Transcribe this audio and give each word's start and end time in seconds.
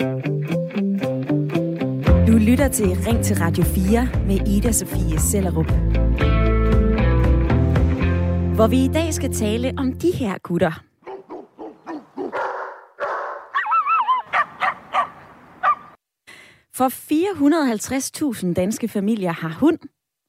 Du 0.00 0.06
lytter 2.38 2.68
til 2.72 2.86
Ring 2.86 3.24
til 3.24 3.36
Radio 3.36 3.64
4 3.64 4.08
med 4.26 4.48
Ida 4.48 4.72
Sofie 4.72 5.20
Sellerup. 5.20 5.66
Hvor 8.54 8.66
vi 8.66 8.84
i 8.84 8.88
dag 8.88 9.14
skal 9.14 9.34
tale 9.34 9.74
om 9.78 9.92
de 9.92 10.10
her 10.10 10.38
gutter. 10.38 10.84
For 16.76 16.88
450.000 18.48 18.54
danske 18.54 18.88
familier 18.88 19.32
har 19.32 19.56
hund, 19.60 19.78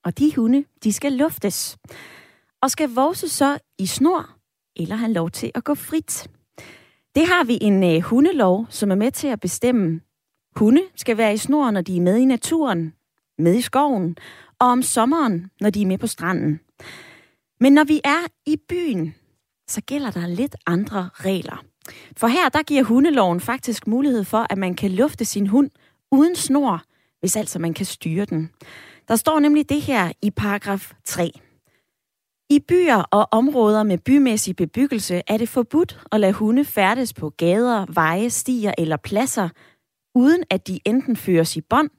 og 0.04 0.20
de 0.20 0.36
hunde, 0.36 0.64
de 0.84 0.94
skal 0.94 1.14
luftes. 1.14 1.78
Og 2.62 2.72
skal 2.72 2.90
vokse 2.90 3.30
så 3.30 3.58
i 3.80 3.86
snor, 3.86 4.30
eller 4.76 4.96
have 4.96 5.14
lov 5.14 5.30
til 5.30 5.52
at 5.56 5.64
gå 5.64 5.76
frit. 5.76 6.28
Det 7.16 7.28
har 7.28 7.44
vi 7.44 7.58
en 7.62 7.84
øh, 7.84 8.02
hundelov, 8.02 8.66
som 8.70 8.92
er 8.92 8.96
med 8.96 9.12
til 9.12 9.28
at 9.28 9.40
bestemme. 9.40 10.02
Hunde 10.56 10.82
skal 10.96 11.18
være 11.18 11.34
i 11.34 11.38
snor, 11.38 11.72
når 11.72 11.82
de 11.82 11.98
er 11.98 12.02
med 12.02 12.18
i 12.18 12.26
naturen, 12.26 12.94
med 13.38 13.56
i 13.56 13.62
skoven, 13.62 14.18
og 14.60 14.68
om 14.68 14.82
sommeren, 14.82 15.52
når 15.62 15.70
de 15.70 15.82
er 15.82 15.86
med 15.86 15.98
på 15.98 16.08
stranden. 16.08 16.60
Men 17.60 17.74
når 17.74 17.84
vi 17.84 18.02
er 18.04 18.28
i 18.46 18.58
byen, 18.70 19.16
så 19.68 19.82
gælder 19.82 20.12
der 20.12 20.28
lidt 20.28 20.56
andre 20.66 21.10
regler. 21.14 21.64
For 22.18 22.28
her, 22.28 22.50
der 22.50 22.64
giver 22.64 22.84
hundeloven 22.84 23.40
faktisk 23.40 23.88
mulighed 23.88 24.24
for, 24.24 24.46
at 24.50 24.58
man 24.58 24.74
kan 24.74 24.92
lufte 24.92 25.26
sin 25.26 25.48
hund 25.48 25.70
uden 26.12 26.36
snor, 26.36 26.82
hvis 27.20 27.36
altså 27.36 27.60
man 27.60 27.74
kan 27.74 27.86
styre 27.86 28.26
den. 28.26 28.50
Der 29.08 29.16
står 29.16 29.40
nemlig 29.40 29.70
det 29.70 29.82
her 29.82 30.12
i 30.22 30.32
paragraf 30.32 30.94
3. 31.06 31.32
I 32.50 32.60
byer 32.60 32.96
og 32.96 33.28
områder 33.32 33.84
med 33.84 33.98
bymæssig 33.98 34.56
bebyggelse 34.56 35.22
er 35.28 35.38
det 35.38 35.50
forbudt 35.50 36.00
at 36.12 36.20
lade 36.20 36.34
hunde 36.34 36.66
færdes 36.66 37.14
på 37.14 37.30
gader, 37.30 37.86
veje, 37.94 38.30
stier 38.30 38.72
eller 38.78 38.98
pladser, 38.98 39.50
uden 40.16 40.44
at 40.50 40.68
de 40.68 40.80
enten 40.86 41.16
føres 41.16 41.58
i 41.58 41.62
bånd 41.62 41.90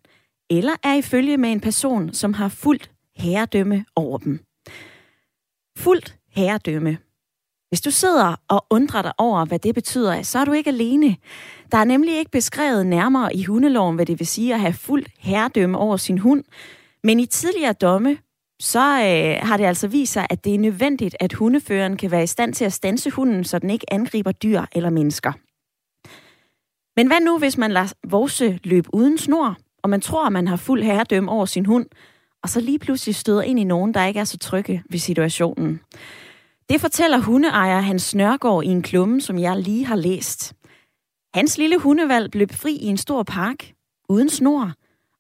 eller 0.51 0.73
er 0.83 0.95
i 0.95 1.03
følge 1.03 1.37
med 1.37 1.53
en 1.53 1.61
person, 1.61 2.13
som 2.13 2.33
har 2.33 2.49
fuldt 2.49 2.91
herredømme 3.17 3.85
over 3.97 4.19
dem. 4.19 4.41
Fuldt 5.79 6.17
herredømme. 6.29 6.99
Hvis 7.69 7.81
du 7.81 7.91
sidder 7.91 8.37
og 8.49 8.67
undrer 8.71 9.03
dig 9.03 9.13
over, 9.19 9.45
hvad 9.45 9.59
det 9.59 9.75
betyder, 9.75 10.23
så 10.23 10.39
er 10.39 10.45
du 10.45 10.53
ikke 10.53 10.71
alene. 10.71 11.17
Der 11.73 11.79
er 11.79 11.85
nemlig 11.85 12.19
ikke 12.19 12.31
beskrevet 12.31 12.87
nærmere 12.87 13.37
i 13.37 13.45
hundeloven, 13.45 13.97
hvad 13.97 14.07
det 14.07 14.19
vil 14.19 14.27
sige 14.27 14.55
at 14.55 14.61
have 14.61 14.73
fuldt 14.73 15.09
herredømme 15.19 15.79
over 15.79 15.97
sin 15.97 16.19
hund. 16.19 16.45
Men 17.05 17.21
i 17.21 17.27
tidligere 17.27 17.73
domme, 17.73 18.19
så 18.61 18.81
øh, 18.81 19.49
har 19.49 19.57
det 19.57 19.65
altså 19.65 19.89
vist 19.89 20.13
sig, 20.13 20.27
at 20.31 20.45
det 20.45 20.55
er 20.55 20.59
nødvendigt, 20.59 21.17
at 21.21 21.33
hundeføreren 21.33 21.97
kan 21.97 22.11
være 22.11 22.23
i 22.23 22.27
stand 22.27 22.55
til 22.55 22.65
at 22.65 22.73
stanse 22.73 23.11
hunden, 23.11 23.45
så 23.45 23.59
den 23.59 23.71
ikke 23.71 23.93
angriber 23.93 24.33
dyr 24.33 24.63
eller 24.73 24.91
mennesker. 24.91 25.33
Men 26.97 27.07
hvad 27.07 27.21
nu, 27.21 27.39
hvis 27.39 27.59
man 27.59 27.73
lader 27.73 27.93
vorse 28.07 28.61
løbe 28.65 28.95
uden 28.95 29.19
snor, 29.19 29.57
og 29.83 29.91
man 29.91 30.01
tror, 30.01 30.27
at 30.27 30.33
man 30.33 30.49
har 30.49 30.57
fuld 30.57 30.83
herredømme 30.83 31.31
over 31.31 31.47
sin 31.47 31.67
hund, 31.67 31.87
og 32.43 32.49
så 32.49 32.61
lige 32.61 32.79
pludselig 32.79 33.15
støder 33.15 33.43
ind 33.43 33.59
i 33.59 33.65
nogen, 33.65 33.95
der 33.95 34.05
ikke 34.05 34.21
er 34.21 34.25
så 34.25 34.39
trygge 34.39 34.83
ved 34.91 34.99
situationen? 34.99 35.81
Det 36.69 36.81
fortæller 36.81 37.19
hundeejer 37.19 37.81
Hans 37.81 38.15
Nørgaard 38.15 38.65
i 38.65 38.67
en 38.67 38.83
klumme, 38.83 39.21
som 39.21 39.39
jeg 39.39 39.57
lige 39.57 39.87
har 39.87 39.97
læst. 39.97 40.55
Hans 41.35 41.59
lille 41.59 41.79
hundevalg 41.79 42.31
blev 42.31 42.49
fri 42.49 42.77
i 42.77 42.87
en 42.87 42.97
stor 42.97 43.23
park, 43.23 43.73
uden 44.09 44.29
snor, 44.29 44.73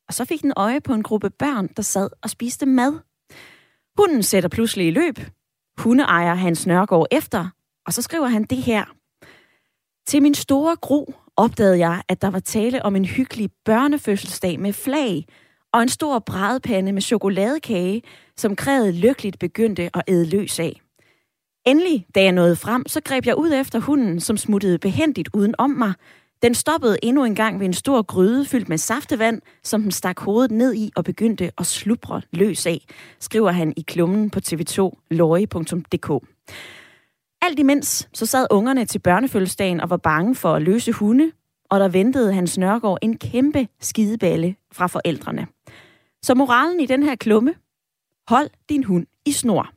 og 0.08 0.14
så 0.14 0.24
fik 0.24 0.42
den 0.42 0.52
øje 0.56 0.80
på 0.80 0.92
en 0.92 1.02
gruppe 1.02 1.30
børn, 1.30 1.68
der 1.76 1.82
sad 1.82 2.10
og 2.22 2.30
spiste 2.30 2.66
mad. 2.66 2.92
Hunden 3.98 4.22
sætter 4.22 4.48
pludselig 4.48 4.86
i 4.86 4.90
løb. 4.90 5.18
Hundeejer 5.78 6.34
Hans 6.34 6.66
Nørgaard 6.66 7.06
efter, 7.10 7.48
og 7.86 7.92
så 7.92 8.02
skriver 8.02 8.26
han 8.26 8.44
det 8.44 8.58
her. 8.58 8.84
Til 10.06 10.22
min 10.22 10.34
store 10.34 10.76
gro 10.76 11.14
opdagede 11.36 11.78
jeg, 11.78 12.02
at 12.08 12.22
der 12.22 12.30
var 12.30 12.38
tale 12.38 12.82
om 12.82 12.96
en 12.96 13.04
hyggelig 13.04 13.50
børnefødselsdag 13.64 14.60
med 14.60 14.72
flag 14.72 15.24
og 15.72 15.82
en 15.82 15.88
stor 15.88 16.18
brædepande 16.18 16.92
med 16.92 17.02
chokoladekage, 17.02 18.02
som 18.36 18.56
krævet 18.56 18.94
lykkeligt 18.94 19.38
begyndte 19.38 19.90
at 19.94 20.02
æde 20.08 20.26
løs 20.26 20.58
af. 20.58 20.80
Endelig, 21.66 22.06
da 22.14 22.22
jeg 22.22 22.32
nåede 22.32 22.56
frem, 22.56 22.86
så 22.86 23.00
greb 23.04 23.26
jeg 23.26 23.36
ud 23.36 23.52
efter 23.52 23.78
hunden, 23.78 24.20
som 24.20 24.36
smuttede 24.36 24.78
behendigt 24.78 25.28
uden 25.34 25.54
om 25.58 25.70
mig. 25.70 25.92
Den 26.42 26.54
stoppede 26.54 26.98
endnu 27.02 27.24
en 27.24 27.34
gang 27.34 27.60
ved 27.60 27.66
en 27.66 27.72
stor 27.72 28.02
gryde 28.02 28.44
fyldt 28.44 28.68
med 28.68 28.78
saftevand, 28.78 29.42
som 29.62 29.82
den 29.82 29.90
stak 29.90 30.20
hovedet 30.20 30.50
ned 30.50 30.74
i 30.74 30.90
og 30.96 31.04
begyndte 31.04 31.50
at 31.58 31.66
slubre 31.66 32.22
løs 32.32 32.66
af, 32.66 32.84
skriver 33.20 33.50
han 33.50 33.74
i 33.76 33.80
klummen 33.80 34.30
på 34.30 34.40
tv2 34.46 35.06
lorry.dk. 35.10 36.26
Alt 37.42 37.58
imens 37.58 38.08
så 38.14 38.26
sad 38.26 38.46
ungerne 38.50 38.84
til 38.84 38.98
børnefødselsdagen 38.98 39.80
og 39.80 39.90
var 39.90 39.96
bange 39.96 40.34
for 40.34 40.54
at 40.54 40.62
løse 40.62 40.92
hunde, 40.92 41.32
og 41.70 41.80
der 41.80 41.88
ventede 41.88 42.32
Hans 42.32 42.58
Nørgaard 42.58 42.98
en 43.02 43.18
kæmpe 43.18 43.68
skideballe 43.80 44.56
fra 44.72 44.86
forældrene. 44.86 45.46
Så 46.22 46.34
moralen 46.34 46.80
i 46.80 46.86
den 46.86 47.02
her 47.02 47.14
klumme, 47.14 47.54
hold 48.28 48.50
din 48.68 48.84
hund 48.84 49.06
i 49.24 49.32
snor. 49.32 49.70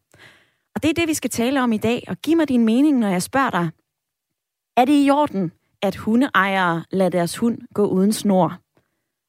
Og 0.76 0.84
det 0.84 0.90
er 0.90 0.94
det, 0.94 1.08
vi 1.08 1.14
skal 1.14 1.30
tale 1.30 1.62
om 1.62 1.72
i 1.74 1.78
dag, 1.78 2.04
og 2.08 2.18
giv 2.18 2.38
mig 2.38 2.50
din 2.50 2.66
mening, 2.66 3.00
når 3.00 3.08
jeg 3.08 3.24
spørger 3.24 3.50
dig. 3.50 3.70
Er 4.78 4.86
det 4.86 5.06
i 5.06 5.10
orden, 5.10 5.52
at 5.82 5.96
hundeejere 5.96 6.84
lader 6.92 7.10
deres 7.10 7.38
hund 7.38 7.58
gå 7.74 7.86
uden 7.88 8.14
snor? 8.14 8.58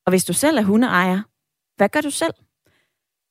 Og 0.06 0.10
hvis 0.10 0.24
du 0.24 0.32
selv 0.32 0.58
er 0.58 0.62
hundeejer, 0.62 1.22
hvad 1.76 1.88
gør 1.88 2.00
du 2.00 2.10
selv? 2.10 2.34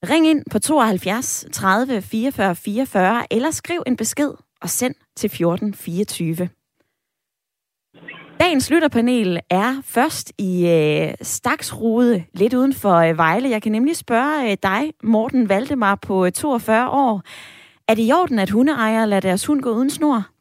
Ring 0.09 0.27
ind 0.27 0.43
på 0.51 0.59
72 0.59 1.45
30 1.51 2.01
44 2.01 2.55
44 2.55 3.33
eller 3.33 3.51
skriv 3.51 3.83
en 3.87 3.97
besked 3.97 4.31
og 4.61 4.69
send 4.69 4.95
til 5.15 5.27
1424. 5.27 6.49
Dagens 8.39 8.69
lytterpanel 8.69 9.39
er 9.49 9.81
først 9.83 10.33
i 10.37 10.67
øh, 10.67 11.13
Staksrude, 11.21 12.23
lidt 12.33 12.53
uden 12.53 12.73
for 12.73 12.95
øh, 12.95 13.17
Vejle. 13.17 13.49
Jeg 13.49 13.61
kan 13.61 13.71
nemlig 13.71 13.95
spørge 13.95 14.51
øh, 14.51 14.57
dig, 14.63 14.93
Morten 15.03 15.49
Valdemar 15.49 15.95
på 15.95 16.25
øh, 16.25 16.31
42 16.31 16.89
år. 16.89 17.21
Er 17.87 17.95
det 17.95 18.07
i 18.07 18.11
orden, 18.11 18.39
at 18.39 18.49
hundeejere 18.49 19.07
lader 19.07 19.19
deres 19.19 19.45
hund 19.45 19.61
gå 19.61 19.69
uden 19.69 19.89
snor? 19.89 20.38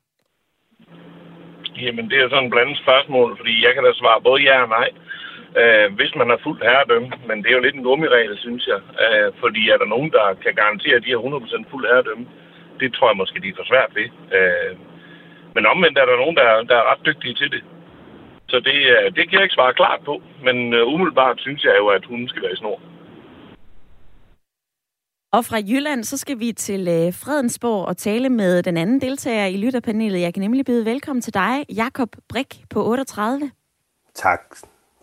Jamen, 1.84 2.11
det 2.11 2.19
er 2.19 2.28
sådan 2.28 2.44
et 2.44 2.50
blandet 2.55 2.78
spørgsmål, 2.84 3.37
fordi 3.37 3.65
jeg 3.65 3.75
kan 3.75 3.84
da 3.84 3.93
svare 3.93 4.21
både 4.28 4.43
ja 4.43 4.62
og 4.62 4.69
nej. 4.69 4.89
Øh, 5.61 5.89
hvis 5.99 6.12
man 6.21 6.28
har 6.31 6.41
fuldt 6.43 6.62
herredømme, 6.69 7.11
men 7.28 7.37
det 7.43 7.49
er 7.49 7.56
jo 7.59 7.65
lidt 7.65 7.75
en 7.78 7.87
gummiregel, 7.89 8.39
synes 8.39 8.66
jeg. 8.72 8.81
Øh, 9.05 9.33
fordi 9.43 9.62
er 9.69 9.78
der 9.78 9.93
nogen, 9.94 10.11
der 10.11 10.27
kan 10.44 10.55
garantere, 10.55 10.97
at 10.97 11.05
de 11.05 11.11
har 11.11 11.19
100% 11.19 11.71
fuld 11.71 11.84
herredømme? 11.87 12.27
Det 12.81 12.94
tror 12.94 13.09
jeg 13.09 13.17
måske, 13.17 13.41
de 13.41 13.49
er 13.49 13.59
for 13.59 13.71
svært 13.72 13.91
ved. 13.99 14.09
Øh, 14.37 14.72
men 15.55 15.67
omvendt 15.67 15.99
er 15.99 16.06
der 16.06 16.17
nogen, 16.22 16.37
der, 16.37 16.49
der 16.71 16.77
er 16.78 16.91
ret 16.91 17.06
dygtige 17.06 17.34
til 17.34 17.50
det. 17.50 17.62
Så 18.49 18.61
det, 18.61 18.78
øh, 18.94 19.06
det 19.17 19.25
kan 19.25 19.37
jeg 19.38 19.43
ikke 19.43 19.59
svare 19.59 19.78
klart 19.81 20.00
på, 20.05 20.22
men 20.47 20.56
uh, 20.75 20.93
umiddelbart 20.94 21.41
synes 21.41 21.65
jeg 21.65 21.75
jo, 21.78 21.87
at 21.87 22.05
hunden 22.05 22.28
skal 22.28 22.43
være 22.43 22.53
i 22.53 22.56
snor. 22.62 22.81
Og 25.33 25.44
fra 25.44 25.56
Jylland, 25.56 26.05
så 26.05 26.16
skal 26.16 26.39
vi 26.39 26.53
til 26.53 26.89
øh, 26.89 27.15
Fredensborg 27.15 27.87
og 27.87 27.97
tale 27.97 28.28
med 28.28 28.62
den 28.62 28.77
anden 28.77 29.00
deltager 29.00 29.47
i 29.47 29.56
lytterpanelet. 29.56 30.21
Jeg 30.21 30.34
kan 30.34 30.41
nemlig 30.41 30.65
byde 30.65 30.84
velkommen 30.84 31.22
til 31.22 31.34
dig, 31.34 31.66
Jakob 31.77 32.09
Brik 32.28 32.65
på 32.71 32.87
38. 32.87 33.50
Tak. 34.15 34.41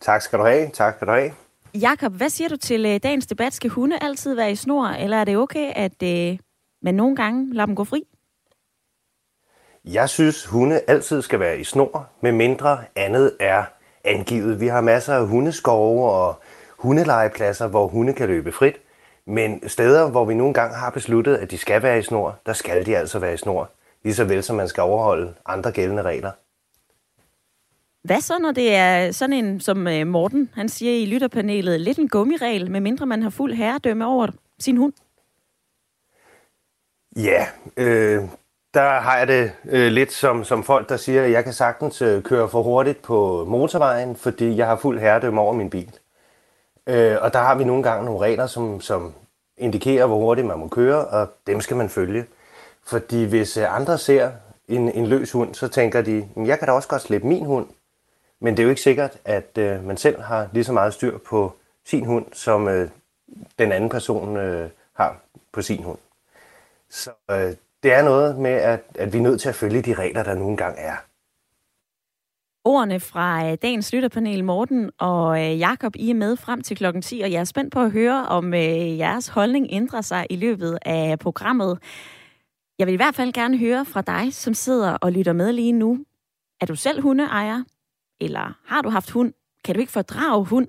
Tak 0.02 0.22
skal 0.22 0.40
du 0.40 0.44
have. 0.44 0.70
Tak 0.70 0.96
skal 0.96 1.08
du 1.08 1.12
have. 1.12 1.32
Jakob, 1.74 2.14
hvad 2.14 2.30
siger 2.30 2.50
du 2.50 2.58
til 2.58 2.86
øh, 2.86 3.00
dagens 3.04 3.28
debat? 3.28 3.54
Skal 3.54 3.70
hunde 3.70 3.98
altid 4.02 4.36
være 4.36 4.52
i 4.52 4.56
snor, 4.56 4.88
eller 4.88 5.18
er 5.18 5.24
det 5.24 5.38
okay, 5.38 5.72
at 5.76 6.04
øh, 6.04 6.38
man 6.82 6.96
nogle 6.96 7.16
gange 7.16 7.54
lader 7.54 7.66
dem 7.66 7.76
gå 7.76 7.84
fri? 7.84 8.04
Jeg 9.86 10.10
synes, 10.10 10.46
hunde 10.46 10.82
altid 10.88 11.22
skal 11.22 11.40
være 11.40 11.60
i 11.60 11.64
snor, 11.64 12.10
med 12.22 12.32
mindre 12.32 12.84
andet 12.96 13.38
er 13.40 13.64
angivet. 14.04 14.60
Vi 14.60 14.68
har 14.68 14.82
masser 14.82 15.14
af 15.14 15.28
hundeskove 15.28 16.12
og 16.12 16.42
hundelegepladser, 16.78 17.68
hvor 17.68 17.88
hunde 17.88 18.14
kan 18.14 18.28
løbe 18.28 18.52
frit. 18.52 18.76
Men 19.28 19.70
steder, 19.70 20.10
hvor 20.10 20.26
vi 20.26 20.34
nogle 20.34 20.54
gange 20.54 20.76
har 20.76 20.90
besluttet, 20.90 21.36
at 21.36 21.52
de 21.52 21.58
skal 21.58 21.84
være 21.84 22.00
i 22.00 22.02
snor, 22.02 22.40
der 22.46 22.54
skal 22.54 22.86
de 22.86 22.98
altså 22.98 23.20
være 23.20 23.34
i 23.34 23.38
snor. 23.38 23.70
Lige 24.04 24.14
så 24.14 24.24
vel 24.24 24.44
som 24.44 24.56
man 24.56 24.68
skal 24.68 24.82
overholde 24.82 25.34
andre 25.46 25.72
gældende 25.72 26.04
regler. 26.04 26.32
Hvad 28.04 28.22
så, 28.22 28.40
når 28.40 28.52
det 28.52 28.76
er 28.76 29.12
sådan 29.12 29.34
en, 29.34 29.60
som 29.60 29.88
øh, 29.88 30.08
Morten, 30.08 30.50
han 30.54 30.70
siger 30.70 30.94
i 31.02 31.06
lytterpanelet, 31.06 31.82
lidt 31.82 32.00
en 32.00 32.08
gummiregel, 32.08 32.72
medmindre 32.72 33.06
man 33.06 33.24
har 33.24 33.30
fuld 33.30 33.54
herredømme 33.54 34.06
over 34.06 34.28
sin 34.60 34.78
hund? 34.78 34.94
Ja, 37.16 37.48
øh, 37.78 38.24
der 38.74 39.00
har 39.00 39.18
jeg 39.18 39.28
det 39.28 39.52
øh, 39.66 39.92
lidt 39.92 40.12
som, 40.12 40.44
som 40.44 40.64
folk, 40.64 40.90
der 40.90 40.98
siger, 40.98 41.24
at 41.24 41.32
jeg 41.32 41.44
kan 41.44 41.54
sagtens 41.54 42.02
øh, 42.02 42.24
køre 42.24 42.50
for 42.50 42.64
hurtigt 42.64 43.02
på 43.02 43.46
motorvejen, 43.48 44.16
fordi 44.16 44.58
jeg 44.58 44.68
har 44.68 44.76
fuld 44.76 45.00
herredømme 45.00 45.42
over 45.42 45.54
min 45.54 45.70
bil. 45.70 46.00
Øh, 46.88 47.18
og 47.22 47.34
der 47.34 47.40
har 47.40 47.56
vi 47.56 47.64
nogle 47.64 47.84
gange 47.84 48.06
nogle 48.06 48.20
regler, 48.20 48.48
som, 48.48 48.82
som 48.82 49.14
indikerer, 49.58 50.06
hvor 50.06 50.18
hurtigt 50.18 50.48
man 50.48 50.60
må 50.60 50.68
køre, 50.68 51.06
og 51.06 51.28
dem 51.48 51.62
skal 51.62 51.78
man 51.78 51.90
følge. 51.90 52.26
Fordi 52.86 53.24
hvis 53.24 53.58
øh, 53.58 53.76
andre 53.76 53.98
ser 53.98 54.32
en, 54.68 54.92
en 54.92 55.08
løs 55.08 55.32
hund, 55.32 55.56
så 55.56 55.68
tænker 55.68 56.02
de, 56.02 56.30
jeg 56.36 56.60
kan 56.60 56.68
da 56.68 56.72
også 56.72 56.88
godt 56.88 57.02
slippe 57.02 57.28
min 57.28 57.46
hund. 57.46 57.68
Men 58.40 58.58
det 58.58 58.60
er 58.60 58.64
jo 58.64 58.70
ikke 58.70 58.82
sikkert, 58.82 59.18
at 59.26 59.58
øh, 59.58 59.84
man 59.84 59.98
selv 59.98 60.22
har 60.22 60.48
lige 60.52 60.64
så 60.64 60.74
meget 60.74 60.94
styr 60.94 61.18
på 61.18 61.54
sin 61.86 62.06
hund, 62.06 62.26
som 62.34 62.68
øh, 62.68 62.90
den 63.60 63.72
anden 63.72 63.90
person 63.90 64.38
øh, 64.38 64.70
har 64.94 65.18
på 65.52 65.62
sin 65.62 65.84
hund. 65.84 65.98
Så 66.90 67.12
øh, 67.32 67.54
det 67.84 67.94
er 67.94 68.04
noget 68.04 68.38
med, 68.38 68.52
at, 68.52 68.80
at 68.96 69.14
vi 69.14 69.18
er 69.18 69.22
nødt 69.22 69.42
til 69.42 69.50
at 69.50 69.56
følge 69.56 69.82
de 69.82 69.94
regler, 69.94 70.24
der 70.24 70.34
nogle 70.34 70.52
engang 70.52 70.76
er 70.78 70.96
ordene 72.66 73.00
fra 73.00 73.52
øh, 73.52 73.58
dagens 73.62 73.94
lytterpanel. 73.94 74.44
Morten 74.44 74.92
og 74.98 75.44
øh, 75.44 75.60
Jakob, 75.60 75.96
I 75.96 76.10
er 76.10 76.14
med 76.14 76.38
frem 76.38 76.62
til 76.62 76.78
klokken 76.78 77.02
10, 77.02 77.22
og 77.22 77.32
jeg 77.32 77.40
er 77.40 77.44
spændt 77.44 77.74
på 77.74 77.80
at 77.80 77.92
høre, 77.92 78.26
om 78.26 78.54
øh, 78.54 78.98
jeres 78.98 79.28
holdning 79.28 79.68
ændrer 79.70 80.02
sig 80.02 80.28
i 80.30 80.36
løbet 80.36 80.80
af 80.86 81.20
programmet. 81.20 81.80
Jeg 82.80 82.88
vil 82.88 82.94
i 82.94 82.96
hvert 82.96 83.16
fald 83.16 83.34
gerne 83.34 83.58
høre 83.58 83.86
fra 83.86 84.02
dig, 84.02 84.34
som 84.34 84.54
sidder 84.54 84.92
og 84.92 85.12
lytter 85.12 85.34
med 85.34 85.54
lige 85.54 85.72
nu. 85.72 86.06
Er 86.62 86.66
du 86.66 86.76
selv 86.76 87.02
hundeejer? 87.02 87.64
Eller 88.22 88.58
har 88.66 88.82
du 88.82 88.90
haft 88.90 89.10
hund? 89.10 89.34
Kan 89.64 89.76
du 89.76 89.82
ikke 89.82 89.92
fordrage 89.92 90.46
hund? 90.46 90.68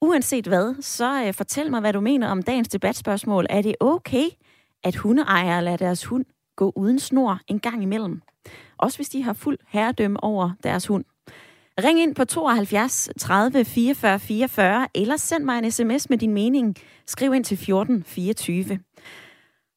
Uanset 0.00 0.46
hvad, 0.46 0.82
så 0.82 1.32
fortæl 1.36 1.70
mig, 1.70 1.80
hvad 1.80 1.92
du 1.92 2.00
mener 2.00 2.28
om 2.28 2.42
dagens 2.42 2.68
debatspørgsmål. 2.68 3.46
Er 3.50 3.62
det 3.62 3.74
okay, 3.80 4.24
at 4.84 4.96
hundeejere 4.96 5.64
lader 5.64 5.76
deres 5.76 6.04
hund 6.04 6.24
gå 6.56 6.72
uden 6.76 6.98
snor 6.98 7.40
en 7.46 7.60
gang 7.60 7.82
imellem? 7.82 8.22
Også 8.78 8.98
hvis 8.98 9.08
de 9.08 9.22
har 9.22 9.32
fuld 9.32 9.58
herredømme 9.68 10.24
over 10.24 10.50
deres 10.62 10.86
hund. 10.86 11.04
Ring 11.84 12.00
ind 12.00 12.14
på 12.14 12.24
72 12.24 13.08
30 13.18 13.64
44 13.64 14.18
44, 14.20 14.88
eller 14.94 15.16
send 15.16 15.44
mig 15.44 15.58
en 15.58 15.70
sms 15.70 16.10
med 16.10 16.18
din 16.18 16.34
mening. 16.34 16.76
Skriv 17.06 17.34
ind 17.34 17.44
til 17.44 17.56
14 17.56 18.04
24. 18.04 18.78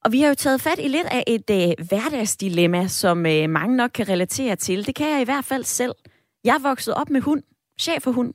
Og 0.05 0.11
vi 0.11 0.21
har 0.21 0.27
jo 0.27 0.35
taget 0.35 0.61
fat 0.61 0.79
i 0.79 0.87
lidt 0.87 1.07
af 1.11 1.23
et 1.27 1.49
øh, 1.49 1.85
hverdagsdilemma, 1.87 2.87
som 2.87 3.25
øh, 3.25 3.49
mange 3.49 3.77
nok 3.77 3.91
kan 3.93 4.09
relatere 4.09 4.55
til. 4.55 4.87
Det 4.87 4.95
kan 4.95 5.09
jeg 5.09 5.21
i 5.21 5.23
hvert 5.23 5.45
fald 5.45 5.63
selv. 5.63 5.95
Jeg 6.43 6.55
er 6.55 6.59
vokset 6.59 6.93
op 6.93 7.09
med 7.09 7.21
hund, 7.21 7.43
chef 7.79 8.01
for 8.03 8.11
hund. 8.11 8.33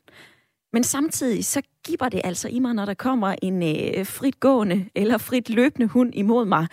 Men 0.72 0.84
samtidig 0.84 1.44
så 1.44 1.62
giver 1.86 2.08
det 2.08 2.20
altså 2.24 2.48
i 2.48 2.58
mig, 2.58 2.74
når 2.74 2.84
der 2.84 2.94
kommer 2.94 3.34
en 3.42 3.62
øh, 3.62 4.06
frit 4.06 4.40
gående 4.40 4.86
eller 4.94 5.18
frit 5.18 5.50
løbende 5.50 5.86
hund 5.86 6.14
imod 6.14 6.44
mig, 6.44 6.66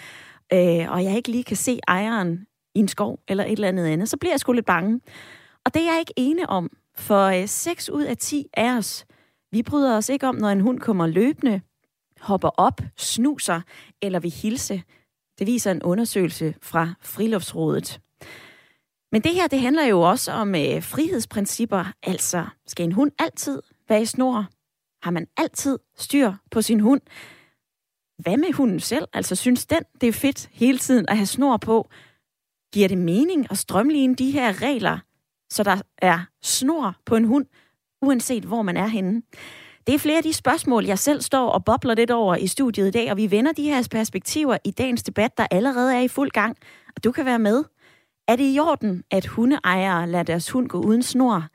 øh, 0.54 0.92
og 0.92 1.04
jeg 1.04 1.16
ikke 1.16 1.32
lige 1.32 1.44
kan 1.44 1.58
se 1.58 1.80
ejeren 1.88 2.46
i 2.76 2.80
en 2.80 2.88
skov 2.88 3.20
eller 3.28 3.44
et 3.44 3.52
eller 3.52 3.68
andet 3.68 3.86
andet, 3.86 4.10
så 4.10 4.18
bliver 4.18 4.34
jeg 4.34 4.40
sgu 4.40 4.52
lidt 4.52 4.66
bange. 4.66 5.02
Og 5.66 5.74
det 5.74 5.82
er 5.82 5.92
jeg 5.92 6.00
ikke 6.00 6.14
ene 6.16 6.50
om. 6.50 6.70
For 6.96 7.26
øh, 7.26 7.48
6 7.48 7.90
ud 7.90 8.04
af 8.04 8.18
10 8.18 8.48
af 8.54 8.78
os, 8.78 9.06
vi 9.52 9.64
bryder 9.64 9.98
os 9.98 10.10
ikke 10.10 10.28
om, 10.28 10.36
når 10.36 10.50
en 10.50 10.62
hund 10.62 10.80
kommer 10.80 11.08
løbende, 11.08 11.62
hopper 12.22 12.50
op, 12.50 12.82
snuser 12.98 13.62
eller 14.02 14.20
vil 14.20 14.32
hilse. 14.32 14.84
Det 15.40 15.48
viser 15.48 15.72
en 15.72 15.84
undersøgelse 15.84 16.56
fra 16.62 16.94
Friluftsrådet. 17.02 18.02
Men 19.12 19.22
det 19.22 19.34
her, 19.34 19.48
det 19.48 19.60
handler 19.60 19.86
jo 19.86 20.02
også 20.02 20.32
om 20.32 20.56
øh, 20.56 20.84
frihedsprincipper. 20.84 21.86
Altså, 22.04 22.46
skal 22.68 22.86
en 22.86 22.92
hund 22.92 23.12
altid 23.20 23.62
være 23.90 24.02
i 24.02 24.06
snor? 24.06 24.46
Har 25.02 25.12
man 25.12 25.28
altid 25.38 25.80
styr 25.98 26.34
på 26.52 26.62
sin 26.62 26.80
hund? 26.80 27.02
Hvad 28.18 28.38
med 28.38 28.54
hunden 28.54 28.80
selv? 28.80 29.08
Altså, 29.14 29.36
synes 29.36 29.66
den, 29.66 29.84
det 30.02 30.10
er 30.10 30.14
fedt 30.14 30.50
hele 30.52 30.78
tiden 30.78 31.10
at 31.10 31.18
have 31.18 31.26
snor 31.26 31.58
på? 31.58 31.90
Giver 32.74 32.88
det 32.88 32.98
mening 32.98 33.52
at 33.52 33.58
strømligne 33.58 34.16
de 34.16 34.32
her 34.32 34.62
regler, 34.62 35.00
så 35.54 35.64
der 35.64 35.82
er 35.98 36.20
snor 36.44 36.96
på 37.06 37.16
en 37.16 37.26
hund, 37.26 37.46
uanset 38.02 38.44
hvor 38.44 38.62
man 38.62 38.78
er 38.78 38.88
henne. 38.88 39.22
Det 39.88 39.96
er 39.96 40.00
flere 40.00 40.18
af 40.18 40.24
de 40.24 40.34
spørgsmål, 40.34 40.86
jeg 40.86 41.00
selv 41.00 41.22
står 41.22 41.50
og 41.50 41.66
bobler 41.66 41.96
lidt 41.96 42.12
over 42.12 42.36
i 42.36 42.48
studiet 42.48 42.88
i 42.88 42.92
dag, 42.92 43.12
og 43.12 43.18
vi 43.18 43.32
vender 43.32 43.52
de 43.52 43.64
her 43.64 43.88
perspektiver 43.92 44.58
i 44.66 44.72
dagens 44.72 45.04
debat, 45.04 45.38
der 45.38 45.48
allerede 45.52 45.96
er 45.96 46.00
i 46.00 46.08
fuld 46.08 46.30
gang. 46.30 46.58
Og 46.96 47.04
du 47.04 47.12
kan 47.12 47.26
være 47.26 47.40
med. 47.40 47.64
Er 48.28 48.36
det 48.36 48.56
i 48.56 48.60
orden, 48.60 49.04
at 49.12 49.26
hundeejere 49.26 50.08
lader 50.08 50.24
deres 50.24 50.52
hund 50.52 50.68
gå 50.70 50.82
uden 50.82 51.04
snor? 51.04 51.48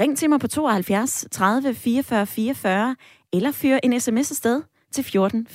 Ring 0.00 0.18
til 0.18 0.30
mig 0.30 0.40
på 0.40 0.48
72 0.48 1.26
30 1.30 1.74
44 1.74 2.26
44, 2.26 2.96
eller 3.32 3.52
fyr 3.52 3.78
en 3.82 4.00
sms 4.00 4.30
afsted 4.30 4.62
til 4.92 5.04
14 5.04 5.46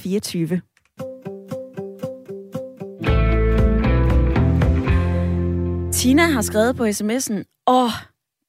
Tina 6.04 6.28
har 6.28 6.42
skrevet 6.42 6.76
på 6.76 6.86
sms'en, 6.86 7.64
åh, 7.68 7.92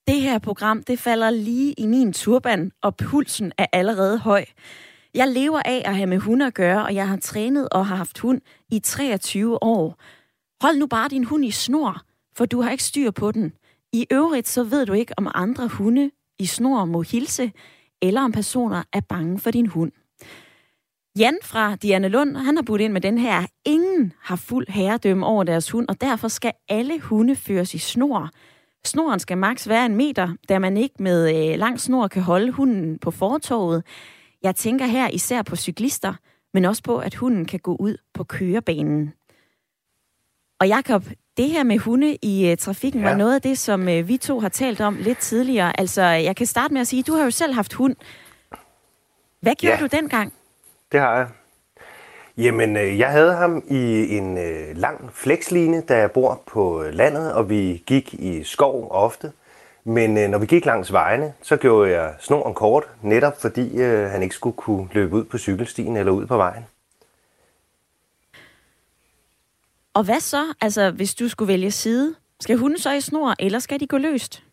det 0.06 0.20
her 0.20 0.38
program, 0.38 0.82
det 0.82 0.98
falder 0.98 1.30
lige 1.30 1.74
i 1.78 1.86
min 1.86 2.12
turban, 2.12 2.72
og 2.82 2.96
pulsen 2.96 3.52
er 3.58 3.66
allerede 3.72 4.18
høj. 4.18 4.44
Jeg 5.14 5.28
lever 5.28 5.62
af 5.64 5.82
at 5.84 5.96
have 5.96 6.06
med 6.06 6.18
hunde 6.18 6.46
at 6.46 6.54
gøre, 6.54 6.84
og 6.84 6.94
jeg 6.94 7.08
har 7.08 7.16
trænet 7.16 7.68
og 7.68 7.86
har 7.86 7.96
haft 7.96 8.18
hund 8.18 8.40
i 8.72 8.78
23 8.78 9.62
år. 9.62 10.00
Hold 10.62 10.78
nu 10.78 10.86
bare 10.86 11.08
din 11.08 11.24
hund 11.24 11.44
i 11.44 11.50
snor, 11.50 12.02
for 12.36 12.46
du 12.46 12.60
har 12.60 12.70
ikke 12.70 12.84
styr 12.84 13.10
på 13.10 13.32
den. 13.32 13.52
I 13.92 14.06
øvrigt 14.10 14.48
så 14.48 14.64
ved 14.64 14.86
du 14.86 14.92
ikke, 14.92 15.14
om 15.16 15.30
andre 15.34 15.68
hunde 15.68 16.10
i 16.38 16.46
snor 16.46 16.84
må 16.84 17.02
hilse, 17.02 17.52
eller 18.02 18.20
om 18.20 18.32
personer 18.32 18.82
er 18.92 19.00
bange 19.00 19.38
for 19.38 19.50
din 19.50 19.66
hund. 19.66 19.92
Jan 21.18 21.38
fra 21.42 21.76
Diana 21.76 22.08
Lund, 22.08 22.36
han 22.36 22.56
har 22.56 22.62
budt 22.62 22.80
ind 22.80 22.92
med 22.92 23.00
den 23.00 23.18
her. 23.18 23.46
Ingen 23.64 24.12
har 24.22 24.36
fuld 24.36 24.66
herredømme 24.68 25.26
over 25.26 25.44
deres 25.44 25.70
hund, 25.70 25.88
og 25.88 26.00
derfor 26.00 26.28
skal 26.28 26.52
alle 26.68 27.00
hunde 27.00 27.36
føres 27.36 27.74
i 27.74 27.78
snor. 27.78 28.30
Snoren 28.84 29.20
skal 29.20 29.38
maks 29.38 29.68
være 29.68 29.86
en 29.86 29.96
meter, 29.96 30.34
da 30.48 30.58
man 30.58 30.76
ikke 30.76 31.02
med 31.02 31.50
øh, 31.52 31.58
lang 31.58 31.80
snor 31.80 32.08
kan 32.08 32.22
holde 32.22 32.52
hunden 32.52 32.98
på 32.98 33.10
fortorvet. 33.10 33.84
Jeg 34.42 34.56
tænker 34.56 34.86
her 34.86 35.08
især 35.08 35.42
på 35.42 35.56
cyklister, 35.56 36.14
men 36.54 36.64
også 36.64 36.82
på, 36.82 36.98
at 36.98 37.14
hunden 37.14 37.44
kan 37.44 37.60
gå 37.60 37.76
ud 37.80 37.96
på 38.14 38.24
kørebanen. 38.24 39.12
Og 40.60 40.68
Jakob, 40.68 41.04
det 41.36 41.50
her 41.50 41.62
med 41.62 41.78
hunde 41.78 42.16
i 42.22 42.52
uh, 42.52 42.58
trafikken 42.58 43.00
ja. 43.00 43.08
var 43.08 43.16
noget 43.16 43.34
af 43.34 43.42
det, 43.42 43.58
som 43.58 43.80
uh, 43.80 44.08
vi 44.08 44.16
to 44.16 44.40
har 44.40 44.48
talt 44.48 44.80
om 44.80 44.96
lidt 44.96 45.18
tidligere. 45.18 45.80
Altså, 45.80 46.02
jeg 46.02 46.36
kan 46.36 46.46
starte 46.46 46.74
med 46.74 46.80
at 46.80 46.86
sige, 46.86 47.02
du 47.02 47.12
har 47.12 47.24
jo 47.24 47.30
selv 47.30 47.54
haft 47.54 47.72
hund. 47.72 47.96
Hvad 49.40 49.54
gjorde 49.54 49.76
ja. 49.76 49.80
du 49.80 49.86
dengang? 49.86 50.32
Det 50.94 51.02
har 51.02 51.16
jeg. 51.16 51.28
Jamen, 52.36 52.76
øh, 52.76 52.98
jeg 52.98 53.10
havde 53.10 53.34
ham 53.34 53.64
i 53.70 54.16
en 54.16 54.38
øh, 54.38 54.76
lang 54.76 55.10
flexline, 55.12 55.80
da 55.80 55.98
jeg 55.98 56.10
bor 56.10 56.42
på 56.46 56.82
øh, 56.82 56.94
landet, 56.94 57.32
og 57.32 57.50
vi 57.50 57.82
gik 57.86 58.14
i 58.14 58.44
skov 58.44 58.88
ofte. 58.90 59.32
Men 59.84 60.18
øh, 60.18 60.28
når 60.28 60.38
vi 60.38 60.46
gik 60.46 60.64
langs 60.64 60.92
vejene, 60.92 61.32
så 61.42 61.56
gjorde 61.56 61.90
jeg 61.90 62.14
snoren 62.20 62.54
kort, 62.54 62.84
netop 63.02 63.40
fordi 63.40 63.76
øh, 63.76 64.10
han 64.10 64.22
ikke 64.22 64.34
skulle 64.34 64.56
kunne 64.56 64.88
løbe 64.92 65.16
ud 65.16 65.24
på 65.24 65.38
cykelstien 65.38 65.96
eller 65.96 66.12
ud 66.12 66.26
på 66.26 66.36
vejen. 66.36 66.64
Og 69.94 70.04
hvad 70.04 70.20
så, 70.20 70.54
altså 70.60 70.90
hvis 70.90 71.14
du 71.14 71.28
skulle 71.28 71.48
vælge 71.48 71.70
side? 71.70 72.14
Skal 72.40 72.56
hunden 72.56 72.78
så 72.78 72.92
i 72.92 73.00
snor, 73.00 73.34
eller 73.38 73.58
skal 73.58 73.80
de 73.80 73.86
gå 73.86 73.98
løst? 73.98 74.43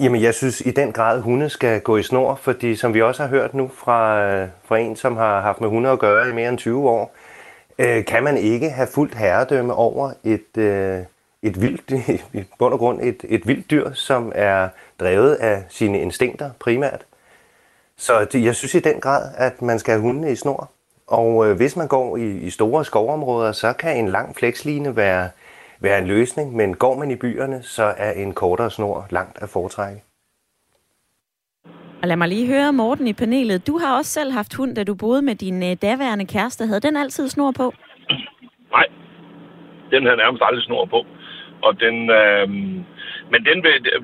Jamen, 0.00 0.22
jeg 0.22 0.34
synes 0.34 0.60
i 0.60 0.70
den 0.70 0.92
grad, 0.92 1.16
at 1.16 1.22
hunde 1.22 1.48
skal 1.48 1.80
gå 1.80 1.96
i 1.96 2.02
snor, 2.02 2.34
fordi 2.34 2.76
som 2.76 2.94
vi 2.94 3.02
også 3.02 3.22
har 3.22 3.30
hørt 3.30 3.54
nu 3.54 3.70
fra, 3.74 4.22
øh, 4.22 4.48
fra 4.64 4.78
en, 4.78 4.96
som 4.96 5.16
har 5.16 5.40
haft 5.40 5.60
med 5.60 5.68
hunde 5.68 5.90
at 5.90 5.98
gøre 5.98 6.28
i 6.28 6.32
mere 6.32 6.48
end 6.48 6.58
20 6.58 6.90
år, 6.90 7.14
øh, 7.78 8.04
kan 8.04 8.22
man 8.22 8.36
ikke 8.36 8.70
have 8.70 8.86
fuldt 8.86 9.14
herredømme 9.14 9.74
over 9.74 10.12
et, 10.24 10.56
øh, 10.56 11.00
et 11.42 11.60
vildt, 11.60 11.90
i 12.32 12.44
bund 12.58 12.72
og 12.72 12.78
grund 12.78 13.00
et, 13.02 13.24
et 13.28 13.46
vildt 13.46 13.70
dyr, 13.70 13.92
som 13.92 14.32
er 14.34 14.68
drevet 15.00 15.34
af 15.34 15.64
sine 15.68 16.00
instinkter 16.00 16.50
primært. 16.58 17.06
Så 17.96 18.24
det, 18.32 18.44
jeg 18.44 18.54
synes 18.54 18.74
i 18.74 18.80
den 18.80 19.00
grad, 19.00 19.30
at 19.36 19.62
man 19.62 19.78
skal 19.78 19.92
have 19.92 20.02
hundene 20.02 20.32
i 20.32 20.36
snor. 20.36 20.70
Og 21.06 21.46
øh, 21.46 21.56
hvis 21.56 21.76
man 21.76 21.88
går 21.88 22.16
i, 22.16 22.30
i 22.30 22.50
store 22.50 22.84
skovområder, 22.84 23.52
så 23.52 23.72
kan 23.72 23.96
en 23.96 24.08
lang 24.08 24.36
fleksline 24.36 24.96
være 24.96 25.28
være 25.82 25.98
en 25.98 26.06
løsning, 26.06 26.56
men 26.56 26.74
går 26.74 26.98
man 26.98 27.10
i 27.10 27.16
byerne, 27.16 27.62
så 27.62 27.82
er 27.82 28.12
en 28.12 28.34
kortere 28.34 28.70
snor 28.70 29.06
langt 29.10 29.42
at 29.42 29.48
foretrække. 29.48 30.00
Og 32.02 32.08
lad 32.08 32.16
mig 32.16 32.28
lige 32.28 32.46
høre, 32.46 32.72
Morten 32.72 33.06
i 33.06 33.12
panelet. 33.12 33.66
Du 33.66 33.78
har 33.78 33.96
også 33.98 34.10
selv 34.18 34.30
haft 34.32 34.54
hund, 34.54 34.72
da 34.76 34.84
du 34.84 34.94
boede 34.94 35.22
med 35.22 35.34
din 35.34 35.62
øh, 35.62 35.76
daværende 35.82 36.26
kæreste. 36.26 36.66
Havde 36.66 36.86
den 36.88 36.96
altid 36.96 37.28
snor 37.28 37.52
på? 37.60 37.66
Nej, 38.76 38.86
den 39.92 40.02
havde 40.06 40.22
nærmest 40.22 40.42
aldrig 40.46 40.64
snor 40.64 40.84
på. 40.94 41.00
Og 41.66 41.72
den, 41.84 41.96
øh, 42.20 42.48
men 43.32 43.40
den, 43.48 43.58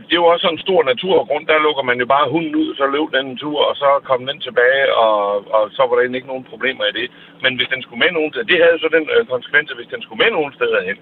det 0.08 0.12
er 0.16 0.23
jo 0.23 0.30
også 0.32 0.42
sådan 0.44 0.58
en 0.58 0.66
stor 0.66 0.80
naturgrund. 0.92 1.47
Der 1.47 1.64
lukker 1.66 1.85
man 1.90 1.99
jo 2.02 2.06
bare 2.06 2.30
hunden 2.35 2.54
ud, 2.62 2.68
så 2.80 2.85
løb 2.94 3.08
den 3.16 3.26
en 3.30 3.40
tur, 3.42 3.58
og 3.68 3.75
så 3.82 3.88
kom 4.08 4.20
den 4.26 4.40
tilbage, 4.47 4.87
og, 5.04 5.16
og 5.56 5.62
så 5.76 5.82
var 5.87 5.94
der 5.94 6.02
ikke 6.02 6.32
nogen 6.32 6.50
problemer 6.52 6.85
i 6.85 6.97
det. 7.00 7.08
Men 7.42 7.52
hvis 7.56 7.73
den 7.73 7.82
skulle 7.82 8.02
med 8.04 8.12
nogen 8.16 8.30
steder, 8.32 8.50
det 8.52 8.64
havde 8.64 8.78
så 8.85 8.88
den 8.97 9.04
øh, 9.14 9.26
konsekvens, 9.32 9.70
at 9.70 9.78
hvis 9.78 9.92
den 9.94 10.02
skulle 10.02 10.23
med 10.25 10.30
nogen 10.37 10.52
steder 10.58 10.80
hen, 10.88 10.99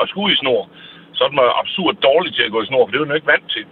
og 0.00 0.08
skulle 0.08 0.32
i 0.34 0.36
snor, 0.36 0.62
så 1.12 1.24
er 1.24 1.28
den 1.28 1.40
absurd 1.62 1.94
dårlig 2.08 2.34
til 2.34 2.42
at 2.42 2.52
gå 2.52 2.62
i 2.62 2.66
snor, 2.66 2.84
for 2.84 2.90
det 2.90 3.00
er 3.00 3.06
jo 3.06 3.20
ikke 3.20 3.34
vant 3.34 3.50
til. 3.56 3.66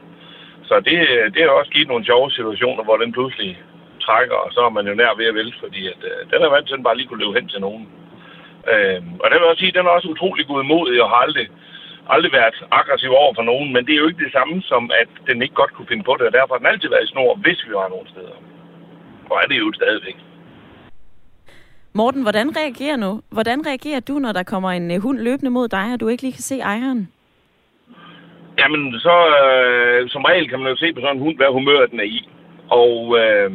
Så 0.68 0.74
det, 0.88 0.96
det 1.34 1.42
har 1.42 1.50
også 1.50 1.70
givet 1.70 1.88
nogle 1.88 2.04
sjove 2.04 2.30
situationer, 2.30 2.84
hvor 2.84 2.96
den 2.96 3.12
pludselig 3.12 3.58
trækker, 4.06 4.38
og 4.44 4.50
så 4.52 4.60
er 4.60 4.72
man 4.76 4.86
jo 4.86 4.94
nær 4.94 5.18
ved 5.18 5.26
at 5.26 5.34
vælte, 5.34 5.58
fordi 5.64 5.82
at, 5.92 6.00
øh, 6.10 6.18
den 6.32 6.40
er 6.42 6.50
vant 6.54 6.66
til, 6.66 6.74
at 6.74 6.78
den 6.78 6.88
bare 6.88 6.96
lige 6.96 7.08
kunne 7.08 7.22
løbe 7.24 7.38
hen 7.38 7.48
til 7.48 7.60
nogen. 7.60 7.84
Øh, 8.72 9.00
og 9.22 9.26
det 9.30 9.36
vil 9.38 9.50
også 9.50 9.60
sige, 9.60 9.72
at 9.72 9.78
den 9.78 9.86
er 9.86 9.96
også 9.96 10.08
utrolig 10.08 10.46
godmodig 10.46 11.02
og 11.02 11.08
har 11.12 11.20
aldrig, 11.26 11.46
aldrig 12.14 12.32
været 12.32 12.56
aggressiv 12.70 13.12
over 13.22 13.34
for 13.34 13.42
nogen, 13.42 13.72
men 13.72 13.82
det 13.86 13.92
er 13.92 14.02
jo 14.02 14.08
ikke 14.10 14.24
det 14.24 14.32
samme 14.32 14.62
som, 14.70 14.90
at 15.02 15.10
den 15.28 15.42
ikke 15.42 15.54
godt 15.60 15.72
kunne 15.74 15.90
finde 15.92 16.04
på 16.04 16.14
det, 16.18 16.26
og 16.26 16.32
derfor 16.32 16.54
har 16.54 16.62
den 16.62 16.72
altid 16.72 16.88
været 16.88 17.04
i 17.04 17.12
snor, 17.12 17.34
hvis 17.44 17.60
vi 17.66 17.72
var 17.80 17.88
nogen 17.88 18.08
steder. 18.12 18.36
Og 19.30 19.36
er 19.42 19.46
det 19.50 19.58
jo 19.58 19.72
stadigvæk. 19.72 20.18
Morten, 21.96 22.22
hvordan 22.22 22.56
reagerer, 22.56 22.96
nu? 22.96 23.10
hvordan 23.36 23.66
reagerer 23.66 24.00
du, 24.00 24.14
når 24.18 24.32
der 24.32 24.42
kommer 24.42 24.70
en 24.70 24.90
øh, 24.90 25.02
hund 25.02 25.18
løbende 25.18 25.50
mod 25.50 25.68
dig, 25.68 25.86
og 25.92 26.00
du 26.00 26.08
ikke 26.08 26.22
lige 26.22 26.38
kan 26.38 26.48
se 26.50 26.58
ejeren? 26.58 27.02
Jamen, 28.58 28.82
så 29.06 29.16
øh, 29.42 30.08
som 30.08 30.24
regel 30.24 30.48
kan 30.48 30.58
man 30.60 30.70
jo 30.72 30.76
se 30.76 30.92
på 30.92 31.00
sådan 31.00 31.16
en 31.16 31.22
hund, 31.24 31.36
hvad 31.36 31.50
humør 31.58 31.86
den 31.86 32.00
er 32.00 32.08
i. 32.18 32.20
Og, 32.82 32.94
øh, 33.20 33.50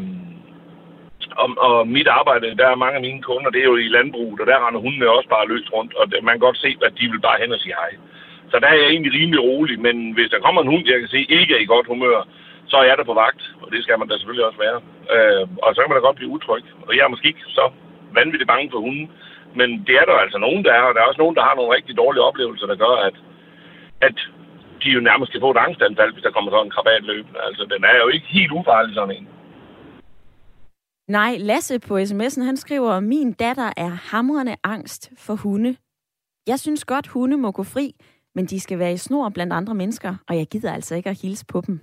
og, 1.41 1.49
og 1.67 1.87
mit 1.87 2.07
arbejde, 2.07 2.57
der 2.61 2.67
er 2.67 2.83
mange 2.83 2.95
af 2.99 3.05
mine 3.07 3.21
kunder, 3.21 3.49
det 3.49 3.61
er 3.61 3.71
jo 3.73 3.77
i 3.77 3.95
landbruget, 3.97 4.41
og 4.41 4.47
der 4.47 4.67
render 4.67 4.81
hundene 4.85 5.15
også 5.17 5.29
bare 5.29 5.49
løst 5.51 5.73
rundt, 5.73 5.93
og 5.99 6.03
man 6.23 6.33
kan 6.33 6.47
godt 6.47 6.57
se, 6.65 6.69
at 6.87 6.93
de 6.99 7.05
vil 7.11 7.25
bare 7.27 7.41
hen 7.41 7.55
og 7.55 7.59
sige 7.59 7.75
hej. 7.81 7.91
Så 8.51 8.55
der 8.61 8.67
er 8.67 8.77
jeg 8.81 8.89
egentlig 8.89 9.13
rimelig 9.19 9.41
rolig, 9.49 9.79
men 9.87 9.95
hvis 10.15 10.29
der 10.33 10.39
kommer 10.45 10.61
en 10.61 10.71
hund, 10.73 10.83
jeg 10.87 10.99
kan 10.99 11.13
se 11.15 11.21
ikke 11.37 11.53
er 11.55 11.61
i 11.63 11.71
godt 11.73 11.87
humør, 11.87 12.19
så 12.71 12.75
er 12.77 12.85
jeg 12.89 12.97
der 12.97 13.11
på 13.11 13.13
vagt, 13.25 13.41
og 13.61 13.67
det 13.71 13.83
skal 13.83 13.99
man 13.99 14.07
da 14.07 14.13
selvfølgelig 14.17 14.47
også 14.49 14.59
være. 14.67 14.79
Øh, 15.15 15.43
og 15.63 15.69
så 15.71 15.79
kan 15.81 15.89
man 15.89 15.97
da 15.97 16.07
godt 16.07 16.19
blive 16.19 16.35
utryg. 16.37 16.63
Og 16.87 16.91
jeg 16.95 17.03
er 17.03 17.13
måske 17.13 17.27
ikke 17.27 17.45
så 17.59 17.65
vanvittigt 18.17 18.51
bange 18.53 18.71
for 18.71 18.79
hunden, 18.85 19.07
men 19.59 19.69
det 19.87 19.95
er 20.01 20.05
der 20.05 20.15
altså 20.25 20.37
nogen, 20.45 20.63
der 20.65 20.73
er, 20.79 20.83
og 20.89 20.93
der 20.93 21.01
er 21.01 21.09
også 21.09 21.21
nogen, 21.21 21.35
der 21.35 21.47
har 21.47 21.55
nogle 21.55 21.75
rigtig 21.77 21.97
dårlige 21.97 22.27
oplevelser, 22.29 22.67
der 22.67 22.77
gør, 22.85 22.95
at, 23.07 23.15
at 24.07 24.17
de 24.81 24.89
jo 24.89 25.01
nærmest 25.09 25.31
kan 25.31 25.41
få 25.41 25.51
et 25.51 25.63
angstanfald, 25.67 26.13
hvis 26.13 26.23
der 26.23 26.31
kommer 26.35 26.51
sådan 26.51 26.65
en 26.65 26.75
krabat 26.75 27.03
løbende. 27.03 27.39
Altså, 27.47 27.63
den 27.73 27.83
er 27.83 27.95
jo 28.03 28.07
ikke 28.07 28.27
helt 28.27 28.51
ufarlig, 28.51 28.95
sådan 28.95 29.15
en. 29.17 29.27
Nej, 31.07 31.35
Lasse 31.39 31.79
på 31.79 31.97
sms'en, 31.97 32.43
han 32.43 32.57
skriver, 32.57 32.99
min 32.99 33.33
datter 33.33 33.69
er 33.77 33.89
hamrende 34.11 34.55
angst 34.63 35.11
for 35.17 35.35
hunde. 35.35 35.75
Jeg 36.47 36.59
synes 36.59 36.85
godt, 36.85 37.07
hunde 37.07 37.37
må 37.37 37.51
gå 37.51 37.63
fri, 37.63 37.95
men 38.35 38.45
de 38.45 38.59
skal 38.59 38.79
være 38.79 38.93
i 38.93 38.97
snor 38.97 39.29
blandt 39.29 39.53
andre 39.53 39.75
mennesker, 39.75 40.15
og 40.27 40.37
jeg 40.37 40.47
gider 40.47 40.73
altså 40.73 40.95
ikke 40.95 41.09
at 41.09 41.21
hilse 41.21 41.45
på 41.45 41.61
dem. 41.67 41.79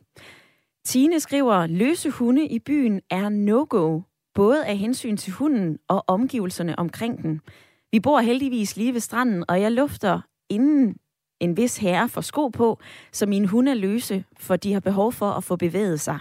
Tine 0.85 1.21
skriver, 1.21 1.66
løse 1.66 2.11
hunde 2.11 2.47
i 2.47 2.59
byen 2.59 3.00
er 3.11 3.28
no-go, 3.28 4.00
både 4.37 4.66
af 4.66 4.76
hensyn 4.76 5.16
til 5.16 5.33
hunden 5.33 5.78
og 5.88 6.05
omgivelserne 6.07 6.78
omkring 6.78 7.23
den. 7.23 7.40
Vi 7.93 8.00
bor 8.00 8.21
heldigvis 8.21 8.76
lige 8.76 8.95
ved 8.95 9.00
stranden, 9.00 9.45
og 9.49 9.61
jeg 9.61 9.73
lufter 9.73 10.21
inden 10.49 10.97
en 11.40 11.57
vis 11.57 11.76
herre 11.76 12.09
får 12.09 12.21
sko 12.21 12.49
på, 12.49 12.78
så 13.12 13.26
mine 13.26 13.47
hunde 13.47 13.71
er 13.71 13.75
løse, 13.75 14.25
for 14.38 14.57
de 14.57 14.73
har 14.73 14.81
behov 14.81 15.12
for 15.12 15.31
at 15.31 15.45
få 15.45 15.57
bevæget 15.57 16.00
sig. 16.00 16.19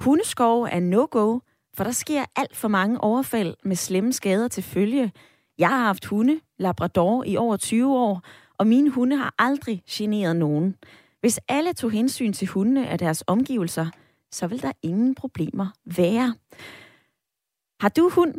Hundeskov 0.00 0.62
er 0.62 0.80
no-go, 0.80 1.38
for 1.76 1.84
der 1.84 1.90
sker 1.90 2.24
alt 2.36 2.56
for 2.56 2.68
mange 2.68 3.00
overfald 3.00 3.54
med 3.64 3.76
slemme 3.76 4.12
skader 4.12 4.48
til 4.48 4.62
følge. 4.62 5.12
Jeg 5.58 5.68
har 5.68 5.84
haft 5.86 6.04
hunde, 6.04 6.40
Labrador, 6.58 7.24
i 7.24 7.36
over 7.36 7.56
20 7.56 7.98
år, 7.98 8.22
og 8.58 8.66
mine 8.66 8.90
hunde 8.90 9.16
har 9.16 9.34
aldrig 9.38 9.82
generet 9.90 10.36
nogen. 10.36 10.76
Hvis 11.20 11.40
alle 11.48 11.72
tog 11.72 11.90
hensyn 11.90 12.32
til 12.32 12.48
hundene 12.48 12.88
af 12.88 12.98
deres 12.98 13.24
omgivelser, 13.26 13.86
så 14.32 14.46
vil 14.46 14.62
der 14.62 14.72
ingen 14.82 15.14
problemer 15.14 15.66
være. 15.84 16.34
Har 17.82 17.88
du 17.88 18.08
hund? 18.08 18.34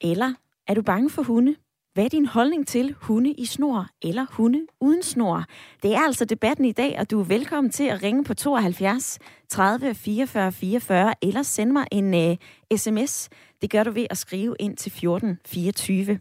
Eller 0.00 0.34
er 0.66 0.74
du 0.74 0.82
bange 0.82 1.10
for 1.10 1.22
hunde? 1.22 1.56
Hvad 1.94 2.04
er 2.04 2.08
din 2.08 2.26
holdning 2.26 2.66
til 2.66 2.94
hunde 3.00 3.32
i 3.32 3.44
snor 3.44 3.86
eller 4.02 4.26
hunde 4.30 4.66
uden 4.80 5.02
snor? 5.02 5.44
Det 5.82 5.94
er 5.94 5.98
altså 5.98 6.24
debatten 6.24 6.64
i 6.64 6.72
dag, 6.72 6.96
og 6.98 7.10
du 7.10 7.20
er 7.20 7.24
velkommen 7.24 7.70
til 7.70 7.84
at 7.84 8.02
ringe 8.02 8.24
på 8.24 8.34
72 8.34 9.18
30 9.48 9.94
44 9.94 10.52
44 10.52 11.14
eller 11.22 11.42
sende 11.42 11.72
mig 11.72 11.86
en 11.92 12.14
øh, 12.14 12.36
uh, 12.70 12.78
sms. 12.78 13.28
Det 13.62 13.70
gør 13.70 13.84
du 13.84 13.90
ved 13.90 14.06
at 14.10 14.18
skrive 14.18 14.56
ind 14.58 14.76
til 14.76 14.92
14 14.92 15.38
24. 15.46 16.20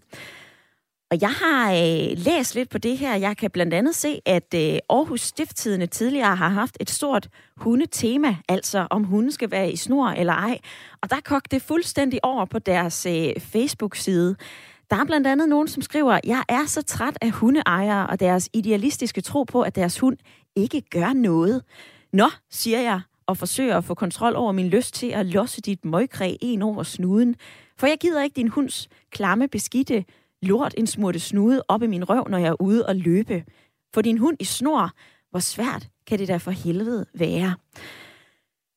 Og 1.11 1.21
jeg 1.21 1.31
har 1.31 1.71
øh, 1.71 2.17
læst 2.17 2.55
lidt 2.55 2.69
på 2.69 2.77
det 2.77 2.97
her. 2.97 3.15
Jeg 3.15 3.37
kan 3.37 3.51
blandt 3.51 3.73
andet 3.73 3.95
se, 3.95 4.21
at 4.25 4.53
øh, 4.55 4.77
Aarhus 4.89 5.21
Stifttidene 5.21 5.87
tidligere 5.87 6.35
har 6.35 6.49
haft 6.49 6.77
et 6.79 6.89
stort 6.89 7.29
hundetema, 7.57 8.35
altså 8.49 8.87
om 8.89 9.03
hunden 9.03 9.31
skal 9.31 9.51
være 9.51 9.71
i 9.71 9.75
snor 9.75 10.07
eller 10.09 10.33
ej. 10.33 10.59
Og 11.01 11.09
der 11.09 11.15
kogte 11.25 11.55
det 11.55 11.61
fuldstændig 11.61 12.19
over 12.25 12.45
på 12.45 12.59
deres 12.59 13.05
øh, 13.05 13.39
Facebook-side. 13.39 14.35
Der 14.89 14.95
er 14.95 15.05
blandt 15.05 15.27
andet 15.27 15.49
nogen, 15.49 15.67
som 15.67 15.81
skriver, 15.81 16.19
jeg 16.23 16.43
er 16.49 16.65
så 16.65 16.81
træt 16.81 17.17
af 17.21 17.31
hundeejere 17.31 18.07
og 18.07 18.19
deres 18.19 18.49
idealistiske 18.53 19.21
tro 19.21 19.43
på, 19.43 19.61
at 19.61 19.75
deres 19.75 19.99
hund 19.99 20.17
ikke 20.55 20.81
gør 20.81 21.13
noget. 21.13 21.61
Nå, 22.13 22.29
siger 22.49 22.79
jeg, 22.79 23.01
og 23.27 23.37
forsøger 23.37 23.77
at 23.77 23.83
få 23.83 23.93
kontrol 23.93 24.35
over 24.35 24.51
min 24.51 24.67
lyst 24.67 24.93
til 24.93 25.07
at 25.07 25.25
losse 25.25 25.61
dit 25.61 25.85
møgkræ 25.85 26.35
en 26.41 26.61
over 26.61 26.83
snuden. 26.83 27.35
For 27.77 27.87
jeg 27.87 27.97
gider 28.01 28.23
ikke 28.23 28.35
din 28.35 28.47
hunds 28.47 28.87
klamme, 29.11 29.47
beskidte 29.47 30.05
lort 30.41 30.73
en 30.77 30.87
smurte 30.87 31.19
snude 31.19 31.63
op 31.67 31.83
i 31.83 31.87
min 31.87 32.09
røv, 32.09 32.27
når 32.29 32.37
jeg 32.37 32.47
er 32.47 32.61
ude 32.61 32.85
og 32.85 32.95
løbe. 32.95 33.43
For 33.93 34.01
din 34.01 34.17
hund 34.17 34.37
i 34.39 34.43
snor, 34.43 34.91
hvor 35.29 35.39
svært 35.39 35.87
kan 36.07 36.19
det 36.19 36.27
da 36.27 36.37
for 36.37 36.51
helvede 36.51 37.05
være? 37.13 37.55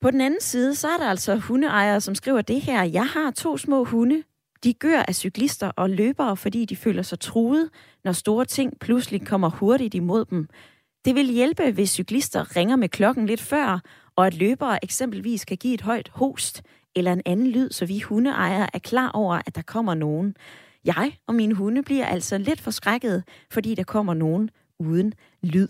På 0.01 0.11
den 0.11 0.21
anden 0.21 0.41
side, 0.41 0.75
så 0.75 0.87
er 0.87 0.97
der 0.97 1.09
altså 1.09 1.35
hundeejere, 1.35 2.01
som 2.01 2.15
skriver 2.15 2.41
det 2.41 2.61
her. 2.61 2.83
Jeg 2.83 3.05
har 3.05 3.31
to 3.31 3.57
små 3.57 3.83
hunde. 3.83 4.23
De 4.63 4.73
gør 4.73 5.03
af 5.07 5.15
cyklister 5.15 5.67
og 5.67 5.89
løbere, 5.89 6.37
fordi 6.37 6.65
de 6.65 6.75
føler 6.75 7.01
sig 7.01 7.19
truet, 7.19 7.69
når 8.03 8.11
store 8.11 8.45
ting 8.45 8.79
pludselig 8.79 9.27
kommer 9.27 9.49
hurtigt 9.49 9.93
imod 9.93 10.25
dem. 10.25 10.47
Det 11.05 11.15
vil 11.15 11.25
hjælpe, 11.25 11.71
hvis 11.71 11.89
cyklister 11.89 12.55
ringer 12.55 12.75
med 12.75 12.89
klokken 12.89 13.25
lidt 13.25 13.41
før, 13.41 13.79
og 14.15 14.27
at 14.27 14.33
løbere 14.33 14.83
eksempelvis 14.83 15.45
kan 15.45 15.57
give 15.57 15.73
et 15.73 15.81
højt 15.81 16.09
host 16.13 16.61
eller 16.95 17.13
en 17.13 17.21
anden 17.25 17.47
lyd, 17.47 17.69
så 17.69 17.85
vi 17.85 17.99
hundeejere 17.99 18.67
er 18.73 18.79
klar 18.79 19.11
over, 19.11 19.41
at 19.45 19.55
der 19.55 19.61
kommer 19.61 19.93
nogen. 19.93 20.35
Jeg 20.85 21.17
og 21.27 21.35
mine 21.35 21.55
hunde 21.55 21.83
bliver 21.83 22.05
altså 22.05 22.37
lidt 22.37 22.61
forskrækket, 22.61 23.23
fordi 23.51 23.75
der 23.75 23.83
kommer 23.83 24.13
nogen 24.13 24.49
uden 24.79 25.13
lyd. 25.43 25.67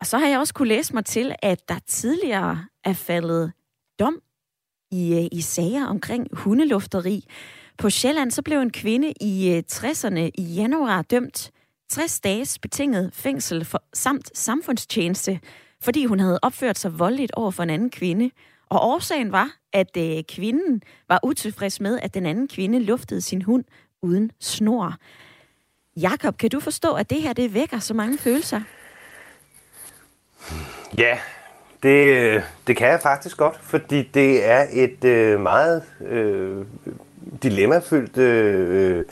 Og 0.00 0.06
så 0.06 0.18
har 0.18 0.26
jeg 0.26 0.38
også 0.38 0.54
kunne 0.54 0.68
læse 0.68 0.94
mig 0.94 1.04
til, 1.04 1.34
at 1.42 1.68
der 1.68 1.78
tidligere 1.86 2.64
er 2.84 2.92
faldet 2.92 3.52
dom 3.98 4.20
i, 4.90 5.14
øh, 5.14 5.28
i 5.32 5.40
sager 5.40 5.86
omkring 5.86 6.28
hundelufteri. 6.32 7.24
På 7.78 7.90
Sjælland 7.90 8.30
så 8.30 8.42
blev 8.42 8.58
en 8.58 8.70
kvinde 8.70 9.12
i 9.20 9.54
øh, 9.54 9.62
60'erne 9.72 10.30
i 10.38 10.42
januar 10.42 11.02
dømt 11.02 11.50
60 11.90 12.20
dages 12.20 12.58
betinget 12.58 13.14
fængsel 13.14 13.64
for, 13.64 13.82
samt 13.94 14.38
samfundstjeneste, 14.38 15.40
fordi 15.82 16.04
hun 16.04 16.20
havde 16.20 16.38
opført 16.42 16.78
sig 16.78 16.98
voldeligt 16.98 17.32
over 17.32 17.50
for 17.50 17.62
en 17.62 17.70
anden 17.70 17.90
kvinde. 17.90 18.30
Og 18.68 18.88
årsagen 18.88 19.32
var, 19.32 19.50
at 19.72 19.96
øh, 19.96 20.22
kvinden 20.28 20.82
var 21.08 21.20
utilfreds 21.22 21.80
med, 21.80 21.98
at 22.02 22.14
den 22.14 22.26
anden 22.26 22.48
kvinde 22.48 22.78
luftede 22.78 23.20
sin 23.20 23.42
hund 23.42 23.64
uden 24.02 24.30
snor. 24.40 24.94
Jakob, 25.96 26.38
kan 26.38 26.50
du 26.50 26.60
forstå, 26.60 26.94
at 26.94 27.10
det 27.10 27.22
her 27.22 27.32
det 27.32 27.54
vækker 27.54 27.78
så 27.78 27.94
mange 27.94 28.18
følelser? 28.18 28.60
Ja, 30.98 31.18
det, 31.82 32.06
øh, 32.06 32.42
det 32.66 32.76
kan 32.76 32.88
jeg 32.88 33.00
faktisk 33.00 33.36
godt, 33.36 33.58
fordi 33.62 34.02
det 34.02 34.44
er 34.44 34.66
et 34.72 35.04
øh, 35.04 35.40
meget 35.40 35.82
øh, 36.00 36.64
dilemmafyldt 37.42 38.18
øh, 38.18 39.04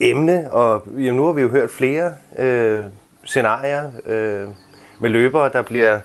emne, 0.00 0.52
og 0.52 0.84
jamen, 0.86 1.14
nu 1.14 1.26
har 1.26 1.32
vi 1.32 1.42
jo 1.42 1.48
hørt 1.48 1.70
flere 1.70 2.14
øh, 2.38 2.84
scenarier 3.24 3.92
øh, 4.06 4.48
med 5.00 5.10
løbere, 5.10 5.52
der 5.52 5.62
bliver 5.62 6.00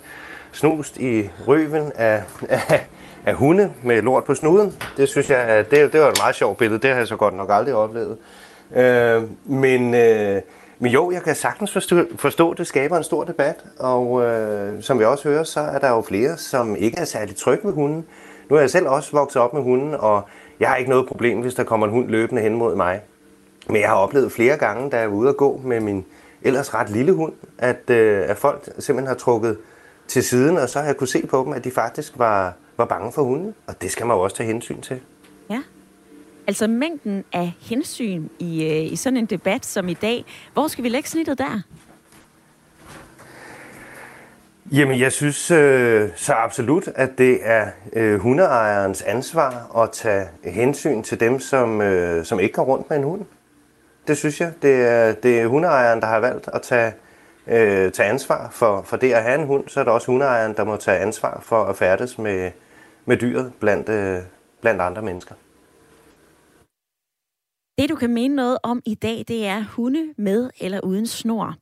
snust 0.56 0.98
i 0.98 1.30
røven 1.48 1.92
af, 1.96 2.24
af, 2.50 2.88
af 3.26 3.34
hunde 3.34 3.74
med 3.84 4.02
lort 4.02 4.24
på 4.24 4.36
snuden. 4.36 4.76
Det 4.98 5.10
synes 5.10 5.30
jeg, 5.30 5.66
det, 5.72 5.94
det 5.94 6.02
var 6.02 6.10
et 6.10 6.20
meget 6.22 6.36
sjovt 6.36 6.58
billede. 6.58 6.82
Det 6.82 6.90
har 6.90 6.98
jeg 6.98 7.08
så 7.08 7.16
godt 7.16 7.34
nok 7.34 7.50
aldrig 7.52 7.76
oplevet. 7.76 8.18
Øh, 8.76 9.24
men, 9.46 9.94
øh, 9.94 10.42
men 10.80 10.92
jo, 10.92 11.12
jeg 11.12 11.22
kan 11.24 11.36
sagtens 11.36 11.74
forstå, 11.74 12.04
forstå, 12.16 12.54
det 12.54 12.68
skaber 12.68 12.98
en 12.98 13.04
stor 13.04 13.24
debat. 13.24 13.56
Og 13.80 14.24
øh, 14.24 14.84
som 14.84 15.00
vi 15.00 15.04
også 15.04 15.30
hører, 15.30 15.44
så 15.44 15.60
er 15.60 15.80
der 15.80 15.90
jo 15.90 16.02
flere, 16.02 16.38
som 16.38 16.76
ikke 16.76 16.98
er 16.98 17.06
særlig 17.06 17.36
trygge 17.36 17.68
ved 17.68 17.74
hunden. 17.74 18.06
Nu 18.50 18.56
er 18.56 18.60
jeg 18.60 18.70
selv 18.70 18.88
også 18.88 19.12
vokset 19.12 19.42
op 19.42 19.54
med 19.54 19.62
hunden, 19.62 19.96
og 19.96 20.22
jeg 20.60 20.70
har 20.70 20.76
ikke 20.76 20.90
noget 20.90 21.08
problem, 21.08 21.42
hvis 21.42 21.54
der 21.54 21.64
kommer 21.64 21.88
en 21.88 21.94
hund 21.94 22.10
løbende 22.10 22.42
hen 22.42 22.56
mod 22.56 22.76
mig. 22.76 23.02
Men 23.68 23.82
jeg 23.82 23.90
har 23.90 23.96
oplevet 23.96 24.32
flere 24.32 24.58
gange, 24.58 24.90
da 24.90 25.00
jeg 25.00 25.10
var 25.10 25.16
ude 25.16 25.30
at 25.30 25.38
gå 25.38 25.62
med 25.64 25.80
min 25.80 26.06
ellers 26.42 26.74
ret 26.74 26.90
lille 26.90 27.12
hund, 27.12 27.34
at, 27.58 27.90
øh, 27.90 28.30
at 28.30 28.38
folk 28.38 28.64
simpelthen 28.80 29.08
har 29.08 29.16
trukket 29.16 29.58
til 30.08 30.24
siden, 30.24 30.58
og 30.58 30.70
så 30.70 30.80
har 30.80 30.86
jeg 30.86 30.98
kunne 30.98 31.08
se 31.08 31.28
på 31.28 31.44
dem, 31.46 31.54
at 31.54 31.64
de 31.64 31.72
faktisk 31.72 32.14
var, 32.16 32.54
var 32.78 32.86
bange 32.86 33.12
for 33.12 33.24
hunde. 33.24 33.54
Og 33.68 33.82
det 33.82 33.92
skal 33.92 34.06
man 34.06 34.18
jo 34.18 34.22
også 34.22 34.36
tage 34.36 34.48
hensyn 34.48 34.82
til. 34.82 35.00
Ja. 35.50 35.62
Altså 36.48 36.68
mængden 36.68 37.24
af 37.34 37.54
hensyn 37.60 38.28
i, 38.40 38.64
øh, 38.64 38.92
i 38.92 38.96
sådan 38.96 39.18
en 39.18 39.26
debat 39.26 39.66
som 39.66 39.90
i 39.90 39.94
dag. 39.94 40.26
Hvor 40.54 40.68
skal 40.68 40.84
vi 40.84 40.90
lægge 40.90 41.10
snittet 41.10 41.38
der? 41.38 41.62
Jamen, 44.72 45.00
jeg 45.00 45.12
synes 45.12 45.52
øh, 45.52 46.10
så 46.16 46.34
absolut, 46.34 46.88
at 46.96 47.18
det 47.18 47.40
er 47.42 47.68
øh, 47.94 48.20
hundeejerens 48.20 49.02
ansvar 49.02 49.82
at 49.84 49.92
tage 49.92 50.28
hensyn 50.44 51.04
til 51.04 51.20
dem, 51.20 51.40
som, 51.40 51.82
øh, 51.82 52.26
som 52.26 52.40
ikke 52.40 52.54
går 52.54 52.64
rundt 52.64 52.90
med 52.90 52.98
en 52.98 53.04
hund. 53.04 53.26
Det 54.08 54.18
synes 54.18 54.42
jeg. 54.42 54.52
Det 54.62 54.76
er, 54.76 55.14
det 55.14 55.40
er 55.40 55.48
hundeejeren, 55.48 56.02
der 56.02 56.08
har 56.08 56.20
valgt 56.20 56.50
at 56.54 56.62
tage, 56.62 56.94
øh, 57.48 57.92
tage 57.92 58.10
ansvar 58.10 58.50
for, 58.50 58.82
for 58.82 58.98
det 58.98 59.14
at 59.14 59.24
have 59.24 59.42
en 59.42 59.48
hund. 59.48 59.70
Så 59.70 59.80
er 59.80 59.84
det 59.84 59.94
også 59.94 60.08
hundeejeren, 60.08 60.56
der 60.56 60.64
må 60.64 60.78
tage 60.78 61.00
ansvar 61.00 61.40
for 61.42 61.64
at 61.64 61.76
færdes 61.76 62.18
med, 62.18 62.52
med 63.06 63.18
dyret 63.18 63.54
blandt, 63.60 63.90
øh, 63.90 64.20
blandt 64.62 64.82
andre 64.82 65.02
mennesker. 65.02 65.36
Det, 67.78 67.90
du 67.90 67.96
kan 67.96 68.14
mene 68.14 68.36
noget 68.36 68.58
om 68.64 68.82
i 68.86 68.96
dag, 68.96 69.26
det 69.28 69.48
er 69.48 69.64
hunde 69.64 70.14
med 70.18 70.50
eller 70.60 70.80
uden 70.82 71.08
snor. 71.08 71.56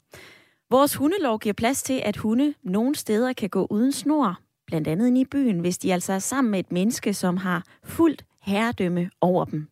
Vores 0.70 0.96
hundelov 0.96 1.40
giver 1.40 1.54
plads 1.54 1.84
til, 1.84 2.02
at 2.06 2.18
hunde 2.18 2.54
nogle 2.63 2.96
steder 2.96 3.34
kan 3.34 3.50
gå 3.50 3.68
uden 3.70 3.92
snor, 3.92 4.40
blandt 4.68 4.88
andet 4.88 5.18
i 5.18 5.25
byen, 5.25 5.60
hvis 5.60 5.78
de 5.78 5.94
altså 5.94 6.13
er 6.13 6.20
sammen 6.20 6.52
med 6.52 6.60
et 6.60 6.72
menneske, 6.72 7.13
som 7.13 7.38
har 7.38 7.63
fuldt 7.84 8.25
herredømme 8.42 9.10
over 9.22 9.46
dem. 9.46 9.68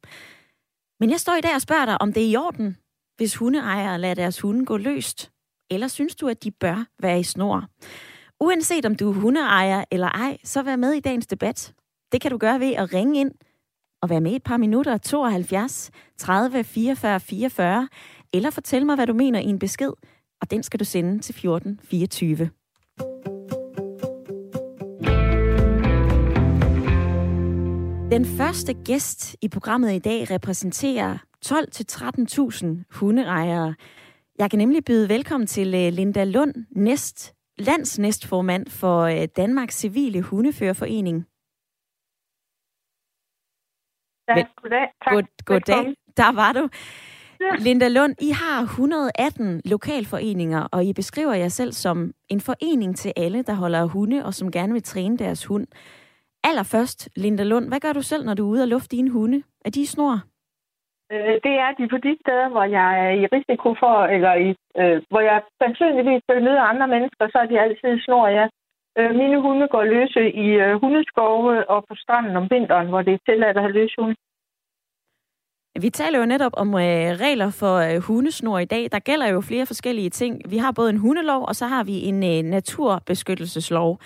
Men 0.99 1.09
jeg 1.09 1.19
står 1.19 1.35
i 1.35 1.41
dag 1.41 1.55
og 1.55 1.61
spørger 1.61 1.85
dig, 1.85 2.01
om 2.01 2.13
det 2.13 2.23
er 2.23 2.27
i 2.27 2.35
orden, 2.35 2.77
hvis 3.17 3.35
hundeejere 3.35 3.99
lader 3.99 4.15
deres 4.15 4.41
hunde 4.41 4.65
gå 4.65 4.77
løst. 4.77 5.31
Eller 5.71 5.87
synes 5.87 6.15
du, 6.15 6.27
at 6.27 6.43
de 6.43 6.51
bør 6.51 6.85
være 6.99 7.19
i 7.19 7.23
snor? 7.23 7.65
Uanset 8.39 8.85
om 8.85 8.95
du 8.95 9.09
er 9.09 9.13
hundeejer 9.13 9.83
eller 9.91 10.09
ej, 10.09 10.37
så 10.43 10.61
vær 10.63 10.75
med 10.75 10.93
i 10.93 10.99
dagens 10.99 11.27
debat. 11.27 11.73
Det 12.11 12.21
kan 12.21 12.31
du 12.31 12.37
gøre 12.37 12.59
ved 12.59 12.73
at 12.73 12.93
ringe 12.93 13.19
ind 13.19 13.31
og 14.01 14.09
være 14.09 14.21
med 14.21 14.35
et 14.35 14.43
par 14.43 14.57
minutter 14.57 14.97
72 14.97 15.91
30 16.17 16.63
44 16.63 17.19
44, 17.19 17.87
eller 18.33 18.49
fortæl 18.49 18.85
mig, 18.85 18.95
hvad 18.95 19.07
du 19.07 19.13
mener 19.13 19.39
i 19.39 19.45
en 19.45 19.59
besked 19.59 19.91
og 20.41 20.51
den 20.51 20.63
skal 20.63 20.79
du 20.79 20.85
sende 20.85 21.19
til 21.19 21.35
14 21.35 21.79
24. 21.83 22.49
Den 28.11 28.25
første 28.25 28.73
gæst 28.73 29.35
i 29.41 29.47
programmet 29.47 29.93
i 29.93 29.99
dag 29.99 30.31
repræsenterer 30.31 31.17
12-13.000 31.45 32.65
hundeejere. 32.89 33.75
Jeg 34.41 34.49
kan 34.49 34.57
nemlig 34.59 34.85
byde 34.85 35.09
velkommen 35.09 35.47
til 35.47 35.67
øh, 35.67 35.93
Linda 35.93 36.23
Lund, 36.23 36.53
næst, 36.71 37.35
landsnæstformand 37.57 38.67
for 38.67 39.01
øh, 39.01 39.27
Danmarks 39.37 39.75
Civile 39.75 40.21
Hundeførerforening. 40.21 41.17
Ja, 44.29 44.45
goddag. 44.61 44.87
Tak. 45.03 45.13
God, 45.13 45.23
goddag. 45.45 45.95
Der 46.17 46.31
var 46.31 46.53
du. 46.53 46.69
Linda 47.59 47.87
Lund, 47.87 48.15
I 48.21 48.29
har 48.29 48.61
118 48.61 49.61
lokalforeninger, 49.65 50.67
og 50.71 50.85
I 50.85 50.93
beskriver 50.93 51.33
jer 51.33 51.49
selv 51.49 51.73
som 51.73 52.13
en 52.29 52.41
forening 52.41 52.97
til 52.97 53.13
alle, 53.15 53.41
der 53.43 53.53
holder 53.53 53.85
hunde 53.85 54.25
og 54.25 54.33
som 54.33 54.51
gerne 54.51 54.73
vil 54.73 54.83
træne 54.83 55.17
deres 55.17 55.45
hund. 55.45 55.67
Allerførst, 56.43 57.09
Linda 57.15 57.43
Lund, 57.43 57.67
hvad 57.67 57.79
gør 57.79 57.93
du 57.93 58.01
selv, 58.01 58.25
når 58.25 58.33
du 58.33 58.45
er 58.45 58.51
ude 58.51 58.61
og 58.61 58.67
lufte 58.67 58.95
dine 58.95 59.09
hunde? 59.09 59.43
Er 59.65 59.69
de 59.69 59.87
snor? 59.87 60.30
Øh, 61.11 61.35
det 61.45 61.55
er 61.65 61.71
de 61.77 61.85
på 61.93 61.97
de 62.07 62.13
steder, 62.23 62.47
hvor 62.53 62.65
jeg 62.77 62.89
er 63.05 63.11
i 63.21 63.25
risiko 63.35 63.69
for, 63.81 63.95
eller 64.15 64.33
i, 64.47 64.49
øh, 64.81 64.97
hvor 65.11 65.21
jeg 65.29 65.37
sandsynligvis 65.61 66.23
vil 66.29 66.43
møde 66.47 66.69
andre 66.71 66.87
mennesker, 66.87 67.25
så 67.31 67.37
er 67.43 67.47
de 67.51 67.59
altid 67.59 67.91
snor, 68.05 68.27
ja. 68.27 68.47
Øh, 68.97 69.11
mine 69.21 69.37
hunde 69.41 69.67
går 69.67 69.83
løse 69.83 70.23
i 70.45 70.47
øh, 70.63 70.73
hundeskove 70.81 71.69
og 71.69 71.79
på 71.89 71.95
stranden 72.03 72.35
om 72.35 72.47
vinteren, 72.51 72.87
hvor 72.87 73.01
det 73.01 73.13
er 73.13 73.25
tilladt 73.27 73.57
at 73.57 73.63
have 73.63 73.77
løse 73.79 73.95
hunde. 73.99 74.15
Vi 75.79 75.89
taler 75.89 76.19
jo 76.19 76.25
netop 76.25 76.51
om 76.57 76.73
øh, 76.73 77.09
regler 77.25 77.49
for 77.59 77.75
øh, 77.77 78.01
hundesnor 78.01 78.59
i 78.59 78.65
dag. 78.65 78.87
Der 78.91 78.99
gælder 78.99 79.27
jo 79.27 79.41
flere 79.41 79.65
forskellige 79.65 80.09
ting. 80.09 80.41
Vi 80.49 80.57
har 80.57 80.71
både 80.71 80.89
en 80.89 80.97
hundelov, 80.97 81.45
og 81.47 81.55
så 81.55 81.65
har 81.65 81.83
vi 81.83 81.95
en 82.03 82.23
øh, 82.23 82.49
naturbeskyttelseslov. 82.51 83.99